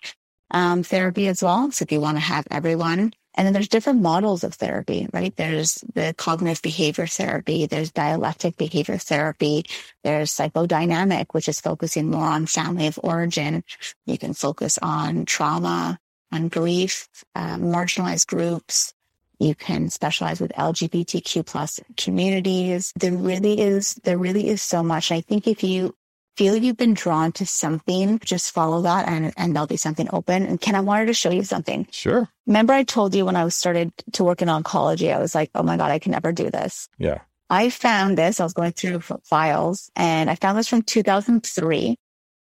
um, 0.50 0.82
therapy 0.82 1.28
as 1.28 1.42
well. 1.42 1.70
So 1.72 1.84
if 1.84 1.92
you 1.92 2.00
want 2.00 2.16
to 2.16 2.22
have 2.22 2.46
everyone 2.50 3.12
and 3.36 3.46
then 3.46 3.52
there's 3.52 3.68
different 3.68 4.00
models 4.00 4.44
of 4.44 4.54
therapy, 4.54 5.08
right? 5.12 5.34
There's 5.36 5.84
the 5.94 6.14
cognitive 6.16 6.62
behavior 6.62 7.06
therapy. 7.06 7.66
There's 7.66 7.90
dialectic 7.90 8.56
behavior 8.56 8.96
therapy. 8.96 9.66
There's 10.02 10.32
psychodynamic, 10.32 11.26
which 11.32 11.48
is 11.48 11.60
focusing 11.60 12.10
more 12.10 12.24
on 12.26 12.46
family 12.46 12.86
of 12.86 12.98
origin. 13.02 13.62
You 14.06 14.16
can 14.16 14.32
focus 14.32 14.78
on 14.80 15.26
trauma, 15.26 15.98
on 16.32 16.48
grief, 16.48 17.08
um, 17.34 17.64
marginalized 17.64 18.26
groups. 18.26 18.94
You 19.38 19.54
can 19.54 19.90
specialize 19.90 20.40
with 20.40 20.52
LGBTQ 20.52 21.44
plus 21.44 21.78
communities. 21.98 22.92
There 22.98 23.12
really 23.12 23.60
is, 23.60 23.94
there 24.02 24.16
really 24.16 24.48
is 24.48 24.62
so 24.62 24.82
much. 24.82 25.12
I 25.12 25.20
think 25.20 25.46
if 25.46 25.62
you 25.62 25.94
feel 26.36 26.56
you've 26.56 26.76
been 26.76 26.94
drawn 26.94 27.32
to 27.32 27.46
something, 27.46 28.18
just 28.18 28.52
follow 28.52 28.82
that 28.82 29.08
and, 29.08 29.32
and 29.36 29.54
there'll 29.54 29.66
be 29.66 29.76
something 29.76 30.08
open. 30.12 30.44
And 30.44 30.60
Ken, 30.60 30.74
I 30.74 30.80
wanted 30.80 31.06
to 31.06 31.14
show 31.14 31.30
you 31.30 31.42
something. 31.42 31.86
Sure. 31.90 32.28
Remember 32.46 32.72
I 32.72 32.84
told 32.84 33.14
you 33.14 33.24
when 33.24 33.36
I 33.36 33.44
was 33.44 33.54
started 33.54 33.92
to 34.12 34.24
work 34.24 34.42
in 34.42 34.48
oncology, 34.48 35.14
I 35.14 35.18
was 35.18 35.34
like, 35.34 35.50
oh 35.54 35.62
my 35.62 35.76
God, 35.76 35.90
I 35.90 35.98
can 35.98 36.12
never 36.12 36.32
do 36.32 36.50
this. 36.50 36.88
Yeah. 36.98 37.20
I 37.48 37.70
found 37.70 38.18
this. 38.18 38.40
I 38.40 38.44
was 38.44 38.52
going 38.52 38.72
through 38.72 39.00
files 39.24 39.90
and 39.96 40.28
I 40.28 40.34
found 40.34 40.58
this 40.58 40.68
from 40.68 40.82
2003 40.82 41.96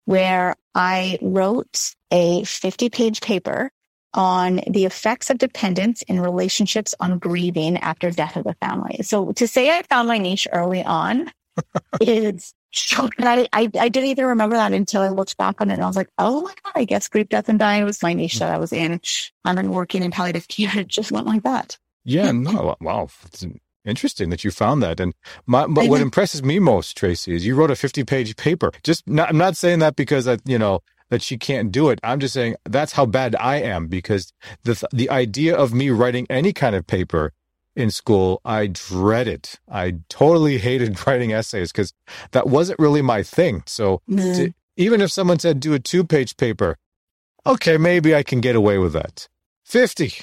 where 0.06 0.56
I 0.75 1.17
wrote 1.21 1.93
a 2.12 2.43
50 2.43 2.89
page 2.89 3.21
paper 3.21 3.71
on 4.13 4.62
the 4.67 4.86
effects 4.86 5.30
of 5.30 5.38
dependence 5.38 6.02
in 6.04 6.19
relationships 6.19 6.95
on 6.99 7.19
grieving 7.19 7.78
after 7.78 8.10
death 8.12 8.36
of 8.36 8.43
the 8.43 8.56
family. 8.56 8.99
So 9.04 9.32
to 9.34 9.47
say 9.47 9.69
I 9.69 9.84
found 9.84 10.08
my 10.08 10.17
niche 10.17 10.47
early 10.52 10.84
on 10.84 11.32
is 12.02 12.54
shocking. 12.72 13.26
I, 13.26 13.48
I, 13.54 13.70
I 13.80 13.90
didn't 13.90 14.10
even 14.10 14.26
remember 14.26 14.56
that 14.56 14.74
until 14.74 15.02
I 15.02 15.10
looked 15.10 15.38
back 15.38 15.62
on 15.62 15.70
it 15.70 15.76
and 15.76 15.84
I 15.84 15.88
was 15.88 15.96
like, 15.96 16.10
oh 16.18 16.42
my 16.42 16.54
God, 16.64 16.74
I 16.76 16.86
guess 16.86 17.08
grief, 17.08 17.30
death 17.30 17.50
and 17.50 17.60
dying 17.60 17.84
was 17.84 18.02
my 18.04 18.14
niche 18.14 18.40
that 18.40 18.54
I 18.54 18.58
was 18.58 18.74
in. 18.74 19.02
I've 19.46 19.56
been 19.56 19.72
working 19.72 20.04
in 20.04 20.12
palliative 20.12 20.48
care. 20.48 20.80
It 20.80 20.88
just 20.88 21.12
went 21.12 21.28
like 21.28 21.44
that. 21.44 21.78
Yeah. 22.06 22.32
No. 22.40 22.76
Wow. 22.82 23.10
It's 23.26 23.46
interesting 23.86 24.30
that 24.30 24.44
you 24.44 24.52
found 24.52 24.82
that. 24.84 25.00
And 25.00 25.14
my, 25.46 25.68
but 25.68 25.88
what 25.88 26.02
impresses 26.02 26.44
me 26.44 26.60
most, 26.60 26.96
Tracy, 26.96 27.36
is 27.36 27.46
you 27.46 27.56
wrote 27.56 27.72
a 27.72 27.76
50 27.76 28.04
page 28.04 28.36
paper. 28.36 28.72
Just 28.84 29.08
not, 29.08 29.30
I'm 29.30 29.38
not 29.38 29.58
saying 29.58 29.80
that 29.80 29.96
because 29.96 30.28
I, 30.28 30.38
you 30.46 30.58
know, 30.58 30.82
that 31.10 31.22
she 31.22 31.38
can't 31.38 31.72
do 31.72 31.90
it. 31.90 32.00
I'm 32.04 32.20
just 32.20 32.34
saying 32.34 32.56
that's 32.66 32.94
how 32.94 33.06
bad 33.06 33.36
I 33.40 33.58
am 33.58 33.88
because 33.88 34.32
the, 34.64 34.82
the 34.94 35.10
idea 35.10 35.56
of 35.56 35.74
me 35.74 35.90
writing 35.90 36.28
any 36.30 36.54
kind 36.54 36.76
of 36.76 36.86
paper 36.88 37.34
in 37.80 37.92
school, 37.92 38.42
I 38.46 38.68
dread 38.68 39.28
it. 39.28 39.60
I 39.72 39.96
totally 40.10 40.58
hated 40.58 41.00
writing 41.08 41.32
essays 41.34 41.72
because 41.72 41.94
that 42.32 42.48
wasn't 42.48 42.80
really 42.80 43.02
my 43.02 43.24
thing. 43.24 43.63
So 43.65 44.02
to- 44.36 44.54
even 44.78 45.02
if 45.02 45.12
someone 45.12 45.39
said 45.39 45.60
do 45.60 45.74
a 45.74 45.80
two 45.80 46.04
page 46.04 46.38
paper, 46.38 46.78
okay, 47.46 47.78
maybe 47.78 48.15
I 48.15 48.24
can 48.24 48.42
get 48.42 48.56
away 48.56 48.78
with 48.78 48.94
that. 48.94 49.28
50. 49.65 50.13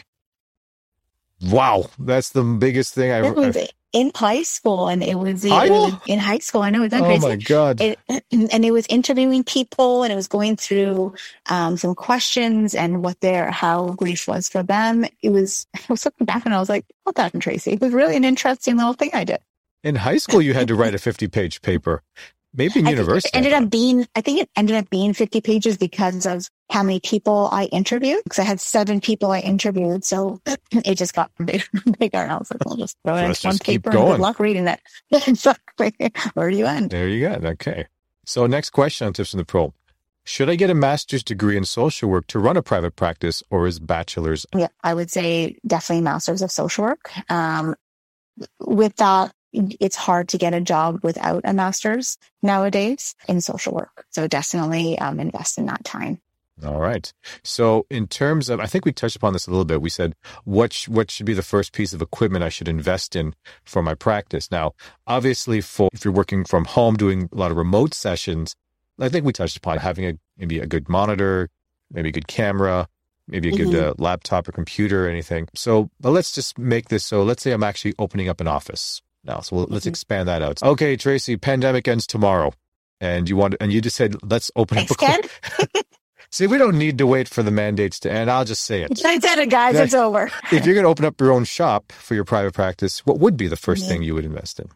Wow. 1.43 1.91
That's 1.99 2.31
the 2.31 2.43
biggest 2.43 2.95
thing 2.95 3.13
I 3.13 3.19
It 3.19 3.35
was 3.37 3.57
in 3.97 4.13
high 4.15 4.43
school 4.43 4.89
and 4.89 5.03
it 5.03 5.19
was, 5.19 5.45
it 5.45 5.51
was 5.51 5.95
in 6.07 6.19
high 6.19 6.39
school. 6.39 6.61
I 6.63 6.71
know 6.71 6.83
it's 6.83 6.95
Oh 6.95 7.03
crazy. 7.03 7.27
my 7.27 7.37
God. 7.37 7.81
It, 7.81 7.99
and 8.31 8.65
it 8.65 8.71
was 8.71 8.87
interviewing 8.89 9.43
people 9.43 10.03
and 10.03 10.13
it 10.13 10.17
was 10.17 10.29
going 10.29 10.57
through 10.57 11.15
um, 11.49 11.77
some 11.77 11.95
questions 11.95 12.75
and 12.75 13.03
what 13.03 13.19
their 13.21 13.51
how 13.51 13.89
grief 13.95 14.29
was 14.29 14.49
for 14.49 14.63
them. 14.63 15.07
It 15.23 15.31
was 15.31 15.67
I 15.77 15.81
was 15.89 16.05
looking 16.05 16.27
back 16.27 16.45
and 16.45 16.55
I 16.55 16.61
was 16.61 16.69
like, 16.69 16.85
"Well 17.05 17.13
done, 17.13 17.41
Tracy." 17.41 17.73
It 17.73 17.81
was 17.81 17.93
really 17.93 18.17
an 18.17 18.25
interesting 18.25 18.77
little 18.77 18.93
thing 18.93 19.11
I 19.15 19.25
did. 19.25 19.39
In 19.83 19.95
high 19.97 20.19
school, 20.19 20.43
you 20.43 20.53
had 20.53 20.69
to 20.69 20.75
write 20.75 20.95
a 20.95 20.99
50 20.99 21.29
page 21.29 21.63
paper. 21.63 22.03
Maybe 22.57 22.81
in 22.81 22.87
university. 22.87 23.29
it 23.29 23.37
ended 23.37 23.53
up 23.53 23.71
being 23.71 24.07
I 24.15 24.21
think 24.21 24.41
it 24.41 24.51
ended 24.57 24.77
up 24.77 24.91
being 24.91 25.13
50 25.13 25.41
pages 25.41 25.77
because 25.77 26.27
of 26.27 26.49
how 26.71 26.83
many 26.83 27.01
people 27.01 27.49
I 27.53 27.65
interviewed. 27.67 28.23
Because 28.25 28.39
I 28.39 28.45
had 28.45 28.61
seven 28.61 29.01
people 29.01 29.31
I 29.31 29.41
interviewed, 29.41 30.05
so 30.05 30.41
it 30.73 30.97
just 30.97 31.15
got 31.15 31.31
bigger 31.45 31.65
and 31.85 31.99
bigger. 31.99 32.19
And 32.19 32.33
I 32.33 32.37
was 32.39 32.51
like, 32.51 32.65
"Well, 32.65 32.77
just 32.77 32.97
throw 33.05 33.17
it 33.17 33.29
Let's 33.29 33.45
into 33.45 33.55
one 33.55 33.59
paper 33.59 33.91
and 33.91 33.99
going. 33.99 34.13
good 34.13 34.21
luck 34.21 34.41
reading 34.41 34.65
that." 34.65 34.81
Where 36.35 36.51
do 36.51 36.57
you 36.57 36.67
end? 36.67 36.91
There 36.91 37.09
you 37.09 37.29
go. 37.29 37.49
Okay. 37.51 37.87
So, 38.25 38.47
next 38.47 38.71
question 38.71 39.07
on 39.07 39.13
Tips 39.13 39.31
from 39.31 39.39
the 39.39 39.45
Pro. 39.45 39.73
Should 40.25 40.51
I 40.51 40.57
get 40.57 40.71
a 40.71 40.75
master's 40.75 41.23
degree 41.23 41.57
in 41.57 41.65
social 41.65 42.11
work 42.11 42.27
to 42.29 42.41
run 42.41 42.57
a 42.57 42.63
private 42.63 42.97
practice 42.97 43.45
or 43.49 43.69
is 43.69 43.79
bachelor's? 43.79 44.45
Yeah, 44.53 44.67
I 44.83 44.93
would 44.93 45.09
say 45.09 45.57
definitely 45.65 46.03
masters 46.03 46.43
of 46.43 46.51
social 46.51 46.85
work. 46.85 47.13
Um, 47.31 47.77
with 48.61 48.97
that, 48.97 49.33
it's 49.81 49.97
hard 49.97 50.29
to 50.31 50.39
get 50.39 50.55
a 50.55 50.61
job 50.61 51.01
without 51.03 51.43
a 51.45 51.53
master's 51.53 52.19
nowadays 52.43 53.15
in 53.29 53.41
social 53.41 53.75
work. 53.75 54.05
So 54.11 54.27
definitely 54.29 54.99
um, 54.99 55.21
invest 55.21 55.59
in 55.59 55.67
that 55.67 55.85
time. 55.85 56.21
All 56.65 56.81
right. 56.81 57.13
So, 57.45 57.85
in 57.91 58.07
terms 58.07 58.49
of, 58.49 58.61
I 58.61 58.67
think 58.67 58.87
we 58.87 58.93
touched 58.93 59.17
upon 59.17 59.35
this 59.35 59.47
a 59.47 59.51
little 59.51 59.67
bit. 59.67 59.83
We 59.83 59.91
said 59.91 60.15
what 60.45 60.73
sh- 60.73 60.89
what 60.89 61.11
should 61.11 61.27
be 61.27 61.35
the 61.35 61.43
first 61.43 61.75
piece 61.75 61.93
of 61.93 62.01
equipment 62.01 62.45
I 62.45 62.49
should 62.49 62.67
invest 62.67 63.15
in 63.15 63.35
for 63.67 63.83
my 63.83 63.95
practice. 63.95 64.51
Now, 64.51 64.73
obviously, 65.07 65.61
for 65.61 65.91
if 65.93 66.03
you're 66.03 66.15
working 66.15 66.45
from 66.47 66.65
home, 66.65 66.97
doing 66.97 67.29
a 67.31 67.37
lot 67.37 67.51
of 67.51 67.59
remote 67.59 67.93
sessions, 67.93 68.55
I 68.99 69.11
think 69.11 69.27
we 69.27 69.35
touched 69.35 69.59
upon 69.59 69.77
having 69.79 70.07
a 70.07 70.15
maybe 70.39 70.59
a 70.59 70.67
good 70.67 70.89
monitor, 70.89 71.51
maybe 71.93 72.09
a 72.09 72.13
good 72.13 72.27
camera, 72.27 72.89
maybe 73.29 73.51
a 73.51 73.53
good 73.53 73.69
Mhm. 73.69 73.91
uh, 73.91 73.95
laptop 73.99 74.49
or 74.49 74.53
computer 74.53 75.05
or 75.05 75.11
anything. 75.11 75.49
So, 75.55 75.91
but 76.01 76.13
let's 76.13 76.33
just 76.33 76.59
make 76.59 76.89
this 76.89 77.05
so. 77.05 77.23
Let's 77.23 77.43
say 77.43 77.53
I'm 77.53 77.65
actually 77.65 77.93
opening 77.99 78.31
up 78.31 78.41
an 78.41 78.49
office 78.49 79.03
now. 79.27 79.41
So 79.41 79.57
we'll, 79.57 79.67
let's 79.69 79.85
Mhm. 79.87 79.91
expand 79.91 80.29
that 80.29 80.43
out. 80.43 80.63
Okay, 80.63 80.97
Tracy, 80.97 81.37
pandemic 81.37 81.87
ends 81.89 82.07
tomorrow, 82.07 82.53
and 83.01 83.29
you 83.29 83.37
want 83.37 83.55
and 83.61 83.73
you 83.73 83.81
just 83.81 83.97
said 83.97 84.17
let's 84.23 84.51
open 84.57 84.79
up 84.79 84.91
a. 84.91 84.95
Ken. 84.95 85.21
See, 86.33 86.47
we 86.49 86.59
don't 86.59 86.77
need 86.77 86.99
to 86.99 87.07
wait 87.07 87.29
for 87.29 87.43
the 87.43 87.51
mandates 87.53 88.01
to 88.01 88.11
end. 88.11 88.31
I'll 88.31 88.45
just 88.45 88.63
say 88.65 88.83
it. 88.83 89.01
I 89.05 89.19
said 89.21 89.39
it, 89.39 89.49
guys. 89.49 89.77
It's 89.77 89.95
over. 89.95 90.31
If 90.51 90.67
you're 90.67 90.75
going 90.75 90.85
to 90.85 90.91
open 90.91 91.05
up 91.05 91.21
your 91.21 91.31
own 91.33 91.45
shop 91.45 91.93
for 91.93 92.15
your 92.15 92.25
private 92.25 92.53
practice, 92.53 93.07
what 93.07 93.21
would 93.21 93.37
be 93.37 93.47
the 93.47 93.57
1st 93.57 93.85
Mhm. 93.85 93.89
thing 93.89 94.03
you 94.03 94.15
would 94.15 94.25
invest 94.25 94.61
in? 94.61 94.69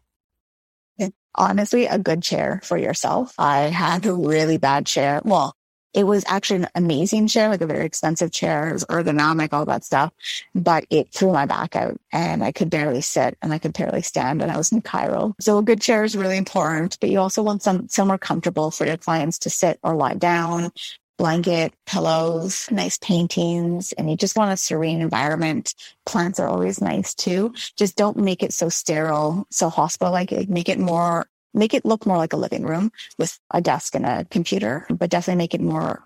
honestly 1.36 1.86
a 1.86 1.96
good 1.96 2.20
chair 2.24 2.60
for 2.64 2.76
yourself. 2.76 3.32
I 3.38 3.60
had 3.68 4.04
a 4.04 4.12
really 4.12 4.58
bad 4.58 4.84
chair. 4.84 5.20
Well, 5.24 5.54
it 5.92 6.04
was 6.04 6.24
actually 6.26 6.60
an 6.60 6.68
amazing 6.74 7.26
chair, 7.26 7.48
like 7.48 7.60
a 7.60 7.66
very 7.66 7.84
expensive 7.84 8.30
chair. 8.30 8.68
It 8.68 8.72
was 8.74 8.84
ergonomic, 8.84 9.52
all 9.52 9.64
that 9.66 9.84
stuff, 9.84 10.12
but 10.54 10.86
it 10.90 11.12
threw 11.12 11.32
my 11.32 11.46
back 11.46 11.74
out 11.74 12.00
and 12.12 12.44
I 12.44 12.52
could 12.52 12.70
barely 12.70 13.00
sit 13.00 13.36
and 13.42 13.52
I 13.52 13.58
could 13.58 13.72
barely 13.72 14.02
stand 14.02 14.42
and 14.42 14.52
I 14.52 14.56
was 14.56 14.72
in 14.72 14.82
chiro. 14.82 15.34
So 15.40 15.58
a 15.58 15.62
good 15.62 15.80
chair 15.80 16.04
is 16.04 16.16
really 16.16 16.36
important, 16.36 16.98
but 17.00 17.10
you 17.10 17.18
also 17.18 17.42
want 17.42 17.62
some 17.62 17.88
somewhere 17.88 18.18
comfortable 18.18 18.70
for 18.70 18.86
your 18.86 18.96
clients 18.96 19.38
to 19.40 19.50
sit 19.50 19.78
or 19.82 19.94
lie 19.94 20.14
down. 20.14 20.70
Blanket, 21.18 21.74
pillows, 21.84 22.66
nice 22.70 22.96
paintings, 22.96 23.92
and 23.92 24.08
you 24.08 24.16
just 24.16 24.38
want 24.38 24.54
a 24.54 24.56
serene 24.56 25.02
environment. 25.02 25.74
Plants 26.06 26.40
are 26.40 26.48
always 26.48 26.80
nice 26.80 27.14
too. 27.14 27.52
Just 27.76 27.94
don't 27.94 28.16
make 28.16 28.42
it 28.42 28.54
so 28.54 28.70
sterile, 28.70 29.46
so 29.50 29.68
hospital 29.68 30.12
like. 30.12 30.30
Make 30.48 30.70
it 30.70 30.78
more 30.78 31.26
make 31.54 31.74
it 31.74 31.84
look 31.84 32.06
more 32.06 32.16
like 32.16 32.32
a 32.32 32.36
living 32.36 32.64
room 32.64 32.92
with 33.18 33.38
a 33.52 33.60
desk 33.60 33.94
and 33.94 34.06
a 34.06 34.24
computer, 34.30 34.86
but 34.90 35.10
definitely 35.10 35.38
make 35.38 35.54
it 35.54 35.60
more 35.60 36.04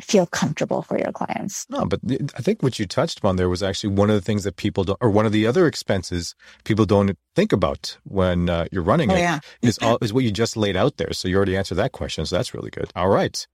feel 0.00 0.26
comfortable 0.26 0.82
for 0.82 0.98
your 0.98 1.12
clients. 1.12 1.66
No, 1.68 1.84
but 1.84 2.00
I 2.36 2.40
think 2.42 2.62
what 2.62 2.78
you 2.78 2.86
touched 2.86 3.18
upon 3.18 3.36
there 3.36 3.48
was 3.48 3.62
actually 3.62 3.94
one 3.94 4.10
of 4.10 4.14
the 4.16 4.22
things 4.22 4.44
that 4.44 4.56
people 4.56 4.84
don't, 4.84 4.98
or 5.00 5.10
one 5.10 5.26
of 5.26 5.32
the 5.32 5.46
other 5.46 5.66
expenses 5.66 6.34
people 6.64 6.86
don't 6.86 7.16
think 7.36 7.52
about 7.52 7.98
when 8.04 8.48
uh, 8.48 8.66
you're 8.72 8.82
running 8.82 9.10
Oh 9.10 9.16
it 9.16 9.20
yeah. 9.20 9.40
is 9.62 9.78
all, 9.78 9.98
is 10.00 10.12
what 10.12 10.24
you 10.24 10.30
just 10.30 10.56
laid 10.56 10.76
out 10.76 10.96
there. 10.96 11.12
So 11.12 11.28
you 11.28 11.36
already 11.36 11.56
answered 11.56 11.76
that 11.76 11.92
question. 11.92 12.24
So 12.26 12.36
that's 12.36 12.54
really 12.54 12.70
good. 12.70 12.90
All 12.96 13.08
right. 13.08 13.46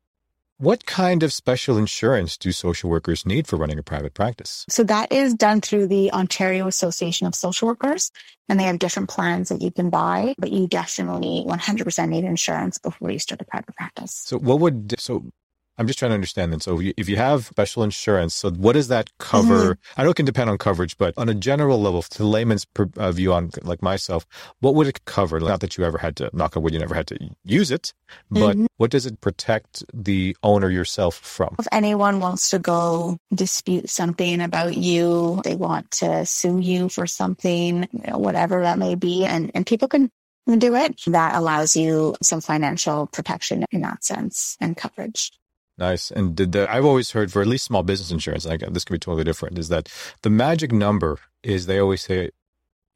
What 0.60 0.86
kind 0.86 1.22
of 1.22 1.32
special 1.32 1.78
insurance 1.78 2.36
do 2.36 2.50
social 2.50 2.90
workers 2.90 3.24
need 3.24 3.46
for 3.46 3.54
running 3.54 3.78
a 3.78 3.82
private 3.84 4.12
practice? 4.12 4.66
So 4.68 4.82
that 4.82 5.12
is 5.12 5.32
done 5.34 5.60
through 5.60 5.86
the 5.86 6.10
Ontario 6.10 6.66
Association 6.66 7.28
of 7.28 7.36
Social 7.36 7.68
Workers 7.68 8.10
and 8.48 8.58
they 8.58 8.64
have 8.64 8.80
different 8.80 9.08
plans 9.08 9.50
that 9.50 9.62
you 9.62 9.70
can 9.70 9.88
buy, 9.88 10.34
but 10.36 10.50
you 10.50 10.66
definitely 10.66 11.44
100% 11.46 12.08
need 12.08 12.24
insurance 12.24 12.76
before 12.78 13.12
you 13.12 13.20
start 13.20 13.40
a 13.40 13.44
private 13.44 13.76
practice. 13.76 14.12
So 14.26 14.36
what 14.36 14.58
would 14.58 14.96
so 14.98 15.30
I'm 15.78 15.86
just 15.86 15.98
trying 15.98 16.10
to 16.10 16.14
understand 16.14 16.52
then. 16.52 16.60
So 16.60 16.76
if 16.78 16.82
you- 16.82 16.94
if 16.96 17.08
you 17.08 17.16
have 17.16 17.46
special 17.46 17.82
insurance, 17.84 18.34
so 18.34 18.50
what 18.50 18.72
does 18.74 18.88
that 18.88 19.10
cover? 19.18 19.74
Mm-hmm. 19.74 20.00
I 20.00 20.04
know 20.04 20.10
it 20.10 20.16
can 20.16 20.26
depend 20.26 20.50
on 20.50 20.58
coverage, 20.58 20.98
but 20.98 21.14
on 21.16 21.28
a 21.28 21.34
general 21.34 21.80
level, 21.80 22.02
to 22.02 22.24
layman's 22.24 22.64
per, 22.64 22.88
uh, 22.96 23.12
view 23.12 23.32
on 23.32 23.50
like 23.62 23.80
myself, 23.82 24.26
what 24.60 24.74
would 24.74 24.86
it 24.88 25.04
cover? 25.04 25.38
Not 25.40 25.60
that 25.60 25.76
you 25.78 25.84
ever 25.84 25.98
had 25.98 26.16
to 26.16 26.30
knock 26.32 26.56
on 26.56 26.62
wood, 26.62 26.72
you 26.74 26.80
never 26.80 26.94
had 26.94 27.06
to 27.08 27.16
use 27.44 27.70
it, 27.70 27.94
but 28.30 28.56
Mhm. 28.56 28.66
what 28.76 28.90
does 28.90 29.06
it 29.06 29.20
protect 29.20 29.84
the 29.94 30.36
owner 30.42 30.70
yourself 30.70 31.14
from? 31.14 31.54
If 31.58 31.68
anyone 31.72 32.20
wants 32.20 32.50
to 32.50 32.58
go 32.58 33.16
dispute 33.32 33.88
something 33.88 34.40
about 34.40 34.76
you, 34.76 35.40
they 35.44 35.54
want 35.54 35.90
to 36.02 36.26
sue 36.26 36.58
you 36.58 36.88
for 36.88 37.06
something, 37.06 37.88
you 37.92 38.02
know, 38.10 38.18
whatever 38.18 38.62
that 38.62 38.78
may 38.78 38.94
be, 38.96 39.24
and, 39.24 39.50
and 39.54 39.64
people 39.66 39.88
can 39.88 40.10
do 40.58 40.74
it. 40.74 41.00
That 41.06 41.34
allows 41.34 41.76
you 41.76 42.16
some 42.22 42.40
financial 42.40 43.06
protection 43.06 43.64
in 43.70 43.82
that 43.82 44.02
sense 44.02 44.56
and 44.60 44.76
coverage. 44.76 45.30
Nice. 45.78 46.10
And 46.10 46.34
did 46.34 46.52
the, 46.52 46.70
I've 46.70 46.84
always 46.84 47.12
heard 47.12 47.30
for 47.30 47.40
at 47.40 47.46
least 47.46 47.64
small 47.64 47.84
business 47.84 48.10
insurance, 48.10 48.44
like 48.44 48.60
this 48.60 48.84
could 48.84 48.94
be 48.94 48.98
totally 48.98 49.24
different, 49.24 49.58
is 49.58 49.68
that 49.68 49.88
the 50.22 50.30
magic 50.30 50.72
number 50.72 51.18
is 51.42 51.66
they 51.66 51.78
always 51.78 52.02
say, 52.02 52.30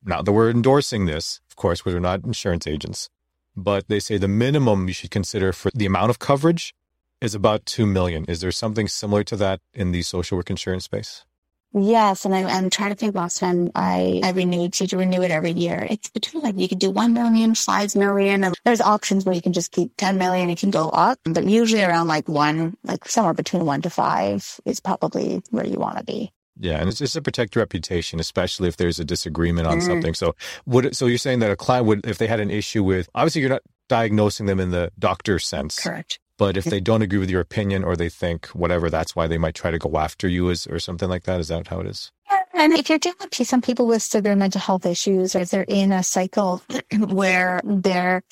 not 0.05 0.25
that 0.25 0.33
we're 0.33 0.51
endorsing 0.51 1.07
this, 1.07 1.41
of 1.49 1.55
course, 1.55 1.85
we're 1.85 2.01
not 2.01 2.25
insurance 2.25 2.67
agents, 2.67 3.09
but 3.57 3.87
they 3.89 4.01
say 4.01 4.19
the 4.19 4.27
minimum 4.27 4.89
you 4.89 4.95
should 4.95 5.13
consider 5.13 5.53
for 5.53 5.71
the 5.75 5.87
amount 5.87 6.11
of 6.11 6.19
coverage 6.19 6.75
is 7.21 7.37
about 7.37 7.65
2 7.67 7.87
million. 7.87 8.25
Is 8.25 8.41
there 8.41 8.51
something 8.51 8.89
similar 8.89 9.23
to 9.25 9.37
that 9.37 9.61
in 9.73 9.93
the 9.93 10.03
social 10.03 10.37
work 10.37 10.51
insurance 10.51 10.85
space? 10.85 11.25
Yes, 11.75 12.25
and 12.25 12.35
I, 12.35 12.43
I'm 12.45 12.69
trying 12.71 12.91
to 12.91 12.97
think 12.97 13.15
last 13.15 13.39
time 13.39 13.71
I, 13.75 14.21
I 14.23 14.31
renewed, 14.33 14.75
so 14.75 14.85
you 14.85 14.99
renew 14.99 15.23
it 15.23 15.31
every 15.31 15.53
year. 15.53 15.87
It's 15.89 16.11
between 16.11 16.43
like, 16.43 16.59
you 16.59 16.69
could 16.69 16.79
do 16.79 16.91
1 16.91 17.13
million, 17.15 17.55
5 17.55 17.97
million. 17.97 18.45
and 18.45 18.55
There's 18.65 18.81
options 18.81 19.25
where 19.25 19.35
you 19.35 19.41
can 19.43 19.53
just 19.55 19.73
keep 19.73 19.97
10 19.97 20.19
million, 20.19 20.49
you 20.51 20.57
can 20.57 20.71
go 20.71 20.89
up, 20.91 21.19
but 21.25 21.45
usually 21.45 21.83
around 21.83 22.09
like 22.09 22.29
one, 22.29 22.77
like 22.85 23.07
somewhere 23.09 23.35
between 23.35 23.65
one 23.65 23.81
to 23.83 23.91
five 23.91 24.61
is 24.67 24.81
probably 24.81 25.43
where 25.51 25.67
you 25.67 25.79
want 25.79 25.97
to 25.99 26.05
be. 26.05 26.31
Yeah, 26.61 26.79
and 26.79 26.89
it's 26.91 26.99
just 26.99 27.15
to 27.15 27.23
protect 27.23 27.55
your 27.55 27.63
reputation, 27.63 28.21
especially 28.21 28.69
if 28.69 28.77
there's 28.77 29.01
a 29.01 29.05
disagreement 29.07 29.67
on 29.67 29.79
Mhm. 29.79 29.83
something. 29.87 30.15
So, 30.15 30.35
would 30.67 30.95
so 30.95 31.07
you're 31.07 31.17
saying 31.17 31.39
that 31.39 31.51
a 31.51 31.57
client 31.57 31.87
would, 31.87 32.07
if 32.07 32.19
they 32.19 32.27
had 32.27 32.41
an 32.41 32.51
issue 32.51 32.85
with, 32.85 33.09
obviously 33.15 33.41
you're 33.41 33.51
not 33.51 33.63
diagnosing 33.89 34.45
them 34.47 34.61
in 34.61 34.71
the 34.71 34.93
doctor 34.99 35.39
sense, 35.39 35.79
Correct. 35.79 36.19
But 36.43 36.57
if 36.57 36.65
they 36.65 36.81
don't 36.81 37.03
agree 37.03 37.21
with 37.21 37.31
your 37.31 37.41
opinion 37.41 37.85
or 37.85 37.95
they 37.95 38.09
think 38.09 38.47
whatever, 38.47 38.91
that's 38.91 39.15
why 39.15 39.29
they 39.29 39.39
might 39.39 39.55
try 39.55 39.71
to 39.71 39.79
go 39.79 39.97
after 39.97 40.27
you 40.27 40.51
as, 40.51 40.67
or 40.67 40.81
something 40.81 41.09
like 41.09 41.23
that. 41.23 41.39
Is 41.39 41.47
that 41.47 41.69
how 41.69 41.79
it 41.79 41.87
is? 41.87 42.11
And 42.53 42.73
if 42.73 42.89
you're 42.89 42.99
dealing 42.99 43.17
with 43.21 43.47
some 43.47 43.63
people 43.63 43.87
with 43.87 44.03
severe 44.03 44.35
mental 44.35 44.61
health 44.61 44.85
issues, 44.85 45.37
or 45.37 45.43
if 45.43 45.51
they're 45.51 45.63
in 45.69 45.93
a 45.93 46.03
cycle 46.03 46.61
where 46.99 47.61
they're 47.63 48.25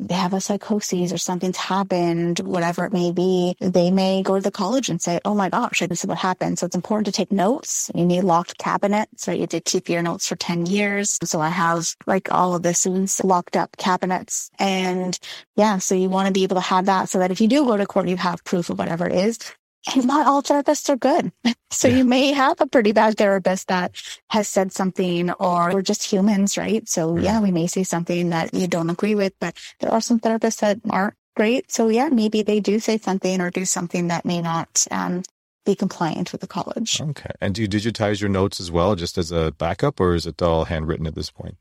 they 0.00 0.14
have 0.14 0.32
a 0.32 0.40
psychosis 0.40 1.12
or 1.12 1.18
something's 1.18 1.56
happened, 1.56 2.40
whatever 2.40 2.84
it 2.84 2.92
may 2.92 3.12
be, 3.12 3.54
they 3.60 3.90
may 3.90 4.22
go 4.22 4.36
to 4.36 4.40
the 4.40 4.50
college 4.50 4.88
and 4.88 5.00
say, 5.00 5.20
Oh 5.24 5.34
my 5.34 5.48
gosh, 5.50 5.80
this 5.80 6.02
is 6.02 6.06
what 6.06 6.18
happened. 6.18 6.58
So 6.58 6.66
it's 6.66 6.76
important 6.76 7.06
to 7.06 7.12
take 7.12 7.30
notes. 7.30 7.90
You 7.94 8.06
need 8.06 8.22
locked 8.22 8.58
cabinets, 8.58 9.28
right? 9.28 9.38
You 9.38 9.46
did 9.46 9.64
keep 9.64 9.88
your 9.88 10.02
notes 10.02 10.26
for 10.26 10.36
10 10.36 10.66
years. 10.66 11.18
So 11.24 11.40
I 11.40 11.50
have 11.50 11.94
like 12.06 12.32
all 12.32 12.54
of 12.54 12.62
this 12.62 12.86
in 12.86 13.06
locked 13.22 13.56
up 13.56 13.76
cabinets. 13.76 14.50
And 14.58 15.18
yeah, 15.56 15.78
so 15.78 15.94
you 15.94 16.08
want 16.08 16.26
to 16.26 16.32
be 16.32 16.44
able 16.44 16.56
to 16.56 16.62
have 16.62 16.86
that 16.86 17.08
so 17.08 17.18
that 17.18 17.30
if 17.30 17.40
you 17.40 17.48
do 17.48 17.66
go 17.66 17.76
to 17.76 17.86
court, 17.86 18.08
you 18.08 18.16
have 18.16 18.42
proof 18.44 18.70
of 18.70 18.78
whatever 18.78 19.06
it 19.06 19.14
is. 19.14 19.38
And 19.94 20.06
not 20.06 20.26
all 20.26 20.42
therapists 20.42 20.88
are 20.90 20.96
good. 20.96 21.32
So 21.72 21.88
Yeah. 21.88 21.98
you 21.98 22.04
may 22.04 22.32
have 22.32 22.60
a 22.60 22.66
pretty 22.66 22.92
bad 22.92 23.16
therapist 23.16 23.68
that 23.68 23.92
has 24.30 24.48
said 24.48 24.72
something 24.72 25.30
or 25.32 25.72
we're 25.72 25.82
just 25.82 26.02
humans, 26.02 26.58
right? 26.58 26.88
So 26.88 27.14
Mhm. 27.14 27.22
yeah, 27.24 27.40
we 27.40 27.50
may 27.52 27.66
say 27.68 27.84
something 27.84 28.30
that 28.30 28.52
you 28.54 28.66
don't 28.68 28.90
agree 28.90 29.14
with, 29.14 29.34
but 29.40 29.56
there 29.80 29.92
are 29.92 30.00
some 30.00 30.20
therapists 30.20 30.60
that 30.60 30.80
aren't 30.90 31.14
great. 31.36 31.70
So 31.72 31.88
yeah, 31.88 32.08
maybe 32.10 32.42
they 32.42 32.60
do 32.60 32.80
say 32.80 32.98
something 32.98 33.40
or 33.40 33.50
do 33.50 33.64
something 33.64 34.08
that 34.08 34.24
may 34.24 34.40
not 34.42 34.86
um, 34.90 35.22
be 35.64 35.74
compliant 35.76 36.32
with 36.32 36.40
the 36.40 36.48
college. 36.48 37.00
Okay. 37.00 37.30
And 37.40 37.54
do 37.54 37.62
you 37.62 37.68
digitize 37.68 38.20
your 38.20 38.30
notes 38.30 38.60
as 38.60 38.70
well, 38.70 38.96
just 38.96 39.16
as 39.16 39.32
a 39.32 39.52
backup, 39.52 40.00
or 40.00 40.14
is 40.14 40.26
it 40.26 40.42
all 40.42 40.64
handwritten 40.66 41.06
at 41.06 41.14
this 41.14 41.30
point? 41.30 41.56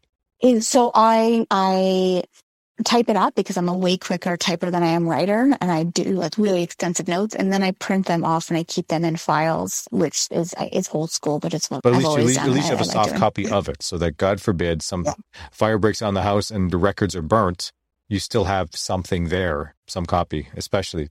So 0.62 0.92
I, 0.96 1.46
I 1.52 2.24
type 2.86 3.10
it 3.10 3.16
up 3.16 3.36
because 3.36 3.58
I'm 3.58 3.70
a 3.70 3.78
way 3.78 3.98
quicker 3.98 4.38
typer 4.38 4.72
than 4.72 4.84
I 4.84 4.88
am 4.88 5.08
writer 5.08 5.56
and 5.62 5.72
I 5.72 5.84
do 5.84 6.04
like 6.06 6.38
really 6.38 6.64
extensive 6.64 7.08
notes 7.08 7.36
and 7.36 7.52
then 7.54 7.64
I 7.64 7.72
print 7.72 8.08
them 8.08 8.24
off 8.26 8.50
and 8.50 8.58
I 8.58 8.64
keep 8.64 8.88
them 8.88 9.06
in 9.06 9.18
files, 9.18 9.88
which 9.92 10.28
is, 10.32 10.54
it's 10.60 10.90
old 10.94 11.12
school, 11.12 11.40
but 11.40 11.54
it's 11.54 11.70
what 11.70 11.84
But 11.84 11.94
at 11.94 11.96
I've 11.96 12.04
least, 12.04 12.18
you, 12.18 12.22
at 12.22 12.22
always 12.22 12.26
least, 12.28 12.40
done. 12.40 12.50
at 12.50 12.56
least 12.56 12.70
you 12.72 12.78
have 12.78 12.88
a 12.88 12.90
I 12.90 12.94
soft 12.94 13.16
copy 13.20 13.50
of 13.50 13.70
it 13.70 13.84
so 13.84 13.98
that 13.98 14.18
God 14.18 14.42
forbid 14.42 14.82
some 14.82 15.04
Yeah. 15.06 15.14
fire 15.52 15.78
breaks 15.78 16.00
down 16.00 16.14
the 16.14 16.24
house 16.24 16.52
and 16.52 16.72
the 16.72 16.78
records 16.78 17.16
are 17.16 17.22
burnt, 17.22 17.72
you 18.08 18.20
still 18.20 18.46
have 18.46 18.70
something 18.76 19.30
there, 19.30 19.76
some 19.88 20.06
copy, 20.06 20.48
especially 20.56 21.10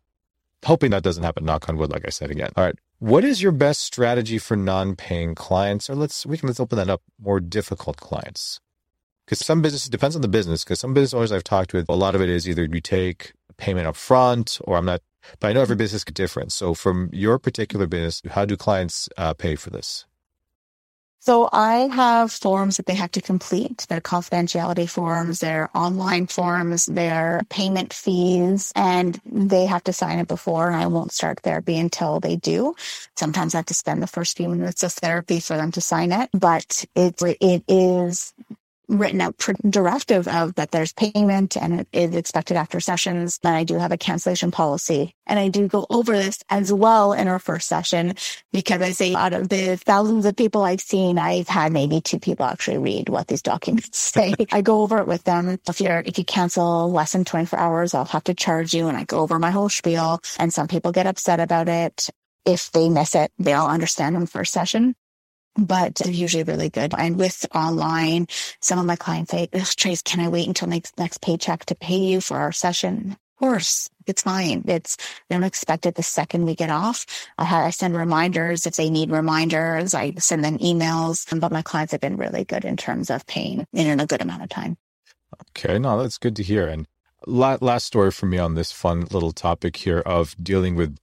hoping 0.64 0.90
that 0.92 1.02
doesn't 1.02 1.24
happen. 1.24 1.44
Knock 1.44 1.68
on 1.68 1.76
wood, 1.76 1.90
like 1.92 2.06
I 2.06 2.10
said 2.10 2.30
again. 2.30 2.50
All 2.56 2.64
right. 2.64 2.74
What 2.98 3.24
is 3.24 3.42
your 3.42 3.52
best 3.52 3.82
strategy 3.82 4.38
for 4.38 4.56
non-paying 4.56 5.36
clients? 5.36 5.88
Or 5.88 5.94
let's, 5.94 6.26
we 6.26 6.36
can, 6.38 6.48
let's 6.48 6.60
open 6.60 6.78
that 6.78 6.90
up, 6.90 7.02
more 7.20 7.40
difficult 7.40 7.98
clients. 7.98 8.60
Because 9.28 9.44
some 9.44 9.60
businesses, 9.60 9.90
depends 9.90 10.16
on 10.16 10.22
the 10.22 10.28
business, 10.28 10.64
because 10.64 10.80
some 10.80 10.94
business 10.94 11.12
owners 11.12 11.32
I've 11.32 11.44
talked 11.44 11.74
with, 11.74 11.86
a 11.90 11.94
lot 11.94 12.14
of 12.14 12.22
it 12.22 12.30
is 12.30 12.48
either 12.48 12.64
you 12.64 12.80
take 12.80 13.34
payment 13.58 13.86
up 13.86 13.94
front 13.94 14.58
or 14.64 14.78
I'm 14.78 14.86
not, 14.86 15.02
but 15.38 15.48
I 15.48 15.52
know 15.52 15.60
every 15.60 15.76
business 15.76 16.00
is 16.00 16.14
different. 16.14 16.50
So 16.50 16.72
from 16.72 17.10
your 17.12 17.38
particular 17.38 17.86
business, 17.86 18.22
how 18.30 18.46
do 18.46 18.56
clients 18.56 19.06
uh, 19.18 19.34
pay 19.34 19.54
for 19.54 19.68
this? 19.68 20.06
So 21.20 21.50
I 21.52 21.88
have 21.88 22.32
forms 22.32 22.78
that 22.78 22.86
they 22.86 22.94
have 22.94 23.10
to 23.12 23.20
complete. 23.20 23.84
They're 23.90 24.00
confidentiality 24.00 24.88
forms, 24.88 25.40
they're 25.40 25.68
online 25.74 26.26
forms, 26.28 26.86
they're 26.86 27.42
payment 27.50 27.92
fees, 27.92 28.72
and 28.74 29.20
they 29.26 29.66
have 29.66 29.84
to 29.84 29.92
sign 29.92 30.20
it 30.20 30.28
before. 30.28 30.68
And 30.68 30.76
I 30.76 30.86
won't 30.86 31.12
start 31.12 31.40
therapy 31.40 31.76
until 31.76 32.18
they 32.18 32.36
do. 32.36 32.74
Sometimes 33.14 33.54
I 33.54 33.58
have 33.58 33.66
to 33.66 33.74
spend 33.74 34.02
the 34.02 34.06
first 34.06 34.38
few 34.38 34.48
minutes 34.48 34.82
of 34.82 34.92
therapy 34.92 35.40
for 35.40 35.58
them 35.58 35.70
to 35.72 35.82
sign 35.82 36.12
it, 36.12 36.30
but 36.32 36.86
it, 36.94 37.20
it 37.20 37.64
is 37.68 38.32
written 38.88 39.20
out 39.20 39.36
directive 39.68 40.26
of 40.26 40.54
that 40.54 40.70
there's 40.70 40.92
payment 40.92 41.56
and 41.56 41.80
it 41.80 41.88
is 41.92 42.14
expected 42.14 42.56
after 42.56 42.80
sessions. 42.80 43.38
And 43.44 43.54
I 43.54 43.64
do 43.64 43.78
have 43.78 43.92
a 43.92 43.98
cancellation 43.98 44.50
policy. 44.50 45.14
And 45.26 45.38
I 45.38 45.48
do 45.48 45.68
go 45.68 45.86
over 45.90 46.16
this 46.16 46.38
as 46.48 46.72
well 46.72 47.12
in 47.12 47.28
our 47.28 47.38
first 47.38 47.68
session 47.68 48.14
because 48.52 48.80
I 48.80 48.92
say 48.92 49.14
out 49.14 49.34
of 49.34 49.48
the 49.48 49.76
thousands 49.76 50.24
of 50.24 50.36
people 50.36 50.62
I've 50.62 50.80
seen, 50.80 51.18
I've 51.18 51.48
had 51.48 51.72
maybe 51.72 52.00
two 52.00 52.18
people 52.18 52.46
actually 52.46 52.78
read 52.78 53.08
what 53.08 53.28
these 53.28 53.42
documents 53.42 53.98
say. 53.98 54.34
I 54.50 54.62
go 54.62 54.82
over 54.82 54.98
it 54.98 55.06
with 55.06 55.24
them. 55.24 55.58
If 55.68 55.80
you're, 55.80 56.02
if 56.06 56.18
you 56.18 56.24
cancel 56.24 56.90
less 56.90 57.12
than 57.12 57.24
24 57.24 57.58
hours, 57.58 57.94
I'll 57.94 58.06
have 58.06 58.24
to 58.24 58.34
charge 58.34 58.72
you. 58.72 58.88
And 58.88 58.96
I 58.96 59.04
go 59.04 59.20
over 59.20 59.38
my 59.38 59.50
whole 59.50 59.68
spiel 59.68 60.20
and 60.38 60.52
some 60.52 60.68
people 60.68 60.92
get 60.92 61.06
upset 61.06 61.40
about 61.40 61.68
it. 61.68 62.08
If 62.46 62.72
they 62.72 62.88
miss 62.88 63.14
it, 63.14 63.30
they'll 63.38 63.66
understand 63.66 64.14
in 64.14 64.22
the 64.22 64.26
first 64.26 64.52
session 64.52 64.94
but 65.58 65.96
they're 65.96 66.12
usually 66.12 66.44
really 66.44 66.70
good. 66.70 66.94
And 66.96 67.18
with 67.18 67.44
online, 67.54 68.28
some 68.60 68.78
of 68.78 68.86
my 68.86 68.96
clients 68.96 69.32
say, 69.32 69.48
Trace, 69.76 70.02
can 70.02 70.20
I 70.20 70.28
wait 70.28 70.46
until 70.46 70.68
next, 70.68 70.96
next 70.98 71.20
paycheck 71.20 71.64
to 71.66 71.74
pay 71.74 71.98
you 71.98 72.20
for 72.20 72.38
our 72.38 72.52
session? 72.52 73.12
Of 73.12 73.40
course, 73.40 73.88
it's 74.06 74.22
fine. 74.22 74.64
It's, 74.66 74.96
they 75.28 75.36
don't 75.36 75.44
expect 75.44 75.86
it 75.86 75.94
the 75.94 76.02
second 76.02 76.44
we 76.44 76.54
get 76.54 76.70
off. 76.70 77.06
I, 77.38 77.66
I 77.66 77.70
send 77.70 77.96
reminders 77.96 78.66
if 78.66 78.74
they 78.74 78.90
need 78.90 79.10
reminders. 79.10 79.94
I 79.94 80.14
send 80.14 80.44
them 80.44 80.58
emails, 80.58 81.38
but 81.38 81.52
my 81.52 81.62
clients 81.62 81.92
have 81.92 82.00
been 82.00 82.16
really 82.16 82.44
good 82.44 82.64
in 82.64 82.76
terms 82.76 83.10
of 83.10 83.26
paying 83.26 83.66
in 83.72 84.00
a 84.00 84.06
good 84.06 84.22
amount 84.22 84.42
of 84.42 84.48
time. 84.48 84.76
Okay. 85.50 85.78
No, 85.78 86.00
that's 86.00 86.18
good 86.18 86.36
to 86.36 86.42
hear. 86.42 86.66
And 86.66 86.86
last 87.26 87.84
story 87.84 88.10
for 88.10 88.26
me 88.26 88.38
on 88.38 88.54
this 88.54 88.72
fun 88.72 89.06
little 89.10 89.32
topic 89.32 89.76
here 89.76 90.00
of 90.00 90.34
dealing 90.42 90.74
with 90.74 90.96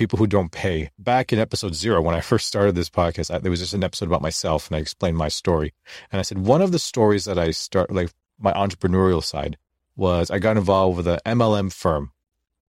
people 0.00 0.18
who 0.18 0.26
don't 0.26 0.50
pay. 0.50 0.90
Back 0.98 1.30
in 1.30 1.38
episode 1.38 1.74
zero, 1.74 2.00
when 2.00 2.14
I 2.14 2.22
first 2.22 2.46
started 2.46 2.74
this 2.74 2.88
podcast, 2.88 3.30
I, 3.30 3.36
there 3.36 3.50
was 3.50 3.60
just 3.60 3.74
an 3.74 3.84
episode 3.84 4.06
about 4.06 4.22
myself 4.22 4.66
and 4.66 4.76
I 4.76 4.80
explained 4.80 5.18
my 5.18 5.28
story. 5.28 5.74
And 6.10 6.18
I 6.18 6.22
said, 6.22 6.38
one 6.38 6.62
of 6.62 6.72
the 6.72 6.78
stories 6.78 7.26
that 7.26 7.38
I 7.38 7.50
start, 7.50 7.92
like 7.92 8.10
my 8.38 8.50
entrepreneurial 8.54 9.22
side, 9.22 9.58
was 9.96 10.30
I 10.30 10.38
got 10.38 10.56
involved 10.56 10.96
with 10.96 11.06
an 11.06 11.18
MLM 11.26 11.70
firm 11.70 12.12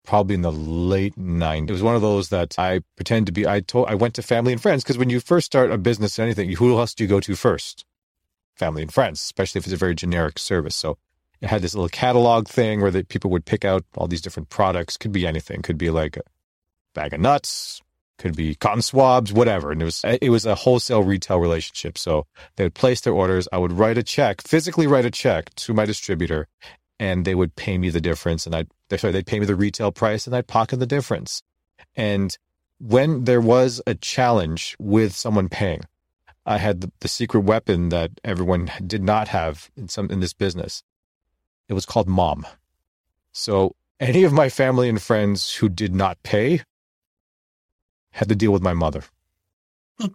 probably 0.03 0.35
in 0.35 0.41
the 0.41 0.51
late 0.51 1.15
90s. 1.17 1.69
It 1.69 1.71
was 1.71 1.83
one 1.83 1.95
of 1.95 2.01
those 2.01 2.27
that 2.29 2.59
I 2.59 2.81
pretend 2.97 3.27
to 3.27 3.31
be. 3.31 3.47
I 3.47 3.61
told, 3.61 3.87
I 3.87 3.95
went 3.95 4.15
to 4.15 4.21
family 4.21 4.51
and 4.51 4.61
friends 4.61 4.83
because 4.83 4.97
when 4.97 5.09
you 5.09 5.21
first 5.21 5.45
start 5.45 5.71
a 5.71 5.77
business 5.77 6.19
or 6.19 6.23
anything, 6.23 6.51
who 6.51 6.77
else 6.77 6.93
do 6.93 7.05
you 7.05 7.07
go 7.07 7.21
to 7.21 7.35
first? 7.35 7.85
Family 8.55 8.81
and 8.81 8.93
friends, 8.93 9.21
especially 9.21 9.59
if 9.59 9.65
it's 9.65 9.73
a 9.73 9.77
very 9.77 9.95
generic 9.95 10.37
service. 10.37 10.75
So 10.75 10.97
it 11.39 11.47
had 11.47 11.61
this 11.61 11.75
little 11.75 11.87
catalog 11.87 12.49
thing 12.49 12.81
where 12.81 12.91
the 12.91 13.05
people 13.05 13.31
would 13.31 13.45
pick 13.45 13.63
out 13.63 13.85
all 13.95 14.07
these 14.07 14.21
different 14.21 14.49
products. 14.49 14.97
Could 14.97 15.13
be 15.13 15.25
anything. 15.25 15.61
Could 15.61 15.77
be 15.77 15.89
like 15.89 16.17
bag 16.93 17.13
of 17.13 17.19
nuts, 17.19 17.81
could 18.17 18.35
be 18.35 18.53
cotton 18.55 18.83
swabs, 18.83 19.33
whatever. 19.33 19.71
And 19.71 19.81
it 19.81 19.85
was 19.85 20.01
it 20.05 20.29
was 20.29 20.45
a 20.45 20.55
wholesale 20.55 21.03
retail 21.03 21.39
relationship. 21.39 21.97
So 21.97 22.27
they 22.55 22.63
would 22.63 22.75
place 22.75 23.01
their 23.01 23.13
orders. 23.13 23.47
I 23.51 23.57
would 23.57 23.71
write 23.71 23.97
a 23.97 24.03
check, 24.03 24.41
physically 24.41 24.87
write 24.87 25.05
a 25.05 25.11
check 25.11 25.53
to 25.55 25.73
my 25.73 25.85
distributor, 25.85 26.47
and 26.99 27.25
they 27.25 27.33
would 27.35 27.55
pay 27.55 27.77
me 27.77 27.89
the 27.89 28.01
difference. 28.01 28.45
And 28.45 28.55
I 28.55 28.65
sorry, 28.95 29.11
they'd 29.11 29.25
pay 29.25 29.39
me 29.39 29.45
the 29.45 29.55
retail 29.55 29.91
price, 29.91 30.27
and 30.27 30.35
I'd 30.35 30.47
pocket 30.47 30.77
the 30.77 30.85
difference. 30.85 31.41
And 31.95 32.37
when 32.79 33.25
there 33.25 33.41
was 33.41 33.81
a 33.87 33.95
challenge 33.95 34.75
with 34.79 35.13
someone 35.13 35.49
paying, 35.49 35.81
I 36.45 36.57
had 36.57 36.81
the, 36.81 36.91
the 36.99 37.07
secret 37.07 37.41
weapon 37.41 37.89
that 37.89 38.11
everyone 38.23 38.71
did 38.85 39.03
not 39.03 39.27
have 39.29 39.71
in 39.75 39.87
some 39.87 40.11
in 40.11 40.19
this 40.19 40.33
business. 40.33 40.83
It 41.69 41.73
was 41.73 41.85
called 41.85 42.07
mom. 42.07 42.45
So 43.31 43.75
any 43.99 44.23
of 44.23 44.33
my 44.33 44.49
family 44.49 44.89
and 44.89 45.01
friends 45.01 45.55
who 45.55 45.69
did 45.69 45.95
not 45.95 46.21
pay, 46.23 46.61
had 48.11 48.29
to 48.29 48.35
deal 48.35 48.51
with 48.51 48.61
my 48.61 48.73
mother. 48.73 49.03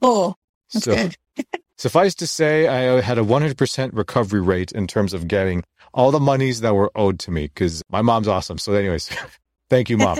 Oh, 0.02 0.34
that's 0.72 0.84
so, 0.84 0.94
good. 0.94 1.16
suffice 1.76 2.14
to 2.16 2.26
say, 2.26 2.66
I 2.66 3.00
had 3.00 3.18
a 3.18 3.22
100% 3.22 3.90
recovery 3.92 4.40
rate 4.40 4.72
in 4.72 4.86
terms 4.86 5.14
of 5.14 5.28
getting 5.28 5.64
all 5.94 6.10
the 6.10 6.20
monies 6.20 6.60
that 6.60 6.74
were 6.74 6.90
owed 6.94 7.18
to 7.20 7.30
me 7.30 7.44
because 7.44 7.82
my 7.90 8.02
mom's 8.02 8.28
awesome. 8.28 8.58
So, 8.58 8.72
anyways, 8.72 9.10
thank 9.70 9.88
you, 9.90 9.98
mom. 9.98 10.18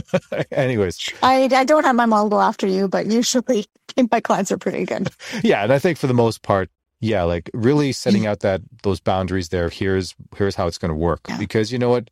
anyways, 0.52 1.12
I, 1.22 1.48
I 1.52 1.64
don't 1.64 1.84
have 1.84 1.96
my 1.96 2.06
mom 2.06 2.28
go 2.28 2.40
after 2.40 2.66
you, 2.66 2.88
but 2.88 3.06
usually 3.06 3.66
my 4.10 4.20
clients 4.20 4.52
are 4.52 4.58
pretty 4.58 4.84
good. 4.84 5.08
Yeah. 5.42 5.62
And 5.62 5.72
I 5.72 5.78
think 5.78 5.98
for 5.98 6.06
the 6.06 6.14
most 6.14 6.42
part, 6.42 6.68
yeah, 7.00 7.24
like 7.24 7.50
really 7.52 7.92
setting 7.92 8.22
mm. 8.22 8.26
out 8.26 8.40
that 8.40 8.60
those 8.84 9.00
boundaries 9.00 9.48
there. 9.48 9.68
Here's 9.68 10.14
here's 10.36 10.54
how 10.54 10.68
it's 10.68 10.78
going 10.78 10.90
to 10.90 10.94
work. 10.94 11.20
Yeah. 11.28 11.36
Because 11.36 11.72
you 11.72 11.78
know 11.78 11.90
what, 11.90 12.10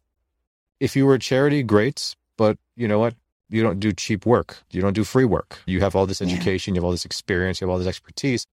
if 0.81 0.97
you 0.97 1.07
were 1.07 1.15
a 1.15 1.19
charity, 1.19 1.63
great. 1.63 2.17
But 2.37 2.59
you 2.75 2.89
know 2.89 2.99
what, 2.99 3.15
you 3.51 3.63
don't 3.63 3.81
do 3.81 3.93
cheap 3.93 4.25
work. 4.25 4.63
You 4.71 4.81
don't 4.81 4.93
do 4.93 5.05
free 5.05 5.25
work. 5.25 5.61
You 5.67 5.81
have 5.81 5.97
all 5.97 6.07
this 6.07 6.23
education, 6.23 6.75
yeah. 6.75 6.77
you 6.77 6.81
have 6.81 6.87
all 6.87 6.93
this 6.93 7.05
experience, 7.05 7.61
you 7.61 7.67
have 7.67 7.73
all 7.73 7.79
this 7.79 7.89
expertise 7.89 8.47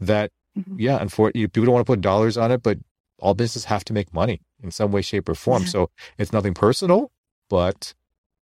that, 0.00 0.30
mm-hmm. 0.56 0.76
yeah, 0.78 0.98
unfortunately, 1.00 1.46
people 1.48 1.66
don't 1.66 1.74
want 1.74 1.86
to 1.86 1.92
put 1.92 2.00
dollars 2.00 2.36
on 2.36 2.50
it, 2.52 2.62
but 2.62 2.78
all 3.18 3.34
businesses 3.34 3.64
have 3.66 3.84
to 3.84 3.92
make 3.92 4.12
money 4.14 4.40
in 4.62 4.70
some 4.70 4.92
way, 4.92 5.02
shape, 5.02 5.28
or 5.28 5.34
form. 5.34 5.62
Yeah. 5.62 5.68
So 5.68 5.90
it's 6.18 6.32
nothing 6.32 6.54
personal, 6.54 7.10
but 7.50 7.94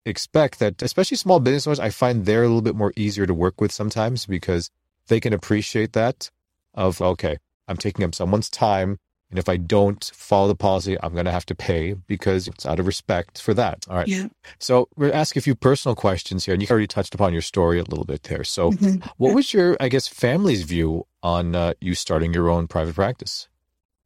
expect 0.05 0.59
that, 0.59 0.83
especially 0.83 1.17
small 1.17 1.41
business 1.41 1.67
owners, 1.67 1.81
I 1.81 1.91
find 1.91 2.27
they're 2.27 2.43
a 2.43 2.47
little 2.47 2.63
bit 2.63 2.77
more 2.77 2.93
easier 2.97 3.27
to 3.27 3.35
work 3.35 3.61
with 3.61 3.73
sometimes 3.73 4.27
because 4.27 4.71
they 5.09 5.21
can 5.21 5.33
appreciate 5.33 5.93
that 5.93 6.31
of, 6.75 7.01
okay, 7.01 7.39
I'm 7.69 7.77
taking 7.77 8.05
up 8.05 8.15
someone's 8.15 8.51
time 8.51 8.99
and 9.31 9.39
if 9.39 9.49
I 9.49 9.57
don't 9.57 10.11
follow 10.13 10.49
the 10.49 10.57
policy, 10.57 10.97
I'm 11.01 11.13
going 11.13 11.25
to 11.25 11.31
have 11.31 11.47
to 11.47 11.55
pay 11.55 11.93
because 11.93 12.49
it's 12.49 12.67
out 12.67 12.81
of 12.81 12.87
respect 12.87 13.41
for 13.41 13.55
that. 13.55 13.87
All 13.89 13.97
right. 13.97 14.09
Yeah. 14.09 14.27
So 14.59 14.89
we're 14.97 15.13
asking 15.13 15.41
a 15.41 15.43
few 15.43 15.55
personal 15.55 15.95
questions 15.95 16.45
here, 16.45 16.53
and 16.53 16.61
you 16.61 16.69
already 16.69 16.89
touched 16.89 17.15
upon 17.15 17.33
your 17.33 17.43
story 17.43 17.79
a 17.79 17.85
little 17.85 18.05
bit 18.05 18.25
there. 18.25 18.43
So, 18.43 18.73
mm-hmm. 18.73 19.09
what 19.19 19.35
was 19.35 19.55
your, 19.55 19.77
I 19.79 19.89
guess, 19.89 20.09
family's 20.09 20.63
view 20.63 21.07
on 21.23 21.55
uh, 21.55 21.75
you 21.81 21.95
starting 21.95 22.35
your 22.35 22.51
own 22.51 22.67
private 22.67 22.97
practice? 22.97 23.49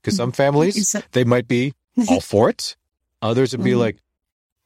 Because 0.02 0.16
some 0.16 0.32
families, 0.32 0.94
they 1.12 1.24
might 1.24 1.48
be 1.48 1.72
all 2.08 2.20
for 2.20 2.50
it. 2.50 2.76
Others 3.22 3.52
would 3.52 3.64
be 3.64 3.70
mm-hmm. 3.70 3.80
like, 3.80 3.96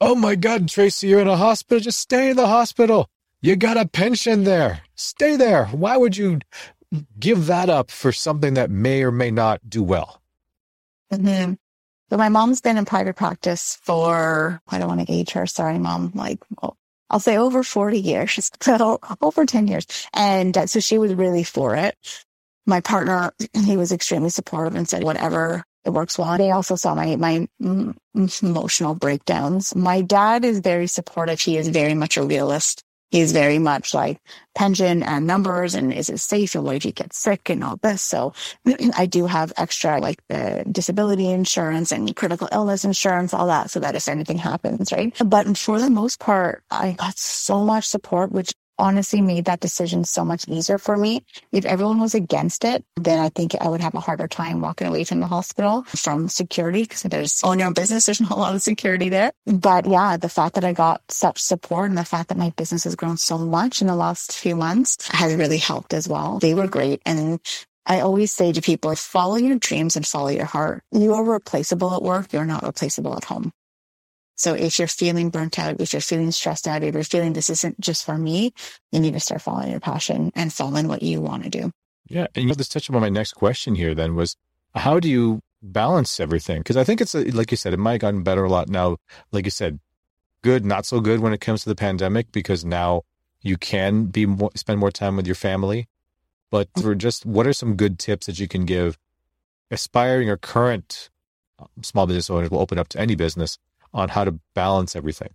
oh 0.00 0.16
my 0.16 0.34
God, 0.34 0.68
Tracy, 0.68 1.06
you're 1.06 1.20
in 1.20 1.28
a 1.28 1.36
hospital. 1.36 1.80
Just 1.80 2.00
stay 2.00 2.30
in 2.30 2.36
the 2.36 2.48
hospital. 2.48 3.08
You 3.40 3.54
got 3.54 3.76
a 3.76 3.86
pension 3.86 4.42
there. 4.42 4.80
Stay 4.96 5.36
there. 5.36 5.66
Why 5.66 5.96
would 5.96 6.16
you 6.16 6.40
give 7.20 7.46
that 7.46 7.70
up 7.70 7.92
for 7.92 8.10
something 8.10 8.54
that 8.54 8.70
may 8.70 9.04
or 9.04 9.12
may 9.12 9.30
not 9.30 9.60
do 9.70 9.84
well? 9.84 10.20
Mm-hmm. 11.12 11.54
But 12.10 12.18
my 12.18 12.28
mom's 12.28 12.60
been 12.60 12.78
in 12.78 12.84
private 12.84 13.16
practice 13.16 13.78
for, 13.82 14.60
I 14.68 14.78
don't 14.78 14.88
want 14.88 15.06
to 15.06 15.12
age 15.12 15.32
her. 15.32 15.46
Sorry, 15.46 15.78
mom. 15.78 16.12
Like, 16.14 16.38
I'll 17.10 17.20
say 17.20 17.36
over 17.36 17.62
40 17.62 17.98
years. 17.98 18.30
She's 18.30 18.50
over 19.20 19.46
10 19.46 19.66
years. 19.66 19.86
And 20.14 20.56
uh, 20.56 20.66
so 20.66 20.80
she 20.80 20.98
was 20.98 21.14
really 21.14 21.44
for 21.44 21.76
it. 21.76 21.96
My 22.66 22.80
partner, 22.80 23.32
he 23.64 23.76
was 23.76 23.92
extremely 23.92 24.30
supportive 24.30 24.74
and 24.74 24.88
said, 24.88 25.04
whatever, 25.04 25.64
it 25.84 25.90
works 25.90 26.18
well. 26.18 26.36
They 26.36 26.50
also 26.50 26.76
saw 26.76 26.94
my, 26.94 27.16
my 27.16 27.46
emotional 27.60 28.94
breakdowns. 28.94 29.74
My 29.74 30.00
dad 30.00 30.44
is 30.44 30.60
very 30.60 30.86
supportive. 30.86 31.40
He 31.40 31.56
is 31.56 31.68
very 31.68 31.94
much 31.94 32.16
a 32.16 32.22
realist 32.22 32.84
he's 33.10 33.32
very 33.32 33.58
much 33.58 33.94
like 33.94 34.20
pension 34.54 35.02
and 35.02 35.26
numbers 35.26 35.74
and 35.74 35.92
is 35.92 36.08
it 36.08 36.18
safe 36.18 36.54
what 36.54 36.76
if 36.76 36.84
you 36.84 36.92
get 36.92 37.12
sick 37.12 37.48
and 37.48 37.64
all 37.64 37.76
this. 37.82 38.02
So 38.02 38.32
I 38.96 39.06
do 39.06 39.26
have 39.26 39.52
extra 39.56 40.00
like 40.00 40.20
the 40.28 40.64
disability 40.70 41.28
insurance 41.28 41.92
and 41.92 42.14
critical 42.14 42.48
illness 42.52 42.84
insurance, 42.84 43.32
all 43.32 43.46
that. 43.46 43.70
So 43.70 43.80
that 43.80 43.94
if 43.94 44.08
anything 44.08 44.38
happens, 44.38 44.92
right? 44.92 45.14
But 45.24 45.56
for 45.56 45.80
the 45.80 45.90
most 45.90 46.18
part, 46.20 46.62
I 46.70 46.92
got 46.92 47.18
so 47.18 47.64
much 47.64 47.84
support, 47.86 48.32
which 48.32 48.52
honestly 48.78 49.20
made 49.20 49.46
that 49.46 49.60
decision 49.60 50.04
so 50.04 50.24
much 50.24 50.46
easier 50.48 50.78
for 50.78 50.96
me. 50.96 51.24
If 51.52 51.64
everyone 51.64 52.00
was 52.00 52.14
against 52.14 52.64
it, 52.64 52.84
then 52.96 53.18
I 53.18 53.28
think 53.28 53.54
I 53.60 53.68
would 53.68 53.80
have 53.80 53.94
a 53.94 54.00
harder 54.00 54.28
time 54.28 54.60
walking 54.60 54.86
away 54.86 55.04
from 55.04 55.20
the 55.20 55.26
hospital 55.26 55.84
from 55.84 56.28
security 56.28 56.82
because 56.82 57.02
there's 57.02 57.42
own 57.42 57.58
your 57.58 57.68
own 57.68 57.74
business. 57.74 58.06
There's 58.08 58.20
not 58.20 58.30
a 58.30 58.36
lot 58.36 58.54
of 58.54 58.62
security 58.62 59.08
there. 59.08 59.32
But 59.46 59.86
yeah, 59.86 60.16
the 60.16 60.28
fact 60.28 60.54
that 60.54 60.64
I 60.64 60.72
got 60.72 61.02
such 61.08 61.38
support 61.38 61.88
and 61.88 61.98
the 61.98 62.04
fact 62.04 62.28
that 62.28 62.38
my 62.38 62.50
business 62.50 62.84
has 62.84 62.96
grown 62.96 63.16
so 63.16 63.38
much 63.38 63.80
in 63.80 63.86
the 63.86 63.96
last 63.96 64.32
few 64.32 64.56
months 64.56 65.08
has 65.08 65.34
really 65.34 65.58
helped 65.58 65.92
as 65.92 66.08
well. 66.08 66.38
They 66.38 66.54
were 66.54 66.68
great. 66.68 67.02
And 67.04 67.40
I 67.86 68.00
always 68.00 68.32
say 68.32 68.52
to 68.52 68.60
people, 68.60 68.94
follow 68.96 69.36
your 69.36 69.56
dreams 69.58 69.96
and 69.96 70.06
follow 70.06 70.28
your 70.28 70.44
heart. 70.44 70.82
You 70.92 71.14
are 71.14 71.24
replaceable 71.24 71.94
at 71.94 72.02
work. 72.02 72.32
You're 72.32 72.44
not 72.44 72.62
replaceable 72.62 73.16
at 73.16 73.24
home. 73.24 73.52
So 74.38 74.54
if 74.54 74.78
you're 74.78 74.88
feeling 74.88 75.30
burnt 75.30 75.58
out, 75.58 75.80
if 75.80 75.92
you're 75.92 76.00
feeling 76.00 76.30
stressed 76.30 76.68
out, 76.68 76.84
if 76.84 76.94
you're 76.94 77.02
feeling 77.02 77.32
this 77.32 77.50
isn't 77.50 77.80
just 77.80 78.04
for 78.04 78.16
me, 78.16 78.54
you 78.92 79.00
need 79.00 79.14
to 79.14 79.20
start 79.20 79.42
following 79.42 79.70
your 79.72 79.80
passion 79.80 80.30
and 80.36 80.52
following 80.52 80.86
what 80.86 81.02
you 81.02 81.20
want 81.20 81.42
to 81.42 81.50
do. 81.50 81.72
Yeah. 82.06 82.28
And 82.34 82.44
you 82.44 82.48
know, 82.48 82.54
this 82.54 82.68
touched 82.68 82.88
on 82.88 83.00
my 83.00 83.08
next 83.08 83.32
question 83.32 83.74
here 83.74 83.96
then 83.96 84.14
was 84.14 84.36
how 84.76 85.00
do 85.00 85.08
you 85.08 85.40
balance 85.60 86.20
everything? 86.20 86.60
Because 86.60 86.76
I 86.76 86.84
think 86.84 87.00
it's, 87.00 87.16
a, 87.16 87.24
like 87.32 87.50
you 87.50 87.56
said, 87.56 87.74
it 87.74 87.78
might 87.78 87.92
have 87.92 88.00
gotten 88.00 88.22
better 88.22 88.44
a 88.44 88.48
lot 88.48 88.68
now. 88.68 88.98
Like 89.32 89.44
you 89.44 89.50
said, 89.50 89.80
good, 90.42 90.64
not 90.64 90.86
so 90.86 91.00
good 91.00 91.18
when 91.18 91.32
it 91.32 91.40
comes 91.40 91.64
to 91.64 91.68
the 91.68 91.74
pandemic 91.74 92.30
because 92.30 92.64
now 92.64 93.02
you 93.42 93.56
can 93.56 94.04
be 94.04 94.24
more, 94.24 94.50
spend 94.54 94.78
more 94.78 94.92
time 94.92 95.16
with 95.16 95.26
your 95.26 95.34
family. 95.34 95.88
But 96.52 96.68
for 96.80 96.94
just 96.94 97.26
what 97.26 97.46
are 97.46 97.52
some 97.52 97.74
good 97.74 97.98
tips 97.98 98.26
that 98.26 98.38
you 98.38 98.46
can 98.46 98.64
give 98.64 98.98
aspiring 99.70 100.30
or 100.30 100.36
current 100.36 101.10
um, 101.58 101.68
small 101.82 102.06
business 102.06 102.30
owners 102.30 102.50
will 102.50 102.60
open 102.60 102.78
up 102.78 102.88
to 102.90 103.00
any 103.00 103.16
business 103.16 103.58
on 103.92 104.08
how 104.08 104.24
to 104.24 104.38
balance 104.54 104.96
everything? 104.96 105.34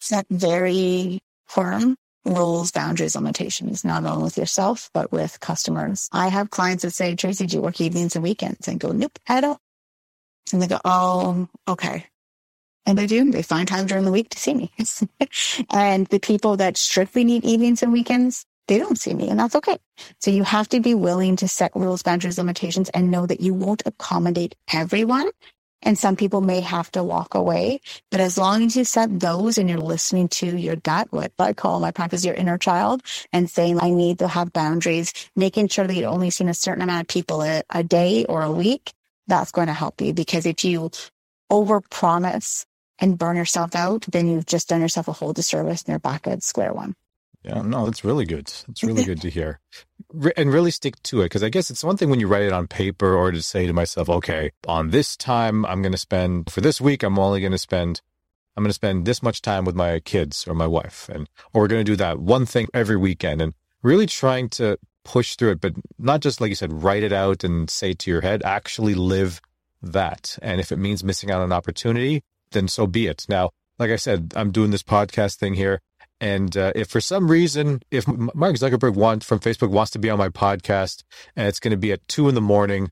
Set 0.00 0.26
very 0.30 1.20
firm 1.46 1.96
rules, 2.24 2.70
boundaries, 2.70 3.16
limitations, 3.16 3.84
not 3.84 4.04
only 4.04 4.24
with 4.24 4.38
yourself, 4.38 4.90
but 4.92 5.10
with 5.10 5.40
customers. 5.40 6.08
I 6.12 6.28
have 6.28 6.50
clients 6.50 6.82
that 6.82 6.92
say, 6.92 7.14
Tracy, 7.14 7.46
do 7.46 7.56
you 7.56 7.62
work 7.62 7.80
evenings 7.80 8.14
and 8.14 8.22
weekends? 8.22 8.68
And 8.68 8.78
go, 8.78 8.92
nope, 8.92 9.18
I 9.28 9.40
don't. 9.40 9.58
And 10.52 10.60
they 10.60 10.66
go, 10.66 10.80
oh, 10.84 11.48
okay. 11.68 12.06
And 12.86 12.98
they 12.98 13.06
do. 13.06 13.30
They 13.30 13.42
find 13.42 13.68
time 13.68 13.86
during 13.86 14.04
the 14.04 14.12
week 14.12 14.30
to 14.30 14.38
see 14.38 14.54
me. 14.54 14.72
and 15.70 16.06
the 16.08 16.18
people 16.18 16.56
that 16.56 16.76
strictly 16.76 17.24
need 17.24 17.44
evenings 17.44 17.82
and 17.82 17.92
weekends, 17.92 18.46
they 18.68 18.78
don't 18.78 18.98
see 18.98 19.14
me 19.14 19.28
and 19.28 19.38
that's 19.38 19.56
okay. 19.56 19.78
So 20.20 20.30
you 20.30 20.44
have 20.44 20.68
to 20.70 20.80
be 20.80 20.94
willing 20.94 21.36
to 21.36 21.48
set 21.48 21.72
rules, 21.74 22.02
boundaries, 22.02 22.38
limitations 22.38 22.88
and 22.90 23.10
know 23.10 23.26
that 23.26 23.40
you 23.40 23.54
won't 23.54 23.82
accommodate 23.86 24.54
everyone. 24.72 25.30
And 25.82 25.98
some 25.98 26.16
people 26.16 26.40
may 26.42 26.60
have 26.60 26.90
to 26.92 27.02
walk 27.02 27.34
away, 27.34 27.80
but 28.10 28.20
as 28.20 28.36
long 28.38 28.64
as 28.64 28.76
you 28.76 28.84
set 28.84 29.20
those 29.20 29.58
and 29.58 29.68
you're 29.68 29.78
listening 29.78 30.28
to 30.28 30.46
your 30.46 30.76
gut, 30.76 31.08
what 31.10 31.32
I 31.38 31.54
call 31.54 31.80
my 31.80 31.90
practice, 31.90 32.24
your 32.24 32.34
inner 32.34 32.58
child 32.58 33.02
and 33.32 33.48
saying, 33.50 33.80
I 33.80 33.90
need 33.90 34.18
to 34.20 34.28
have 34.28 34.52
boundaries, 34.52 35.12
making 35.36 35.68
sure 35.68 35.86
that 35.86 35.94
you're 35.94 36.10
only 36.10 36.30
seeing 36.30 36.50
a 36.50 36.54
certain 36.54 36.82
amount 36.82 37.02
of 37.02 37.08
people 37.08 37.42
a, 37.42 37.62
a 37.70 37.82
day 37.82 38.26
or 38.26 38.42
a 38.42 38.52
week, 38.52 38.92
that's 39.26 39.52
going 39.52 39.68
to 39.68 39.72
help 39.72 40.00
you 40.00 40.12
because 40.12 40.44
if 40.44 40.64
you 40.64 40.90
over 41.50 41.80
promise 41.80 42.66
and 42.98 43.16
burn 43.18 43.36
yourself 43.36 43.74
out, 43.74 44.06
then 44.10 44.28
you've 44.28 44.46
just 44.46 44.68
done 44.68 44.80
yourself 44.80 45.08
a 45.08 45.12
whole 45.12 45.32
disservice 45.32 45.82
and 45.82 45.88
you're 45.88 45.98
back 45.98 46.26
at 46.26 46.42
square 46.42 46.72
one. 46.72 46.94
Yeah, 47.42 47.62
no, 47.62 47.86
that's 47.86 48.04
really 48.04 48.26
good. 48.26 48.52
That's 48.66 48.82
really 48.82 49.04
good 49.04 49.22
to 49.22 49.30
hear. 49.30 49.60
And 50.36 50.52
really 50.52 50.70
stick 50.70 51.00
to 51.04 51.20
it. 51.20 51.26
Because 51.26 51.42
I 51.42 51.48
guess 51.48 51.70
it's 51.70 51.84
one 51.84 51.96
thing 51.96 52.10
when 52.10 52.20
you 52.20 52.26
write 52.26 52.42
it 52.42 52.52
on 52.52 52.66
paper 52.66 53.14
or 53.14 53.30
to 53.30 53.42
say 53.42 53.66
to 53.66 53.72
myself, 53.72 54.08
okay, 54.08 54.50
on 54.66 54.90
this 54.90 55.16
time, 55.16 55.64
I'm 55.66 55.82
going 55.82 55.92
to 55.92 55.98
spend, 55.98 56.50
for 56.50 56.60
this 56.60 56.80
week, 56.80 57.02
I'm 57.02 57.18
only 57.18 57.40
going 57.40 57.52
to 57.52 57.58
spend, 57.58 58.00
I'm 58.56 58.64
going 58.64 58.70
to 58.70 58.74
spend 58.74 59.06
this 59.06 59.22
much 59.22 59.40
time 59.40 59.64
with 59.64 59.74
my 59.74 60.00
kids 60.00 60.46
or 60.48 60.54
my 60.54 60.66
wife. 60.66 61.08
And, 61.08 61.28
or 61.52 61.62
we're 61.62 61.68
going 61.68 61.84
to 61.84 61.92
do 61.92 61.96
that 61.96 62.18
one 62.18 62.44
thing 62.46 62.66
every 62.74 62.96
weekend. 62.96 63.40
And 63.40 63.54
really 63.82 64.06
trying 64.06 64.48
to 64.50 64.78
push 65.04 65.36
through 65.36 65.52
it, 65.52 65.60
but 65.60 65.74
not 65.98 66.20
just, 66.20 66.40
like 66.40 66.48
you 66.48 66.56
said, 66.56 66.82
write 66.82 67.02
it 67.02 67.12
out 67.12 67.44
and 67.44 67.70
say 67.70 67.92
to 67.94 68.10
your 68.10 68.20
head, 68.20 68.42
actually 68.44 68.94
live 68.94 69.40
that. 69.80 70.38
And 70.42 70.60
if 70.60 70.72
it 70.72 70.78
means 70.78 71.04
missing 71.04 71.30
out 71.30 71.38
on 71.38 71.44
an 71.44 71.52
opportunity, 71.52 72.22
then 72.50 72.68
so 72.68 72.86
be 72.86 73.06
it. 73.06 73.26
Now, 73.28 73.50
like 73.78 73.90
I 73.90 73.96
said, 73.96 74.32
I'm 74.36 74.50
doing 74.50 74.72
this 74.72 74.82
podcast 74.82 75.36
thing 75.36 75.54
here. 75.54 75.80
And 76.20 76.54
uh, 76.56 76.72
if 76.74 76.88
for 76.88 77.00
some 77.00 77.30
reason, 77.30 77.82
if 77.90 78.06
Mark 78.06 78.56
Zuckerberg 78.56 78.94
wants 78.94 79.24
from 79.24 79.40
Facebook 79.40 79.70
wants 79.70 79.90
to 79.92 79.98
be 79.98 80.10
on 80.10 80.18
my 80.18 80.28
podcast 80.28 81.02
and 81.34 81.48
it's 81.48 81.60
going 81.60 81.70
to 81.70 81.78
be 81.78 81.92
at 81.92 82.06
two 82.08 82.28
in 82.28 82.34
the 82.34 82.40
morning, 82.40 82.90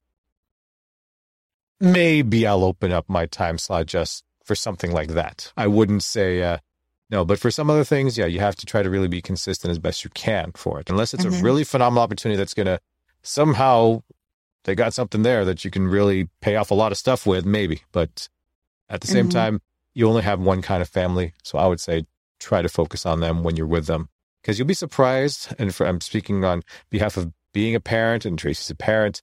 maybe 1.79 2.47
I'll 2.47 2.64
open 2.64 2.91
up 2.93 3.09
my 3.09 3.26
time 3.26 3.59
slot 3.59 3.87
just 3.87 4.24
for 4.45 4.55
something 4.55 4.93
like 4.93 5.11
that. 5.11 5.53
I 5.57 5.66
wouldn't 5.66 6.03
say 6.03 6.43
uh, 6.43 6.59
no, 7.11 7.24
but 7.24 7.39
for 7.39 7.51
some 7.51 7.70
other 7.70 7.85
things, 7.85 8.18
yeah, 8.18 8.26
you 8.26 8.41
have 8.41 8.57
to 8.57 8.66
try 8.66 8.83
to 8.83 8.91
really 8.91 9.09
be 9.09 9.22
consistent 9.22 9.70
as 9.70 9.79
best 9.79 10.05
you 10.05 10.11
can 10.11 10.53
for 10.53 10.81
it. 10.81 10.91
Unless 10.91 11.14
it's 11.14 11.24
mm-hmm. 11.24 11.41
a 11.41 11.43
really 11.43 11.64
phenomenal 11.64 12.03
opportunity 12.03 12.37
that's 12.37 12.55
going 12.55 12.66
to 12.66 12.81
somehow 13.22 14.03
they 14.64 14.74
got 14.74 14.93
something 14.93 15.22
there 15.22 15.45
that 15.45 15.64
you 15.64 15.70
can 15.70 15.89
really 15.89 16.29
pay 16.41 16.57
off 16.57 16.70
a 16.70 16.74
lot 16.74 16.93
of 16.93 16.99
stuff 16.99 17.26
with, 17.26 17.47
maybe. 17.47 17.83
But 17.93 18.29
at 18.91 19.01
the 19.01 19.07
same 19.07 19.26
mm-hmm. 19.26 19.39
time, 19.39 19.62
you 19.95 20.09
only 20.09 20.22
have 20.22 20.41
one 20.41 20.61
kind 20.61 20.83
of 20.83 20.89
family. 20.89 21.33
So 21.43 21.59
I 21.59 21.66
would 21.66 21.81
say 21.81 22.05
try 22.39 22.62
to 22.62 22.68
focus 22.68 23.07
on 23.07 23.20
them 23.20 23.43
when 23.43 23.57
you're 23.57 23.66
with 23.66 23.86
them 23.86 24.09
because 24.43 24.59
you'll 24.59 24.68
be 24.68 24.74
surprised. 24.74 25.55
And 25.59 25.74
for, 25.74 25.86
I'm 25.86 26.01
speaking 26.01 26.45
on 26.45 26.62
behalf 26.91 27.16
of 27.16 27.32
being 27.53 27.74
a 27.74 27.80
parent 27.80 28.24
and 28.24 28.39
Tracy's 28.39 28.70
a 28.70 28.74
parent. 28.74 29.22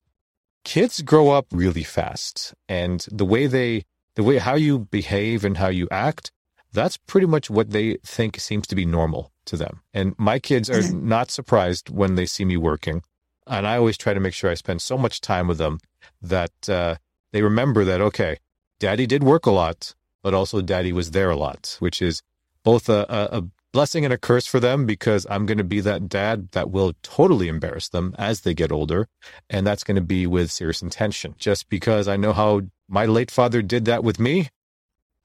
Kids 0.64 1.02
grow 1.02 1.30
up 1.30 1.48
really 1.52 1.84
fast 1.84 2.54
and 2.68 3.06
the 3.12 3.26
way 3.26 3.48
they, 3.48 3.84
the 4.16 4.24
way 4.24 4.40
how 4.40 4.56
you 4.56 4.80
behave 4.80 5.46
and 5.46 5.58
how 5.58 5.68
you 5.68 5.88
act, 5.92 6.32
that's 6.74 6.98
pretty 6.98 7.28
much 7.28 7.50
what 7.50 7.72
they 7.72 7.98
think 8.04 8.40
seems 8.40 8.68
to 8.68 8.76
be 8.76 8.86
normal 8.86 9.32
to 9.46 9.58
them. 9.58 9.82
And 9.94 10.16
my 10.18 10.40
kids 10.40 10.70
are 10.70 10.80
mm-hmm. 10.80 11.08
not 11.08 11.32
surprised 11.32 11.90
when 11.90 12.16
they 12.16 12.26
see 12.26 12.46
me 12.46 12.58
working. 12.58 13.04
And 13.48 13.68
I 13.68 13.78
always 13.78 13.98
try 13.98 14.14
to 14.14 14.20
make 14.20 14.34
sure 14.34 14.50
I 14.50 14.56
spend 14.56 14.82
so 14.82 14.98
much 14.98 15.22
time 15.22 15.48
with 15.48 15.60
them 15.60 15.80
that 16.22 16.68
uh, 16.68 16.96
they 17.32 17.44
remember 17.44 17.86
that, 17.86 18.02
okay, 18.02 18.38
daddy 18.80 19.06
did 19.06 19.24
work 19.24 19.46
a 19.46 19.52
lot, 19.52 19.94
but 20.24 20.34
also 20.34 20.62
daddy 20.62 20.92
was 20.92 21.12
there 21.12 21.30
a 21.30 21.36
lot, 21.36 21.78
which 21.80 22.02
is 22.02 22.22
both 22.66 22.90
a, 22.90 23.06
a, 23.10 23.44
blessing 23.72 24.06
and 24.06 24.14
a 24.14 24.18
curse 24.18 24.48
for 24.48 24.62
them 24.62 24.86
because 24.86 25.28
I'm 25.30 25.46
going 25.46 25.58
to 25.58 25.64
be 25.66 25.82
that 25.82 26.08
dad 26.08 26.50
that 26.52 26.72
will 26.72 26.94
totally 27.04 27.50
embarrass 27.50 27.90
them 27.90 28.16
as 28.18 28.40
they 28.42 28.54
get 28.54 28.72
older. 28.72 29.10
And 29.50 29.68
that's 29.68 29.84
going 29.84 29.96
to 29.96 30.02
be 30.02 30.26
with 30.26 30.50
serious 30.50 30.82
intention. 30.82 31.36
Just 31.38 31.68
because 31.68 32.08
I 32.08 32.16
know 32.16 32.32
how 32.32 32.62
my 32.88 33.06
late 33.06 33.30
father 33.30 33.62
did 33.62 33.84
that 33.84 34.02
with 34.02 34.18
me, 34.18 34.48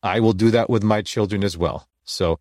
I 0.03 0.19
will 0.19 0.33
do 0.33 0.51
that 0.51 0.69
with 0.69 0.83
my 0.83 1.01
children 1.01 1.45
as 1.45 1.57
well. 1.57 1.87
So, 2.03 2.41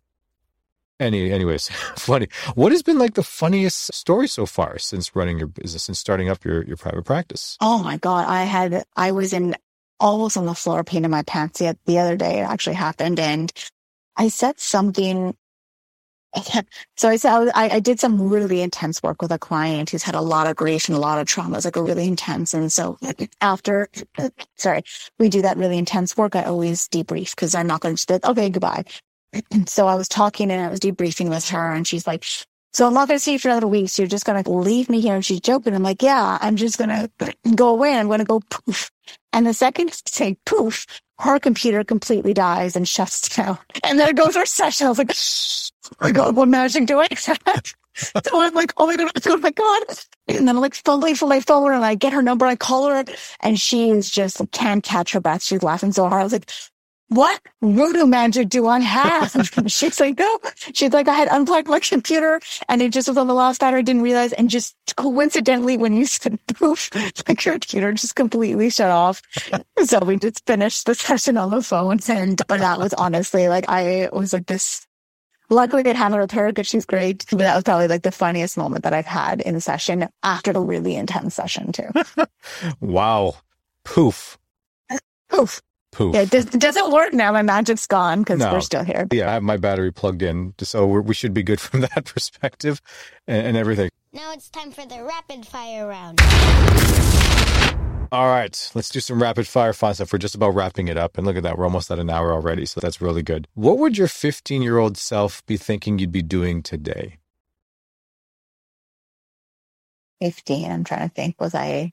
any, 0.98 1.30
anyways, 1.30 1.68
funny. 1.96 2.26
What 2.56 2.72
has 2.72 2.82
been 2.82 2.98
like 2.98 3.14
the 3.14 3.22
funniest 3.22 3.94
story 3.94 4.26
so 4.26 4.46
far 4.46 4.78
since 4.78 5.14
running 5.14 5.38
your 5.38 5.46
business 5.46 5.86
and 5.86 5.96
starting 5.96 6.28
up 6.28 6.44
your, 6.44 6.64
your 6.64 6.76
private 6.76 7.04
practice? 7.04 7.56
Oh 7.60 7.84
my 7.84 7.98
God. 7.98 8.26
I 8.26 8.42
had, 8.42 8.84
I 8.96 9.12
was 9.12 9.32
in 9.32 9.54
almost 10.00 10.36
on 10.36 10.46
the 10.46 10.56
floor 10.56 10.82
painting 10.82 11.12
my 11.12 11.22
pants 11.22 11.60
yet 11.60 11.78
the 11.86 12.00
other 12.00 12.16
day. 12.16 12.40
It 12.40 12.48
actually 12.48 12.74
happened. 12.74 13.20
And 13.20 13.52
I 14.16 14.28
said 14.28 14.60
something. 14.60 15.36
So 16.96 17.08
I 17.08 17.16
said, 17.16 17.50
I, 17.54 17.68
I, 17.70 17.80
did 17.80 17.98
some 17.98 18.28
really 18.28 18.60
intense 18.60 19.02
work 19.02 19.22
with 19.22 19.32
a 19.32 19.38
client 19.38 19.90
who's 19.90 20.02
had 20.02 20.14
a 20.14 20.20
lot 20.20 20.46
of 20.46 20.54
grief 20.54 20.86
and 20.86 20.96
a 20.96 21.00
lot 21.00 21.18
of 21.18 21.26
trauma. 21.26 21.56
It's 21.56 21.64
like 21.64 21.76
a 21.76 21.82
really 21.82 22.06
intense. 22.06 22.52
And 22.52 22.70
so 22.70 22.98
after, 23.40 23.88
sorry, 24.56 24.82
we 25.18 25.28
do 25.30 25.42
that 25.42 25.56
really 25.56 25.78
intense 25.78 26.16
work. 26.16 26.36
I 26.36 26.44
always 26.44 26.86
debrief 26.88 27.30
because 27.30 27.54
I'm 27.54 27.66
not 27.66 27.80
going 27.80 27.96
to 27.96 28.06
just, 28.06 28.24
okay, 28.24 28.50
goodbye. 28.50 28.84
so 29.66 29.88
I 29.88 29.94
was 29.94 30.08
talking 30.08 30.50
and 30.52 30.62
I 30.62 30.68
was 30.68 30.78
debriefing 30.78 31.30
with 31.30 31.48
her 31.48 31.72
and 31.72 31.86
she's 31.86 32.06
like, 32.06 32.24
so 32.72 32.86
I'm 32.86 32.94
not 32.94 33.08
going 33.08 33.18
to 33.18 33.22
see 33.22 33.32
you 33.32 33.38
for 33.38 33.48
another 33.48 33.66
week. 33.66 33.88
So 33.88 34.02
you're 34.02 34.08
just 34.08 34.24
going 34.24 34.42
to 34.42 34.50
leave 34.50 34.88
me 34.88 35.00
here. 35.00 35.14
And 35.14 35.24
she's 35.24 35.40
joking. 35.40 35.74
I'm 35.74 35.82
like, 35.82 36.02
yeah, 36.02 36.38
I'm 36.40 36.56
just 36.56 36.78
going 36.78 36.90
to 36.90 37.34
go 37.54 37.68
away. 37.68 37.90
and 37.90 38.00
I'm 38.00 38.06
going 38.06 38.20
to 38.20 38.24
go 38.24 38.40
poof. 38.48 38.90
And 39.32 39.46
the 39.46 39.54
second 39.54 39.92
say 40.06 40.36
poof, 40.46 40.86
her 41.20 41.38
computer 41.38 41.84
completely 41.84 42.34
dies 42.34 42.76
and 42.76 42.88
shuts 42.88 43.28
down. 43.36 43.58
And 43.84 43.98
then 43.98 44.08
it 44.08 44.16
goes 44.16 44.34
her 44.34 44.46
session. 44.46 44.86
I 44.86 44.90
was 44.90 44.98
like, 44.98 45.12
oh 45.12 45.96
my 46.06 46.12
God, 46.12 46.36
what 46.36 46.48
magic 46.48 46.86
do 46.86 47.00
I 47.00 47.08
so 47.14 48.40
I'm 48.40 48.54
like, 48.54 48.72
oh 48.76 48.86
my 48.86 48.96
God, 48.96 49.10
oh 49.26 49.36
my 49.38 49.50
God. 49.50 49.82
And 50.28 50.48
then 50.48 50.56
I'm 50.56 50.60
like, 50.60 50.74
slowly, 50.74 51.14
slowly, 51.14 51.40
slowly, 51.40 51.74
and 51.74 51.84
I 51.84 51.94
get 51.94 52.12
her 52.12 52.22
number, 52.22 52.46
I 52.46 52.56
call 52.56 52.88
her, 52.88 53.04
and 53.40 53.58
she 53.58 53.90
is 53.90 54.10
just 54.10 54.40
can't 54.52 54.82
catch 54.82 55.12
her 55.12 55.20
breath. 55.20 55.42
She's 55.42 55.62
laughing 55.62 55.92
so 55.92 56.08
hard. 56.08 56.20
I 56.20 56.24
was 56.24 56.32
like, 56.32 56.50
what 57.10 57.40
voodoo 57.60 58.06
magic 58.06 58.48
do 58.48 58.68
I 58.68 58.78
have? 58.78 59.32
She's 59.66 59.98
like, 59.98 60.16
no. 60.16 60.38
She's 60.72 60.92
like, 60.92 61.08
I 61.08 61.14
had 61.14 61.26
unplugged 61.28 61.66
my 61.66 61.80
computer 61.80 62.40
and 62.68 62.80
it 62.80 62.92
just 62.92 63.08
was 63.08 63.18
on 63.18 63.26
the 63.26 63.34
last 63.34 63.60
battery. 63.60 63.80
I 63.80 63.82
didn't 63.82 64.02
realize. 64.02 64.32
And 64.32 64.48
just 64.48 64.76
coincidentally, 64.96 65.76
when 65.76 65.92
you 65.92 66.06
said 66.06 66.38
poof, 66.54 66.88
my 67.26 67.34
computer 67.34 67.92
just 67.92 68.14
completely 68.14 68.70
shut 68.70 68.92
off. 68.92 69.22
so 69.84 69.98
we 70.00 70.18
just 70.18 70.46
finished 70.46 70.86
the 70.86 70.94
session 70.94 71.36
on 71.36 71.50
the 71.50 71.62
phone. 71.62 71.98
And, 72.08 72.40
but 72.46 72.60
that 72.60 72.78
was 72.78 72.94
honestly 72.94 73.48
like, 73.48 73.64
I 73.68 74.08
was 74.12 74.32
like 74.32 74.46
this. 74.46 74.86
Luckily, 75.52 75.82
they 75.82 75.92
handled 75.92 76.20
with 76.20 76.30
her 76.30 76.52
because 76.52 76.68
she's 76.68 76.86
great. 76.86 77.26
But 77.28 77.38
that 77.38 77.56
was 77.56 77.64
probably 77.64 77.88
like 77.88 78.02
the 78.02 78.12
funniest 78.12 78.56
moment 78.56 78.84
that 78.84 78.94
I've 78.94 79.04
had 79.04 79.40
in 79.40 79.54
the 79.54 79.60
session 79.60 80.08
after 80.22 80.52
the 80.52 80.60
really 80.60 80.94
intense 80.94 81.34
session 81.34 81.72
too. 81.72 81.90
wow. 82.80 83.34
Poof. 83.84 84.38
Poof 85.28 85.60
poof. 85.90 86.14
Yeah, 86.14 86.22
it, 86.22 86.30
does, 86.30 86.46
it 86.46 86.60
doesn't 86.60 86.92
work 86.92 87.12
now. 87.12 87.32
My 87.32 87.42
magic's 87.42 87.86
gone 87.86 88.20
because 88.20 88.40
no. 88.40 88.52
we're 88.52 88.60
still 88.60 88.84
here. 88.84 89.06
Yeah, 89.12 89.28
I 89.30 89.34
have 89.34 89.42
my 89.42 89.56
battery 89.56 89.92
plugged 89.92 90.22
in, 90.22 90.54
so 90.60 90.86
we 90.86 91.14
should 91.14 91.34
be 91.34 91.42
good 91.42 91.60
from 91.60 91.80
that 91.80 92.04
perspective 92.04 92.80
and, 93.26 93.48
and 93.48 93.56
everything. 93.56 93.90
Now 94.12 94.32
it's 94.32 94.48
time 94.50 94.70
for 94.70 94.86
the 94.86 95.04
rapid 95.04 95.46
fire 95.46 95.86
round. 95.86 96.20
All 98.12 98.26
right, 98.26 98.70
let's 98.74 98.88
do 98.88 98.98
some 98.98 99.22
rapid 99.22 99.46
fire 99.46 99.72
fun 99.72 99.94
stuff. 99.94 100.12
We're 100.12 100.18
just 100.18 100.34
about 100.34 100.54
wrapping 100.54 100.88
it 100.88 100.96
up. 100.96 101.16
And 101.16 101.24
look 101.24 101.36
at 101.36 101.44
that, 101.44 101.56
we're 101.56 101.64
almost 101.64 101.92
at 101.92 102.00
an 102.00 102.10
hour 102.10 102.32
already. 102.32 102.66
So 102.66 102.80
that's 102.80 103.00
really 103.00 103.22
good. 103.22 103.46
What 103.54 103.78
would 103.78 103.96
your 103.96 104.08
15 104.08 104.62
year 104.62 104.78
old 104.78 104.96
self 104.96 105.46
be 105.46 105.56
thinking 105.56 106.00
you'd 106.00 106.10
be 106.10 106.22
doing 106.22 106.60
today? 106.62 107.18
15. 110.20 110.70
I'm 110.70 110.84
trying 110.84 111.08
to 111.08 111.14
think. 111.14 111.40
Was 111.40 111.54
I 111.54 111.92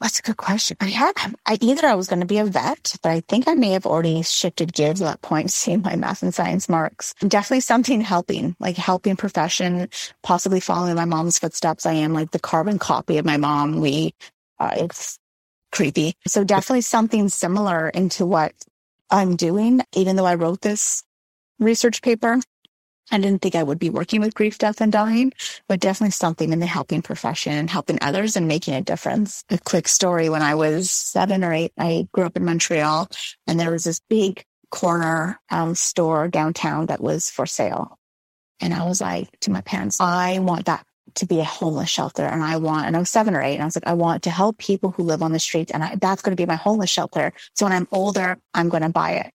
that's 0.00 0.18
a 0.18 0.22
good 0.22 0.36
question. 0.36 0.76
I 0.80 0.88
had, 0.88 1.12
I 1.46 1.58
either 1.60 1.86
I 1.86 1.94
was 1.94 2.08
going 2.08 2.20
to 2.20 2.26
be 2.26 2.38
a 2.38 2.44
vet, 2.44 2.96
but 3.02 3.10
I 3.10 3.20
think 3.20 3.48
I 3.48 3.54
may 3.54 3.70
have 3.70 3.86
already 3.86 4.22
shifted 4.22 4.72
gears 4.72 5.00
at 5.00 5.06
that 5.06 5.22
point, 5.22 5.50
seeing 5.50 5.82
my 5.84 5.96
math 5.96 6.22
and 6.22 6.34
science 6.34 6.68
marks. 6.68 7.14
Definitely 7.26 7.60
something 7.60 8.00
helping, 8.00 8.56
like 8.60 8.76
helping 8.76 9.16
profession, 9.16 9.88
possibly 10.22 10.60
following 10.60 10.96
my 10.96 11.06
mom's 11.06 11.38
footsteps. 11.38 11.86
I 11.86 11.94
am 11.94 12.12
like 12.12 12.30
the 12.30 12.38
carbon 12.38 12.78
copy 12.78 13.18
of 13.18 13.24
my 13.24 13.36
mom. 13.36 13.80
We, 13.80 14.14
uh, 14.58 14.74
it's 14.76 15.18
creepy. 15.72 16.14
So 16.26 16.44
definitely 16.44 16.82
something 16.82 17.28
similar 17.28 17.88
into 17.88 18.26
what 18.26 18.52
I'm 19.10 19.36
doing, 19.36 19.82
even 19.94 20.16
though 20.16 20.26
I 20.26 20.34
wrote 20.34 20.60
this 20.60 21.04
research 21.58 22.02
paper. 22.02 22.40
I 23.10 23.18
didn't 23.18 23.40
think 23.40 23.54
I 23.54 23.62
would 23.62 23.78
be 23.78 23.90
working 23.90 24.20
with 24.20 24.34
grief, 24.34 24.58
death, 24.58 24.80
and 24.80 24.90
dying, 24.90 25.32
but 25.68 25.80
definitely 25.80 26.10
something 26.10 26.52
in 26.52 26.58
the 26.58 26.66
helping 26.66 27.02
profession 27.02 27.52
and 27.52 27.70
helping 27.70 27.98
others 28.00 28.36
and 28.36 28.48
making 28.48 28.74
a 28.74 28.82
difference. 28.82 29.44
A 29.50 29.58
quick 29.58 29.86
story. 29.88 30.28
When 30.28 30.42
I 30.42 30.54
was 30.54 30.90
seven 30.90 31.44
or 31.44 31.52
eight, 31.52 31.72
I 31.78 32.08
grew 32.12 32.24
up 32.24 32.36
in 32.36 32.44
Montreal 32.44 33.08
and 33.46 33.60
there 33.60 33.70
was 33.70 33.84
this 33.84 34.00
big 34.08 34.44
corner 34.70 35.38
um, 35.50 35.74
store 35.74 36.28
downtown 36.28 36.86
that 36.86 37.00
was 37.00 37.30
for 37.30 37.46
sale. 37.46 37.98
And 38.60 38.74
I 38.74 38.84
was 38.84 39.00
like 39.00 39.28
to 39.40 39.50
my 39.50 39.60
parents, 39.60 40.00
I 40.00 40.38
want 40.40 40.66
that 40.66 40.84
to 41.14 41.26
be 41.26 41.40
a 41.40 41.44
homeless 41.44 41.88
shelter. 41.88 42.24
And 42.24 42.42
I 42.42 42.56
want, 42.56 42.86
and 42.86 42.96
I 42.96 42.98
was 42.98 43.10
seven 43.10 43.34
or 43.34 43.42
eight. 43.42 43.54
And 43.54 43.62
I 43.62 43.66
was 43.66 43.76
like, 43.76 43.86
I 43.86 43.92
want 43.92 44.24
to 44.24 44.30
help 44.30 44.58
people 44.58 44.90
who 44.90 45.04
live 45.04 45.22
on 45.22 45.32
the 45.32 45.38
streets. 45.38 45.70
And 45.70 45.82
I, 45.84 45.96
that's 45.96 46.22
going 46.22 46.36
to 46.36 46.40
be 46.40 46.46
my 46.46 46.56
homeless 46.56 46.90
shelter. 46.90 47.32
So 47.54 47.66
when 47.66 47.72
I'm 47.72 47.88
older, 47.92 48.38
I'm 48.52 48.68
going 48.68 48.82
to 48.82 48.88
buy 48.88 49.12
it. 49.12 49.32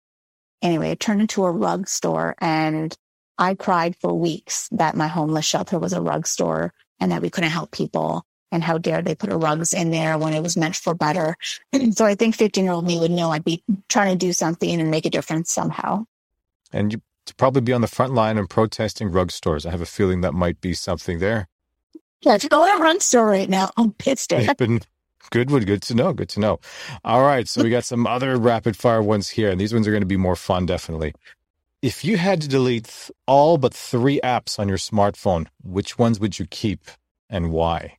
Anyway, 0.61 0.91
it 0.91 0.99
turned 0.99 1.22
into 1.22 1.45
a 1.45 1.51
rug 1.51 1.88
store 1.88 2.36
and 2.39 2.95
I 3.38 3.56
cried 3.56 3.96
for 3.96 4.14
weeks 4.14 4.70
that 4.72 4.96
my 4.96 5.08
homeless 5.08 5.46
shelter 5.46 5.80
was 5.80 5.94
a 5.94 6.02
rug 6.02 6.28
store 6.28 6.74
and 7.00 7.12
that 7.12 7.22
we 7.22 7.30
couldn't 7.30 7.52
help 7.52 7.72
people. 7.72 8.24
And 8.50 8.64
how 8.64 8.78
dare 8.78 9.02
they 9.02 9.14
put 9.14 9.32
a 9.32 9.38
rugs 9.38 9.74
in 9.74 9.92
there 9.92 10.18
when 10.18 10.34
it 10.34 10.42
was 10.42 10.56
meant 10.56 10.78
for 10.78 10.96
better. 10.96 11.36
so 11.92 12.06
I 12.06 12.16
think 12.16 12.36
15 12.36 12.64
year 12.64 12.74
old 12.74 12.88
me 12.88 12.98
would 12.98 13.12
know 13.12 13.30
I'd 13.30 13.44
be 13.44 13.62
trying 13.90 14.18
to 14.18 14.26
do 14.26 14.32
something 14.32 14.80
and 14.80 14.90
make 14.90 15.06
a 15.06 15.10
difference 15.10 15.52
somehow. 15.52 16.06
And 16.72 16.94
you 16.94 17.02
to 17.28 17.36
probably 17.36 17.62
be 17.62 17.74
on 17.74 17.82
the 17.82 17.88
front 17.88 18.14
line 18.14 18.38
and 18.38 18.50
protesting 18.50 19.12
rug 19.12 19.32
stores. 19.32 19.66
I 19.66 19.72
have 19.72 19.82
a 19.82 19.86
feeling 19.86 20.22
that 20.22 20.34
might 20.34 20.60
be 20.60 20.74
something 20.74 21.20
there. 21.20 21.48
Yeah, 22.22 22.36
if 22.36 22.44
you 22.44 22.50
go 22.50 22.66
to 22.66 22.72
a 22.72 22.82
rug 22.82 23.02
store 23.02 23.28
right 23.28 23.50
now, 23.50 23.70
I'm 23.78 23.92
pissed 23.94 24.30
They've 24.30 24.48
good 25.32 25.50
good 25.66 25.82
to 25.84 25.94
know. 25.94 26.14
Good 26.14 26.30
to 26.30 26.40
know. 26.40 26.60
All 27.04 27.22
right. 27.22 27.48
So 27.48 27.64
we 27.64 27.70
got 27.70 27.84
some 27.84 28.08
other 28.08 28.38
rapid 28.38 28.76
fire 28.76 29.04
ones 29.04 29.30
here, 29.30 29.52
and 29.52 29.60
these 29.60 29.74
ones 29.74 29.88
are 29.88 29.92
going 29.92 30.02
to 30.02 30.08
be 30.08 30.18
more 30.18 30.36
fun, 30.36 30.66
definitely. 30.66 31.14
If 31.82 32.03
you 32.03 32.17
had 32.17 32.41
to 32.41 32.47
delete 32.47 33.11
all 33.28 33.57
but 33.57 33.73
three 33.73 34.19
apps 34.23 34.57
on 34.59 34.67
your 34.67 34.78
smartphone, 34.80 35.47
which 35.63 35.97
ones 35.99 36.19
would 36.19 36.39
you 36.39 36.45
keep 36.47 36.82
and 37.30 37.51
why? 37.51 37.97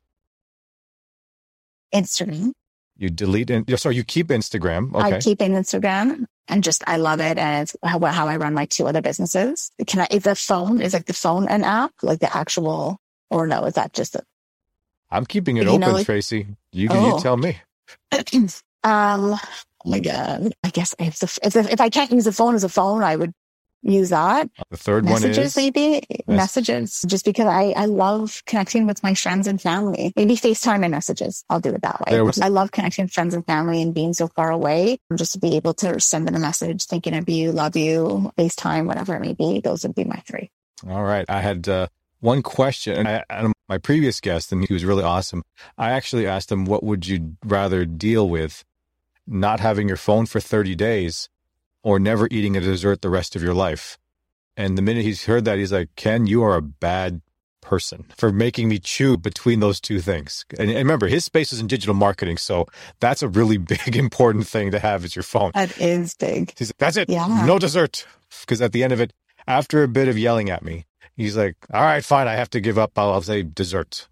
Instagram. 1.94 2.52
You 2.96 3.08
delete, 3.10 3.50
in, 3.50 3.64
sorry, 3.76 3.94
you 3.94 4.02
keep 4.04 4.28
Instagram. 4.28 4.92
Okay. 4.94 5.16
I 5.16 5.20
keep 5.20 5.40
in 5.40 5.52
Instagram 5.52 6.24
and 6.48 6.64
just, 6.64 6.82
I 6.88 6.96
love 6.96 7.20
it. 7.20 7.38
And 7.38 7.62
it's 7.62 7.76
how, 7.84 8.00
how 8.00 8.26
I 8.26 8.36
run 8.36 8.54
my 8.54 8.66
two 8.66 8.86
other 8.88 9.00
businesses. 9.00 9.70
Can 9.86 10.00
I, 10.00 10.08
is 10.10 10.24
the 10.24 10.34
phone, 10.34 10.80
is 10.80 10.92
like 10.94 11.06
the 11.06 11.12
phone 11.12 11.46
an 11.48 11.62
app, 11.62 11.92
like 12.02 12.18
the 12.18 12.36
actual, 12.36 12.98
or 13.30 13.46
no, 13.46 13.64
is 13.66 13.74
that 13.74 13.92
just 13.92 14.16
a, 14.16 14.22
I'm 15.10 15.24
keeping 15.24 15.56
it 15.56 15.62
You 15.64 15.70
open, 15.70 15.80
know, 15.82 15.92
like- 15.92 16.06
Tracy. 16.06 16.48
You, 16.72 16.88
Oh. 16.90 17.16
you 17.16 17.22
tell 17.22 17.36
me. 17.36 17.58
um, 18.12 18.50
oh 18.84 19.40
my 19.86 20.00
God. 20.00 20.52
I 20.64 20.70
guess 20.70 20.94
if, 20.98 21.20
the, 21.20 21.38
if, 21.44 21.52
the, 21.52 21.72
if 21.72 21.80
I 21.80 21.88
can't 21.90 22.10
use 22.10 22.24
the 22.24 22.32
phone 22.32 22.56
as 22.56 22.64
a 22.64 22.68
phone, 22.68 23.02
I 23.04 23.14
would 23.14 23.32
use 23.82 24.10
that. 24.10 24.50
The 24.70 24.76
third 24.76 25.04
one 25.04 25.22
Messages, 25.22 25.52
is 25.52 25.56
maybe 25.56 26.02
messages, 26.26 27.04
just 27.06 27.24
because 27.24 27.46
I, 27.46 27.72
I 27.76 27.86
love 27.86 28.42
connecting 28.46 28.86
with 28.86 29.02
my 29.02 29.14
friends 29.14 29.46
and 29.46 29.60
family. 29.60 30.12
Maybe 30.16 30.34
FaceTime 30.34 30.82
and 30.82 30.90
messages. 30.90 31.44
I'll 31.48 31.60
do 31.60 31.74
it 31.74 31.82
that 31.82 32.00
way. 32.06 32.20
Was- 32.22 32.40
I 32.40 32.48
love 32.48 32.72
connecting 32.72 33.04
with 33.04 33.12
friends 33.12 33.34
and 33.34 33.44
family 33.46 33.82
and 33.82 33.94
being 33.94 34.12
so 34.12 34.28
far 34.28 34.50
away. 34.50 34.98
Just 35.14 35.32
to 35.32 35.38
be 35.38 35.56
able 35.56 35.74
to 35.74 36.00
send 36.00 36.26
them 36.26 36.34
a 36.34 36.40
message, 36.40 36.84
thinking 36.84 37.14
of 37.14 37.28
you, 37.28 37.52
love 37.52 37.76
you, 37.76 38.32
FaceTime, 38.36 38.86
whatever 38.86 39.14
it 39.14 39.20
may 39.20 39.34
be. 39.34 39.60
Those 39.60 39.84
would 39.84 39.94
be 39.94 40.04
my 40.04 40.22
three. 40.26 40.50
All 40.88 41.02
right. 41.02 41.24
I 41.28 41.40
had 41.40 41.68
uh, 41.68 41.88
one 42.20 42.42
question. 42.42 42.96
And 42.96 43.08
I, 43.08 43.24
and 43.30 43.52
my 43.68 43.78
previous 43.78 44.20
guest, 44.20 44.52
and 44.52 44.66
he 44.66 44.72
was 44.72 44.84
really 44.84 45.04
awesome. 45.04 45.42
I 45.76 45.90
actually 45.90 46.26
asked 46.26 46.50
him, 46.50 46.64
what 46.64 46.82
would 46.82 47.06
you 47.06 47.36
rather 47.44 47.84
deal 47.84 48.28
with? 48.28 48.64
Not 49.26 49.60
having 49.60 49.88
your 49.88 49.98
phone 49.98 50.24
for 50.24 50.40
30 50.40 50.74
days 50.74 51.28
or 51.82 51.98
never 51.98 52.28
eating 52.30 52.56
a 52.56 52.60
dessert 52.60 53.02
the 53.02 53.10
rest 53.10 53.36
of 53.36 53.42
your 53.42 53.54
life? 53.54 53.98
And 54.56 54.76
the 54.76 54.82
minute 54.82 55.04
he's 55.04 55.24
heard 55.26 55.44
that, 55.44 55.58
he's 55.58 55.72
like, 55.72 55.90
Ken, 55.96 56.26
you 56.26 56.42
are 56.42 56.56
a 56.56 56.62
bad 56.62 57.20
person 57.60 58.06
for 58.16 58.32
making 58.32 58.68
me 58.68 58.78
chew 58.78 59.16
between 59.16 59.60
those 59.60 59.80
two 59.80 60.00
things. 60.00 60.44
And, 60.58 60.68
and 60.70 60.78
remember, 60.78 61.06
his 61.06 61.24
space 61.24 61.52
is 61.52 61.60
in 61.60 61.66
digital 61.66 61.94
marketing. 61.94 62.38
So 62.38 62.66
that's 63.00 63.22
a 63.22 63.28
really 63.28 63.58
big, 63.74 63.94
important 63.94 64.46
thing 64.46 64.70
to 64.72 64.78
have 64.78 65.04
is 65.04 65.14
your 65.14 65.22
phone. 65.22 65.52
That 65.54 65.78
is 65.80 66.14
big. 66.14 66.52
He's 66.58 66.68
like, 66.70 66.78
that's 66.78 66.96
it. 66.96 67.08
Yeah. 67.08 67.44
No 67.46 67.58
dessert. 67.58 68.06
Because 68.40 68.60
at 68.60 68.72
the 68.72 68.82
end 68.82 68.92
of 68.92 69.00
it, 69.00 69.12
after 69.46 69.82
a 69.82 69.88
bit 69.88 70.08
of 70.08 70.18
yelling 70.18 70.50
at 70.50 70.64
me, 70.64 70.86
he's 71.16 71.36
like, 71.36 71.56
all 71.72 71.82
right, 71.82 72.04
fine. 72.04 72.26
I 72.26 72.34
have 72.34 72.50
to 72.50 72.60
give 72.60 72.78
up. 72.78 72.98
I'll, 72.98 73.12
I'll 73.12 73.22
say 73.22 73.42
dessert. 73.42 74.08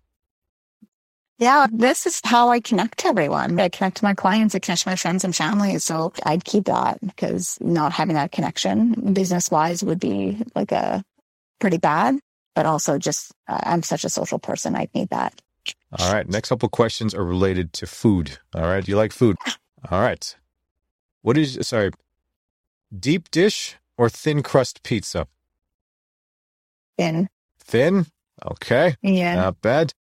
Yeah, 1.38 1.66
this 1.70 2.06
is 2.06 2.20
how 2.24 2.48
I 2.48 2.60
connect 2.60 2.98
to 2.98 3.08
everyone. 3.08 3.60
I 3.60 3.68
connect 3.68 3.98
to 3.98 4.04
my 4.04 4.14
clients, 4.14 4.54
I 4.54 4.58
connect 4.58 4.82
to 4.82 4.88
my 4.88 4.96
friends 4.96 5.22
and 5.22 5.36
family. 5.36 5.78
So 5.78 6.12
I'd 6.24 6.44
keep 6.44 6.64
that 6.64 6.98
because 7.00 7.58
not 7.60 7.92
having 7.92 8.14
that 8.14 8.32
connection 8.32 9.12
business 9.12 9.50
wise 9.50 9.84
would 9.84 10.00
be 10.00 10.42
like 10.54 10.72
a 10.72 11.04
pretty 11.58 11.76
bad, 11.76 12.18
but 12.54 12.64
also 12.64 12.98
just 12.98 13.32
uh, 13.48 13.60
I'm 13.64 13.82
such 13.82 14.04
a 14.04 14.08
social 14.08 14.38
person. 14.38 14.74
I'd 14.74 14.94
need 14.94 15.10
that. 15.10 15.40
All 15.98 16.12
right. 16.12 16.26
Next 16.28 16.48
couple 16.48 16.68
questions 16.70 17.14
are 17.14 17.24
related 17.24 17.72
to 17.74 17.86
food. 17.86 18.38
All 18.54 18.62
right. 18.62 18.84
Do 18.84 18.90
you 18.90 18.96
like 18.96 19.12
food? 19.12 19.36
All 19.90 20.00
right. 20.00 20.36
What 21.22 21.36
is, 21.36 21.58
sorry, 21.62 21.90
deep 22.98 23.30
dish 23.30 23.76
or 23.98 24.08
thin 24.08 24.42
crust 24.42 24.82
pizza? 24.82 25.26
Thin. 26.96 27.28
Thin? 27.58 28.06
Okay. 28.44 28.94
yeah, 29.02 29.34
Not 29.34 29.60
bad. 29.60 29.92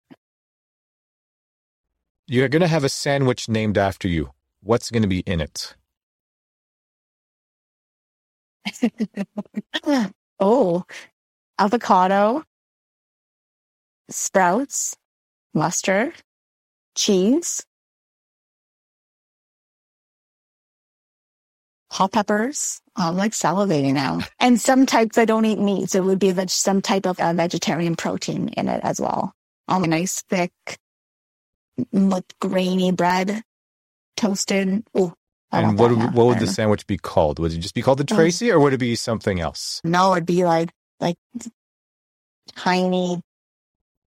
You're 2.28 2.48
going 2.48 2.62
to 2.62 2.68
have 2.68 2.82
a 2.82 2.88
sandwich 2.88 3.48
named 3.48 3.78
after 3.78 4.08
you. 4.08 4.30
What's 4.60 4.90
going 4.90 5.02
to 5.02 5.08
be 5.08 5.20
in 5.20 5.40
it? 5.40 5.76
oh, 10.40 10.84
avocado, 11.56 12.42
sprouts, 14.10 14.96
mustard, 15.54 16.14
cheese, 16.96 17.64
hot 21.92 22.10
peppers. 22.10 22.80
I'm 22.96 23.16
like 23.16 23.32
salivating 23.32 23.94
now. 23.94 24.20
And 24.40 24.60
some 24.60 24.84
types 24.84 25.16
I 25.16 25.26
don't 25.26 25.44
eat 25.44 25.60
meat. 25.60 25.90
So 25.90 25.98
it 25.98 26.04
would 26.06 26.18
be 26.18 26.32
veg- 26.32 26.50
some 26.50 26.82
type 26.82 27.06
of 27.06 27.20
uh, 27.20 27.32
vegetarian 27.34 27.94
protein 27.94 28.48
in 28.48 28.68
it 28.68 28.80
as 28.82 29.00
well. 29.00 29.32
Um, 29.68 29.84
a 29.84 29.86
nice 29.86 30.22
thick, 30.28 30.52
like 31.92 32.24
grainy 32.40 32.92
bread, 32.92 33.42
toasted. 34.16 34.84
Oh, 34.94 35.12
I 35.52 35.60
And 35.62 35.78
what, 35.78 35.90
would- 35.90 36.14
what 36.14 36.26
would 36.26 36.38
the 36.38 36.46
know. 36.46 36.52
sandwich 36.52 36.86
be 36.86 36.96
called? 36.98 37.38
Would 37.38 37.52
it 37.52 37.58
just 37.58 37.74
be 37.74 37.82
called 37.82 37.98
the 37.98 38.06
Um, 38.12 38.16
Tracy 38.16 38.50
or 38.50 38.58
would 38.60 38.72
it 38.72 38.78
be 38.78 38.94
something 38.96 39.40
else? 39.40 39.80
No, 39.84 40.12
it'd 40.12 40.26
be 40.26 40.44
like 40.44 40.70
like 41.00 41.16
tiny 42.54 43.20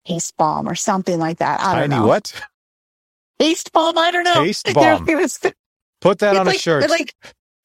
taste 0.07 0.37
bomb 0.37 0.69
or 0.69 0.75
something 0.75 1.19
like 1.19 1.39
that. 1.39 1.61
I 1.61 1.81
don't 1.81 1.91
know. 1.91 2.07
what? 2.07 2.33
Taste 3.39 3.73
bomb? 3.73 3.97
I 3.99 4.11
don't 4.11 4.25
know. 4.25 4.35
Taste 4.45 4.69
bomb. 4.75 5.07
Was- 5.07 5.41
Put 6.01 6.19
that 6.19 6.37
on 6.37 6.47
a 6.49 6.53
shirt. 6.55 6.89
like 6.91 7.15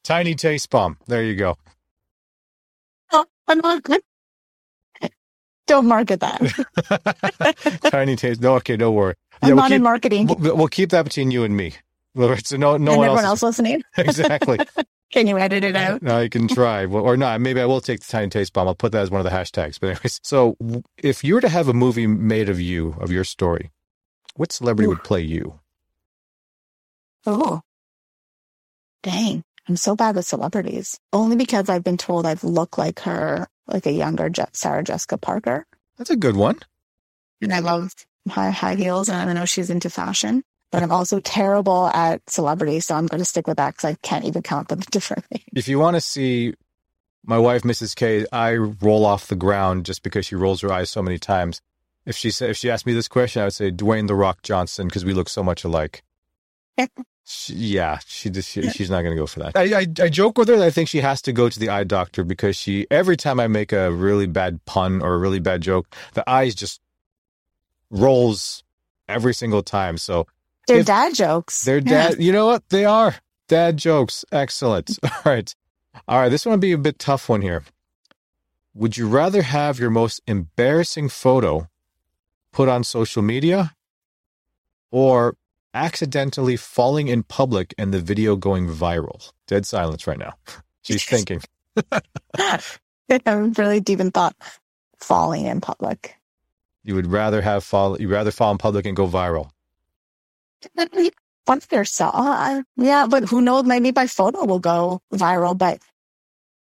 Tiny 0.04 0.34
taste 0.34 0.70
bomb. 0.70 0.97
There 1.08 1.22
you 1.24 1.36
go. 1.36 1.58
oh, 3.12 3.26
I'm 3.47 3.60
not 3.60 3.84
good. 3.84 4.02
Don't 5.68 5.86
market 5.86 6.22
that. 6.22 7.80
Tiny 7.91 8.16
taste. 8.16 8.41
No, 8.41 8.56
okay, 8.56 8.76
don't 8.78 8.95
worry. 8.95 9.14
I'm 9.41 9.49
we'll 9.49 9.55
not 9.57 9.71
in 9.71 9.83
marketing. 9.83 10.27
we'll, 10.27 10.55
we'll 10.55 10.67
keep 10.67 10.89
that 10.91 11.03
between 11.03 11.31
you 11.31 11.43
and 11.43 11.55
me. 11.55 11.73
So 12.43 12.57
no, 12.57 12.75
no 12.75 12.75
and 12.75 12.85
one 12.87 12.89
everyone 12.89 13.17
else. 13.19 13.25
else 13.25 13.43
listening. 13.43 13.83
exactly. 13.97 14.57
Can 15.11 15.27
you 15.27 15.37
edit 15.37 15.63
it 15.63 15.75
out? 15.75 16.01
No, 16.01 16.19
you 16.19 16.29
can 16.29 16.47
try, 16.47 16.85
or 16.85 17.15
not. 17.15 17.39
Maybe 17.39 17.61
I 17.61 17.65
will 17.65 17.81
take 17.81 18.01
the 18.01 18.11
tiny 18.11 18.29
taste 18.29 18.51
bomb. 18.51 18.67
I'll 18.67 18.75
put 18.75 18.91
that 18.91 19.01
as 19.03 19.09
one 19.11 19.19
of 19.19 19.25
the 19.25 19.31
hashtags. 19.31 19.79
But 19.79 19.91
anyways, 19.91 20.19
so 20.23 20.55
if 20.97 21.23
you 21.23 21.33
were 21.35 21.41
to 21.41 21.49
have 21.49 21.67
a 21.67 21.73
movie 21.73 22.07
made 22.07 22.49
of 22.49 22.59
you, 22.59 22.95
of 22.99 23.11
your 23.11 23.23
story, 23.23 23.71
what 24.35 24.51
celebrity 24.51 24.85
Ooh. 24.87 24.89
would 24.89 25.03
play 25.03 25.21
you? 25.21 25.59
Oh, 27.25 27.61
dang. 29.03 29.43
I'm 29.67 29.77
so 29.77 29.95
bad 29.95 30.15
with 30.15 30.25
celebrities. 30.27 30.99
Only 31.13 31.35
because 31.35 31.69
I've 31.69 31.83
been 31.83 31.97
told 31.97 32.25
I've 32.25 32.43
looked 32.43 32.77
like 32.77 32.99
her, 33.01 33.47
like 33.67 33.85
a 33.85 33.91
younger 33.91 34.29
Sarah 34.53 34.83
Jessica 34.83 35.17
Parker. 35.17 35.65
That's 35.97 36.09
a 36.09 36.15
good 36.15 36.35
one. 36.35 36.59
and 37.41 37.53
I 37.53 37.59
love 37.59 37.93
high 38.30 38.51
high 38.51 38.75
heels, 38.75 39.09
and 39.09 39.30
I 39.30 39.34
know 39.34 39.45
she's 39.45 39.69
into 39.69 39.89
fashion. 39.89 40.43
But 40.71 40.84
I'm 40.84 40.91
also 40.91 41.19
terrible 41.19 41.88
at 41.88 42.21
celebrities, 42.30 42.86
so 42.86 42.95
I'm 42.95 43.07
going 43.07 43.19
to 43.19 43.25
stick 43.25 43.47
with 43.47 43.57
that 43.57 43.71
because 43.75 43.86
I 43.86 43.97
can't 44.03 44.25
even 44.25 44.43
count 44.43 44.67
them 44.67 44.80
with 44.80 44.88
a 44.88 44.91
different 44.91 45.25
name. 45.32 45.43
If 45.55 45.67
you 45.67 45.80
want 45.80 45.95
to 45.95 46.01
see 46.01 46.53
my 47.25 47.38
wife, 47.38 47.63
Mrs. 47.63 47.95
K, 47.95 48.25
I 48.32 48.55
roll 48.55 49.05
off 49.05 49.27
the 49.27 49.36
ground 49.36 49.86
just 49.86 50.03
because 50.03 50.25
she 50.25 50.36
rolls 50.36 50.61
her 50.61 50.71
eyes 50.71 50.89
so 50.89 51.01
many 51.01 51.17
times. 51.17 51.61
If 52.05 52.15
she 52.15 52.32
said, 52.32 52.51
if 52.51 52.57
she 52.57 52.69
asked 52.69 52.86
me 52.86 52.93
this 52.93 53.07
question, 53.07 53.41
I 53.41 53.45
would 53.45 53.53
say 53.53 53.71
Dwayne 53.71 54.07
the 54.07 54.15
Rock 54.15 54.41
Johnson 54.41 54.88
because 54.88 55.05
we 55.05 55.13
look 55.13 55.30
so 55.30 55.43
much 55.43 55.63
alike. 55.63 56.03
She, 57.25 57.53
yeah, 57.53 57.99
she 58.07 58.32
just 58.32 58.49
she, 58.49 58.67
she's 58.71 58.89
not 58.89 59.03
going 59.03 59.15
to 59.15 59.21
go 59.21 59.27
for 59.27 59.39
that. 59.41 59.55
I, 59.55 59.82
I 59.82 60.05
I 60.05 60.09
joke 60.09 60.39
with 60.39 60.47
her 60.47 60.57
that 60.57 60.65
I 60.65 60.71
think 60.71 60.89
she 60.89 61.01
has 61.01 61.21
to 61.23 61.32
go 61.32 61.47
to 61.47 61.59
the 61.59 61.69
eye 61.69 61.84
doctor 61.84 62.23
because 62.23 62.55
she 62.55 62.88
every 62.89 63.15
time 63.15 63.39
I 63.39 63.47
make 63.47 63.71
a 63.71 63.91
really 63.91 64.25
bad 64.25 64.65
pun 64.65 65.03
or 65.03 65.13
a 65.13 65.17
really 65.19 65.39
bad 65.39 65.61
joke, 65.61 65.93
the 66.15 66.27
eyes 66.27 66.55
just 66.55 66.82
rolls 67.89 68.63
every 69.07 69.33
single 69.33 69.63
time. 69.63 69.97
So 69.97 70.27
They're 70.67 70.79
If- 70.79 70.85
dad 70.85 71.15
jokes. 71.15 71.63
they're 71.63 71.77
Yeah. 71.79 72.09
dad. 72.09 72.21
You 72.23 72.31
know 72.31 72.45
what? 72.45 72.67
They 72.69 72.85
are 72.85 73.15
dad 73.47 73.77
jokes. 73.77 74.23
Excellent. 74.31 74.91
All 75.03 75.09
right. 75.25 75.53
All 76.07 76.19
right. 76.19 76.29
This 76.29 76.45
one 76.45 76.51
will 76.53 76.59
be 76.59 76.71
a 76.73 76.77
bit 76.77 76.99
tough 76.99 77.27
one 77.27 77.41
here. 77.41 77.63
Would 78.75 78.95
you 78.97 79.07
rather 79.07 79.41
have 79.41 79.79
your 79.79 79.89
most 79.89 80.21
embarrassing 80.27 81.09
photo 81.09 81.67
put 82.51 82.69
on 82.69 82.83
social 82.83 83.21
media 83.23 83.73
or 84.91 85.35
accidentally 85.73 86.55
falling 86.55 87.07
in 87.07 87.23
public 87.23 87.73
and 87.77 87.91
the 87.93 87.99
video 87.99 88.35
going 88.35 88.67
viral? 88.67 89.31
Dead 89.47 89.65
silence 89.65 90.05
right 90.05 90.19
now. 90.19 90.33
She's 90.83 91.03
thinking. 91.13 91.41
I 92.37 92.59
haven't 93.25 93.57
really 93.57 93.81
even 93.87 94.11
thought 94.11 94.35
falling 94.99 95.45
in 95.45 95.61
public. 95.61 96.15
You 96.84 96.95
would 96.95 97.07
rather 97.07 97.41
have 97.41 97.63
fall. 97.63 97.99
You'd 97.99 98.09
rather 98.11 98.32
fall 98.32 98.51
in 98.51 98.57
public 98.57 98.86
and 98.86 98.95
go 98.95 99.07
viral. 99.07 99.51
That'd 100.75 100.91
be 100.93 101.11
fun 101.45 101.59
for 101.59 101.75
yourself. 101.75 102.13
Uh, 102.15 102.63
yeah, 102.77 103.07
but 103.07 103.23
who 103.23 103.41
knows? 103.41 103.65
Maybe 103.65 103.91
my 103.91 104.07
photo 104.07 104.45
will 104.45 104.59
go 104.59 105.01
viral. 105.13 105.57
But 105.57 105.80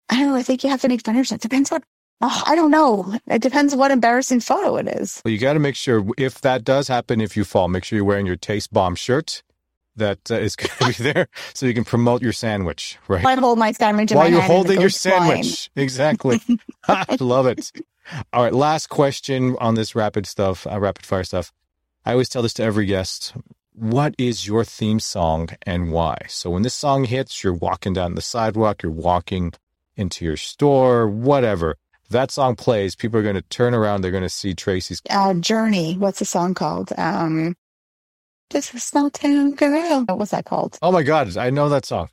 I 0.08 0.18
don't 0.18 0.28
know. 0.28 0.36
I 0.36 0.42
think 0.42 0.64
you 0.64 0.70
have 0.70 0.82
to 0.82 0.88
make 0.88 1.04
fun 1.04 1.14
of 1.14 1.18
yourself. 1.18 1.40
Depends 1.40 1.70
what. 1.70 1.82
Oh, 2.22 2.42
I 2.46 2.54
don't 2.54 2.70
know. 2.70 3.14
It 3.26 3.42
depends 3.42 3.76
what 3.76 3.90
embarrassing 3.90 4.40
photo 4.40 4.76
it 4.76 4.88
is. 4.88 5.20
Well, 5.22 5.32
you 5.32 5.38
got 5.38 5.52
to 5.52 5.58
make 5.58 5.76
sure 5.76 6.06
if 6.16 6.40
that 6.40 6.64
does 6.64 6.88
happen, 6.88 7.20
if 7.20 7.36
you 7.36 7.44
fall, 7.44 7.68
make 7.68 7.84
sure 7.84 7.96
you're 7.96 8.06
wearing 8.06 8.24
your 8.24 8.36
Taste 8.36 8.72
Bomb 8.72 8.94
shirt 8.94 9.42
that 9.96 10.30
uh, 10.30 10.36
is 10.36 10.56
going 10.56 10.70
to 10.92 10.98
be 10.98 11.12
there 11.12 11.28
so 11.54 11.66
you 11.66 11.74
can 11.74 11.84
promote 11.84 12.22
your 12.22 12.32
sandwich, 12.32 12.98
right? 13.08 13.24
I 13.24 13.34
hold 13.34 13.58
my 13.58 13.72
sandwich 13.72 14.12
in 14.12 14.16
While 14.16 14.26
my 14.26 14.30
you're 14.30 14.44
it 14.44 14.46
holding 14.46 14.80
your 14.80 14.90
sandwich. 14.90 15.70
Exactly. 15.76 16.40
I 16.88 17.16
love 17.20 17.46
it. 17.46 17.72
All 18.32 18.42
right. 18.42 18.52
Last 18.52 18.88
question 18.88 19.56
on 19.60 19.74
this 19.74 19.94
rapid 19.94 20.26
stuff, 20.26 20.66
uh, 20.66 20.78
rapid 20.78 21.04
fire 21.04 21.24
stuff. 21.24 21.52
I 22.04 22.12
always 22.12 22.28
tell 22.28 22.42
this 22.42 22.54
to 22.54 22.62
every 22.62 22.86
guest. 22.86 23.34
What 23.74 24.14
is 24.16 24.46
your 24.46 24.64
theme 24.64 25.00
song 25.00 25.50
and 25.62 25.92
why? 25.92 26.18
So 26.28 26.50
when 26.50 26.62
this 26.62 26.74
song 26.74 27.04
hits, 27.04 27.42
you're 27.44 27.52
walking 27.52 27.92
down 27.92 28.14
the 28.14 28.22
sidewalk, 28.22 28.82
you're 28.82 28.92
walking 28.92 29.52
into 29.96 30.24
your 30.24 30.36
store, 30.36 31.08
whatever. 31.08 31.76
That 32.10 32.30
song 32.30 32.54
plays, 32.54 32.94
people 32.94 33.18
are 33.18 33.24
going 33.24 33.34
to 33.34 33.42
turn 33.42 33.74
around. 33.74 34.00
They're 34.00 34.12
going 34.12 34.22
to 34.22 34.28
see 34.28 34.54
Tracy's. 34.54 35.02
Uh, 35.10 35.34
Journey. 35.34 35.94
What's 35.98 36.20
the 36.20 36.24
song 36.24 36.54
called? 36.54 36.92
Um, 36.96 37.56
just 38.50 38.72
a 38.74 38.78
small 38.78 39.10
town 39.10 39.54
girl. 39.54 40.04
What's 40.04 40.30
that 40.30 40.44
called? 40.44 40.78
Oh 40.80 40.92
my 40.92 41.02
God, 41.02 41.36
I 41.36 41.50
know 41.50 41.68
that 41.68 41.84
song. 41.84 42.08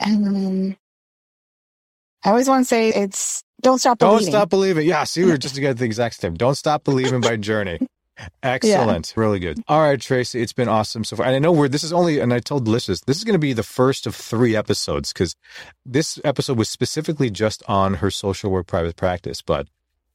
Um, 0.00 0.76
I 2.26 2.30
always 2.30 2.48
want 2.48 2.62
to 2.62 2.68
say 2.68 2.88
it's 2.88 3.44
Don't 3.62 3.78
Stop 3.78 3.98
Don't 3.98 4.14
Believing. 4.14 4.32
Stop 4.32 4.50
Believing. 4.50 4.86
Yeah, 4.88 5.04
see, 5.04 5.24
we 5.24 5.30
were 5.30 5.38
just 5.46 5.56
at 5.58 5.78
the 5.78 5.84
exact 5.84 6.16
same. 6.20 6.34
Don't 6.34 6.56
Stop 6.56 6.82
Believing 6.84 7.20
by 7.20 7.36
Journey. 7.36 7.78
Excellent. 8.42 9.12
Really 9.14 9.38
good. 9.38 9.60
All 9.68 9.80
right, 9.80 10.00
Tracy, 10.00 10.40
it's 10.42 10.52
been 10.52 10.68
awesome 10.68 11.04
so 11.04 11.16
far. 11.16 11.26
And 11.26 11.34
I 11.36 11.38
know 11.38 11.52
we're, 11.52 11.68
this 11.68 11.84
is 11.84 11.92
only, 11.92 12.18
and 12.18 12.32
I 12.34 12.40
told 12.40 12.66
listeners, 12.66 13.02
this 13.02 13.16
is 13.18 13.24
going 13.24 13.34
to 13.34 13.38
be 13.38 13.52
the 13.52 13.62
first 13.62 14.06
of 14.06 14.14
three 14.16 14.56
episodes 14.56 15.12
because 15.12 15.36
this 15.84 16.18
episode 16.24 16.58
was 16.58 16.68
specifically 16.68 17.30
just 17.30 17.62
on 17.68 17.94
her 17.94 18.10
social 18.10 18.50
work 18.50 18.66
private 18.66 18.96
practice. 18.96 19.42
But 19.42 19.68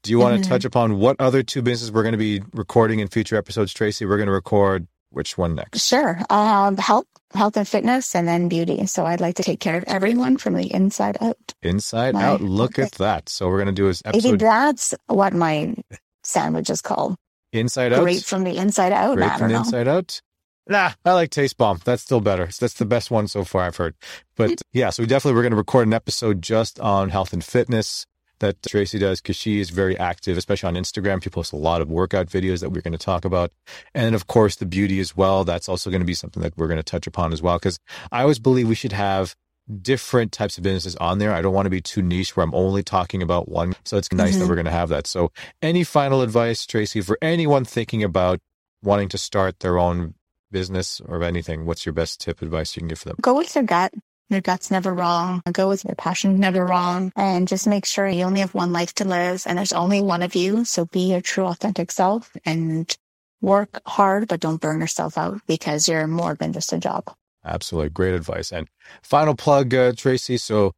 do 0.04 0.12
you 0.12 0.18
want 0.20 0.36
to 0.36 0.46
Mhm. 0.46 0.50
touch 0.52 0.66
upon 0.66 0.98
what 0.98 1.16
other 1.20 1.44
two 1.44 1.62
businesses 1.62 1.92
we're 1.92 2.02
going 2.04 2.14
to 2.14 2.18
be 2.18 2.42
recording 2.54 3.00
in 3.00 3.08
future 3.08 3.36
episodes, 3.38 3.72
Tracy? 3.74 4.06
We're 4.06 4.18
going 4.18 4.28
to 4.28 4.34
record 4.34 4.88
which 5.12 5.38
one 5.38 5.56
next? 5.56 5.86
Sure. 5.86 6.20
Um, 6.30 6.78
health, 6.78 7.06
health 7.34 7.58
and 7.58 7.68
fitness, 7.68 8.16
and 8.16 8.28
then 8.28 8.50
beauty. 8.50 8.86
So 8.88 9.06
I'd 9.06 9.22
like 9.22 9.36
to 9.36 9.44
take 9.44 9.60
care 9.60 9.78
of 9.78 9.84
everyone 9.86 10.38
from 10.38 10.56
the 10.56 10.74
inside 10.74 11.18
out. 11.22 11.54
Inside 11.62 12.14
My- 12.14 12.24
Out. 12.24 12.42
Look 12.42 12.80
okay. 12.80 12.84
at 12.84 12.94
that. 12.94 13.30
So 13.30 13.48
we're 13.48 13.58
going 13.58 13.68
to 13.68 13.72
do 13.74 13.88
is 13.90 14.02
Maybe 14.06 14.36
that's 14.36 14.94
what 15.08 15.34
my 15.34 15.76
sandwich 16.24 16.70
is 16.70 16.82
called. 16.82 17.16
Inside 17.54 17.94
Out. 17.94 18.02
Great 18.04 18.24
from 18.24 18.44
the 18.44 18.58
inside 18.58 18.94
out. 18.94 19.18
Great 19.18 19.30
I 19.30 19.38
from 19.38 19.50
the 19.50 19.54
know. 19.56 19.60
inside 19.60 19.88
out. 19.88 20.22
Nah, 20.68 20.92
I 21.04 21.14
like 21.14 21.32
Taste 21.32 21.58
Bomb. 21.58 21.82
That's 21.84 22.02
still 22.02 22.22
better. 22.22 22.46
That's 22.46 22.76
the 22.76 22.86
best 22.86 23.12
one 23.12 23.28
so 23.28 23.44
far 23.44 23.64
I've 23.64 23.76
heard. 23.76 23.96
But 24.38 24.62
yeah, 24.72 24.90
so 24.92 25.04
we 25.04 25.08
definitely 25.08 25.36
we're 25.36 25.42
going 25.44 25.52
to 25.52 25.58
record 25.58 25.88
an 25.88 25.94
episode 25.94 26.42
just 26.42 26.80
on 26.80 27.10
health 27.10 27.34
and 27.34 27.44
fitness 27.44 28.06
that 28.42 28.62
Tracy 28.62 29.00
does 29.00 29.22
because 29.22 29.36
she 29.38 29.60
is 29.60 29.72
very 29.72 29.98
active, 29.98 30.38
especially 30.38 30.68
on 30.68 30.76
Instagram. 30.76 31.24
She 31.24 31.30
posts 31.32 31.52
a 31.54 31.56
lot 31.58 31.82
of 31.82 31.90
workout 31.90 32.28
videos 32.28 32.60
that 32.60 32.70
we're 32.72 32.82
going 32.82 32.92
to 32.92 33.00
talk 33.00 33.26
about, 33.26 33.52
and 33.96 34.14
of 34.14 34.28
course 34.28 34.58
the 34.58 34.66
beauty 34.68 35.00
as 35.00 35.16
well. 35.18 35.44
That's 35.44 35.68
also 35.68 35.90
going 35.90 36.02
to 36.02 36.06
be 36.06 36.14
something 36.14 36.44
that 36.44 36.54
we're 36.58 36.68
going 36.68 36.78
to 36.78 36.84
touch 36.84 37.08
upon 37.08 37.34
as 37.34 37.42
well 37.42 37.56
because 37.58 37.80
I 38.12 38.22
always 38.22 38.38
believe 38.40 38.68
we 38.68 38.76
should 38.76 38.92
have 38.94 39.36
different 39.82 40.32
types 40.34 40.58
of 40.58 40.64
businesses 40.64 40.96
on 40.98 41.20
there. 41.20 41.34
I 41.34 41.42
don't 41.42 41.54
want 41.54 41.66
to 41.68 41.70
be 41.70 41.82
too 41.82 42.02
niche 42.02 42.36
where 42.36 42.44
I'm 42.44 42.54
only 42.54 42.84
talking 42.84 43.22
about 43.24 43.48
one. 43.48 43.74
So 43.86 43.96
it's 43.98 44.12
nice 44.12 44.38
that 44.38 44.44
Mhm. 44.46 44.50
we're 44.50 44.56
going 44.56 44.66
to 44.66 44.72
have 44.72 44.90
that. 44.90 45.08
So 45.08 45.32
any 45.62 45.84
final 45.86 46.22
advice, 46.22 46.66
Tracy, 46.66 47.00
for 47.00 47.18
anyone 47.22 47.64
thinking 47.64 48.04
about 48.04 48.40
wanting 48.84 49.08
to 49.10 49.18
start 49.18 49.60
their 49.60 49.78
own 49.78 50.16
business 50.52 51.00
or 51.06 51.24
anything, 51.24 51.66
what's 51.66 51.86
your 51.86 51.94
best 51.94 52.20
tip 52.20 52.42
advice 52.42 52.76
you 52.76 52.82
can 52.82 52.90
give 52.90 53.00
for 53.00 53.10
them? 53.10 53.18
Go 53.22 53.36
with 53.38 53.54
your 53.56 53.64
gut. 53.64 53.94
Your 54.30 54.42
gut's 54.42 54.72
never 54.72 54.94
wrong. 54.94 55.42
Go 55.52 55.68
with 55.68 55.84
your 55.84 55.96
passion, 55.96 56.40
never 56.40 56.66
wrong. 56.66 57.12
And 57.16 57.48
just 57.48 57.68
make 57.68 57.86
sure 57.86 58.08
you 58.08 58.24
only 58.24 58.40
have 58.40 58.54
one 58.54 58.72
life 58.72 58.94
to 58.96 59.06
live 59.06 59.44
and 59.46 59.58
there's 59.58 59.74
only 59.74 60.02
one 60.02 60.22
of 60.22 60.36
you. 60.36 60.64
So 60.64 60.86
be 60.86 61.12
your 61.12 61.22
true 61.22 61.46
authentic 61.46 61.92
self 61.92 62.32
and 62.46 62.96
work 63.42 63.82
hard, 63.86 64.30
but 64.30 64.40
don't 64.40 64.62
burn 64.62 64.80
yourself 64.80 65.18
out 65.18 65.42
because 65.48 65.88
you're 65.90 66.08
more 66.08 66.36
than 66.36 66.54
just 66.54 66.72
a 66.72 66.78
job. 66.78 67.14
Absolutely. 67.44 67.90
Great 67.90 68.14
advice. 68.14 68.52
And 68.52 68.68
final 69.04 69.36
plug, 69.36 69.74
uh, 69.74 69.94
Tracy. 69.98 70.38
So 70.38 70.72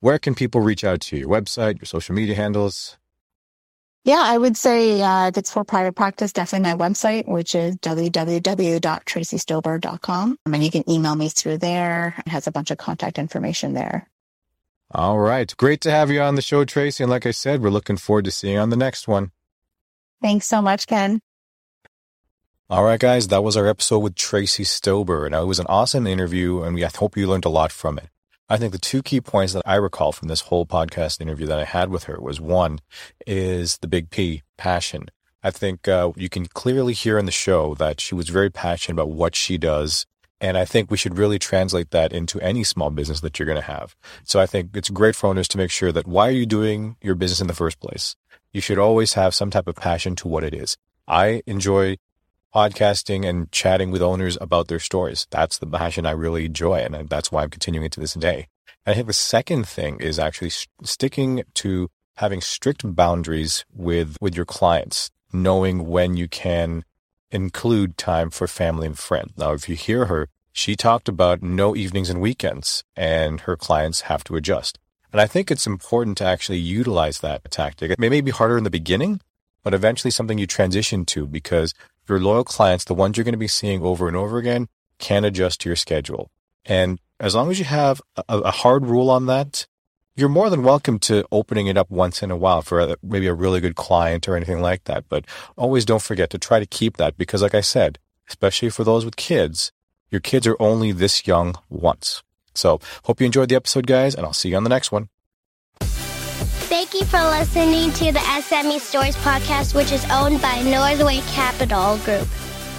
where 0.00 0.18
can 0.18 0.34
people 0.34 0.60
reach 0.60 0.84
out 0.84 1.00
to 1.02 1.16
you? 1.16 1.22
Your 1.22 1.30
website, 1.30 1.78
your 1.78 1.86
social 1.86 2.14
media 2.14 2.34
handles? 2.34 2.97
Yeah, 4.04 4.22
I 4.24 4.38
would 4.38 4.56
say 4.56 5.02
uh, 5.02 5.28
if 5.28 5.36
it's 5.36 5.52
for 5.52 5.64
private 5.64 5.94
practice, 5.94 6.32
definitely 6.32 6.70
my 6.70 6.76
website, 6.76 7.28
which 7.28 7.54
is 7.54 7.76
www.tracystober.com. 7.76 10.38
And 10.46 10.64
you 10.64 10.70
can 10.70 10.90
email 10.90 11.14
me 11.14 11.28
through 11.28 11.58
there. 11.58 12.14
It 12.26 12.30
has 12.30 12.46
a 12.46 12.52
bunch 12.52 12.70
of 12.70 12.78
contact 12.78 13.18
information 13.18 13.74
there. 13.74 14.08
All 14.92 15.18
right. 15.18 15.54
Great 15.58 15.82
to 15.82 15.90
have 15.90 16.10
you 16.10 16.22
on 16.22 16.36
the 16.36 16.42
show, 16.42 16.64
Tracy. 16.64 17.04
And 17.04 17.10
like 17.10 17.26
I 17.26 17.32
said, 17.32 17.60
we're 17.60 17.68
looking 17.68 17.98
forward 17.98 18.24
to 18.24 18.30
seeing 18.30 18.54
you 18.54 18.60
on 18.60 18.70
the 18.70 18.76
next 18.76 19.06
one. 19.06 19.32
Thanks 20.22 20.46
so 20.46 20.62
much, 20.62 20.86
Ken. 20.86 21.20
All 22.70 22.84
right, 22.84 23.00
guys, 23.00 23.28
that 23.28 23.42
was 23.42 23.56
our 23.56 23.66
episode 23.66 24.00
with 24.00 24.14
Tracy 24.14 24.62
Stober. 24.62 25.30
Now, 25.30 25.40
it 25.42 25.46
was 25.46 25.58
an 25.58 25.64
awesome 25.70 26.06
interview, 26.06 26.60
and 26.62 26.74
we 26.74 26.84
I 26.84 26.90
hope 26.94 27.16
you 27.16 27.26
learned 27.26 27.46
a 27.46 27.50
lot 27.50 27.72
from 27.72 27.96
it. 27.96 28.10
I 28.50 28.56
think 28.56 28.72
the 28.72 28.78
two 28.78 29.02
key 29.02 29.20
points 29.20 29.52
that 29.52 29.62
I 29.66 29.74
recall 29.74 30.10
from 30.10 30.28
this 30.28 30.40
whole 30.42 30.64
podcast 30.64 31.20
interview 31.20 31.46
that 31.48 31.58
I 31.58 31.64
had 31.64 31.90
with 31.90 32.04
her 32.04 32.18
was 32.18 32.40
one 32.40 32.78
is 33.26 33.76
the 33.78 33.88
big 33.88 34.08
P, 34.08 34.42
passion. 34.56 35.10
I 35.42 35.50
think 35.50 35.86
uh, 35.86 36.12
you 36.16 36.30
can 36.30 36.46
clearly 36.46 36.94
hear 36.94 37.18
in 37.18 37.26
the 37.26 37.32
show 37.32 37.74
that 37.74 38.00
she 38.00 38.14
was 38.14 38.30
very 38.30 38.50
passionate 38.50 38.94
about 38.94 39.10
what 39.10 39.36
she 39.36 39.58
does. 39.58 40.06
And 40.40 40.56
I 40.56 40.64
think 40.64 40.90
we 40.90 40.96
should 40.96 41.18
really 41.18 41.38
translate 41.38 41.90
that 41.90 42.10
into 42.12 42.40
any 42.40 42.64
small 42.64 42.88
business 42.88 43.20
that 43.20 43.38
you're 43.38 43.46
going 43.46 43.60
to 43.60 43.62
have. 43.62 43.94
So 44.24 44.40
I 44.40 44.46
think 44.46 44.74
it's 44.74 44.88
great 44.88 45.14
for 45.14 45.28
owners 45.28 45.48
to 45.48 45.58
make 45.58 45.70
sure 45.70 45.92
that 45.92 46.06
why 46.06 46.28
are 46.28 46.32
you 46.32 46.46
doing 46.46 46.96
your 47.02 47.16
business 47.16 47.42
in 47.42 47.48
the 47.48 47.54
first 47.54 47.80
place? 47.80 48.16
You 48.54 48.62
should 48.62 48.78
always 48.78 49.12
have 49.12 49.34
some 49.34 49.50
type 49.50 49.68
of 49.68 49.76
passion 49.76 50.16
to 50.16 50.28
what 50.28 50.44
it 50.44 50.54
is. 50.54 50.78
I 51.06 51.42
enjoy 51.46 51.98
podcasting 52.54 53.28
and 53.28 53.50
chatting 53.52 53.90
with 53.90 54.02
owners 54.02 54.38
about 54.40 54.68
their 54.68 54.78
stories. 54.78 55.26
That's 55.30 55.58
the 55.58 55.66
passion 55.66 56.06
I 56.06 56.12
really 56.12 56.46
enjoy. 56.46 56.78
And 56.78 57.08
that's 57.08 57.30
why 57.30 57.42
I'm 57.42 57.50
continuing 57.50 57.86
it 57.86 57.92
to 57.92 58.00
this 58.00 58.14
day. 58.14 58.48
And 58.84 58.92
I 58.92 58.94
think 58.94 59.06
the 59.06 59.12
second 59.12 59.68
thing 59.68 59.98
is 60.00 60.18
actually 60.18 60.50
sticking 60.82 61.42
to 61.54 61.88
having 62.16 62.40
strict 62.40 62.82
boundaries 62.96 63.64
with, 63.72 64.16
with 64.20 64.34
your 64.34 64.46
clients, 64.46 65.10
knowing 65.32 65.86
when 65.86 66.16
you 66.16 66.28
can 66.28 66.84
include 67.30 67.98
time 67.98 68.30
for 68.30 68.46
family 68.46 68.86
and 68.86 68.98
friends. 68.98 69.32
Now, 69.36 69.52
if 69.52 69.68
you 69.68 69.76
hear 69.76 70.06
her, 70.06 70.28
she 70.52 70.74
talked 70.74 71.08
about 71.08 71.42
no 71.42 71.76
evenings 71.76 72.10
and 72.10 72.20
weekends 72.20 72.82
and 72.96 73.42
her 73.42 73.56
clients 73.56 74.02
have 74.02 74.24
to 74.24 74.36
adjust. 74.36 74.78
And 75.12 75.20
I 75.20 75.26
think 75.26 75.50
it's 75.50 75.66
important 75.66 76.18
to 76.18 76.24
actually 76.24 76.58
utilize 76.58 77.20
that 77.20 77.48
tactic. 77.50 77.90
It 77.90 77.98
may 77.98 78.20
be 78.20 78.30
harder 78.30 78.58
in 78.58 78.64
the 78.64 78.70
beginning, 78.70 79.20
but 79.62 79.74
eventually 79.74 80.10
something 80.10 80.38
you 80.38 80.46
transition 80.46 81.04
to 81.06 81.26
because 81.26 81.74
your 82.08 82.20
loyal 82.20 82.44
clients, 82.44 82.84
the 82.84 82.94
ones 82.94 83.16
you're 83.16 83.24
going 83.24 83.32
to 83.32 83.38
be 83.38 83.48
seeing 83.48 83.82
over 83.82 84.08
and 84.08 84.16
over 84.16 84.38
again, 84.38 84.68
can 84.98 85.24
adjust 85.24 85.60
to 85.60 85.68
your 85.68 85.76
schedule. 85.76 86.30
And 86.64 87.00
as 87.20 87.34
long 87.34 87.50
as 87.50 87.58
you 87.58 87.64
have 87.64 88.00
a, 88.16 88.22
a 88.28 88.50
hard 88.50 88.86
rule 88.86 89.10
on 89.10 89.26
that, 89.26 89.66
you're 90.16 90.28
more 90.28 90.50
than 90.50 90.64
welcome 90.64 90.98
to 90.98 91.24
opening 91.30 91.68
it 91.68 91.76
up 91.76 91.90
once 91.90 92.22
in 92.22 92.30
a 92.30 92.36
while 92.36 92.60
for 92.62 92.80
a, 92.80 92.96
maybe 93.02 93.28
a 93.28 93.34
really 93.34 93.60
good 93.60 93.76
client 93.76 94.28
or 94.28 94.36
anything 94.36 94.60
like 94.60 94.84
that. 94.84 95.04
But 95.08 95.24
always 95.56 95.84
don't 95.84 96.02
forget 96.02 96.30
to 96.30 96.38
try 96.38 96.58
to 96.58 96.66
keep 96.66 96.96
that 96.96 97.16
because, 97.16 97.40
like 97.40 97.54
I 97.54 97.60
said, 97.60 97.98
especially 98.28 98.70
for 98.70 98.82
those 98.82 99.04
with 99.04 99.16
kids, 99.16 99.70
your 100.10 100.20
kids 100.20 100.46
are 100.46 100.56
only 100.58 100.90
this 100.92 101.26
young 101.26 101.54
once. 101.68 102.22
So 102.54 102.80
hope 103.04 103.20
you 103.20 103.26
enjoyed 103.26 103.48
the 103.48 103.54
episode, 103.54 103.86
guys, 103.86 104.14
and 104.14 104.26
I'll 104.26 104.32
see 104.32 104.48
you 104.48 104.56
on 104.56 104.64
the 104.64 104.70
next 104.70 104.90
one. 104.90 105.08
Thank 106.90 107.02
you 107.02 107.06
for 107.08 107.22
listening 107.22 107.92
to 107.92 108.12
the 108.12 108.18
SME 108.18 108.80
Stories 108.80 109.14
podcast, 109.16 109.74
which 109.74 109.92
is 109.92 110.02
owned 110.10 110.40
by 110.40 110.62
Northway 110.62 111.20
Capital 111.26 111.98
Group. 111.98 112.26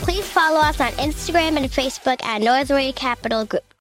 Please 0.02 0.28
follow 0.28 0.60
us 0.60 0.82
on 0.82 0.92
Instagram 0.94 1.58
and 1.58 1.68
Facebook 1.68 2.24
at 2.26 2.42
Northway 2.42 2.92
Capital 2.92 3.46
Group. 3.46 3.70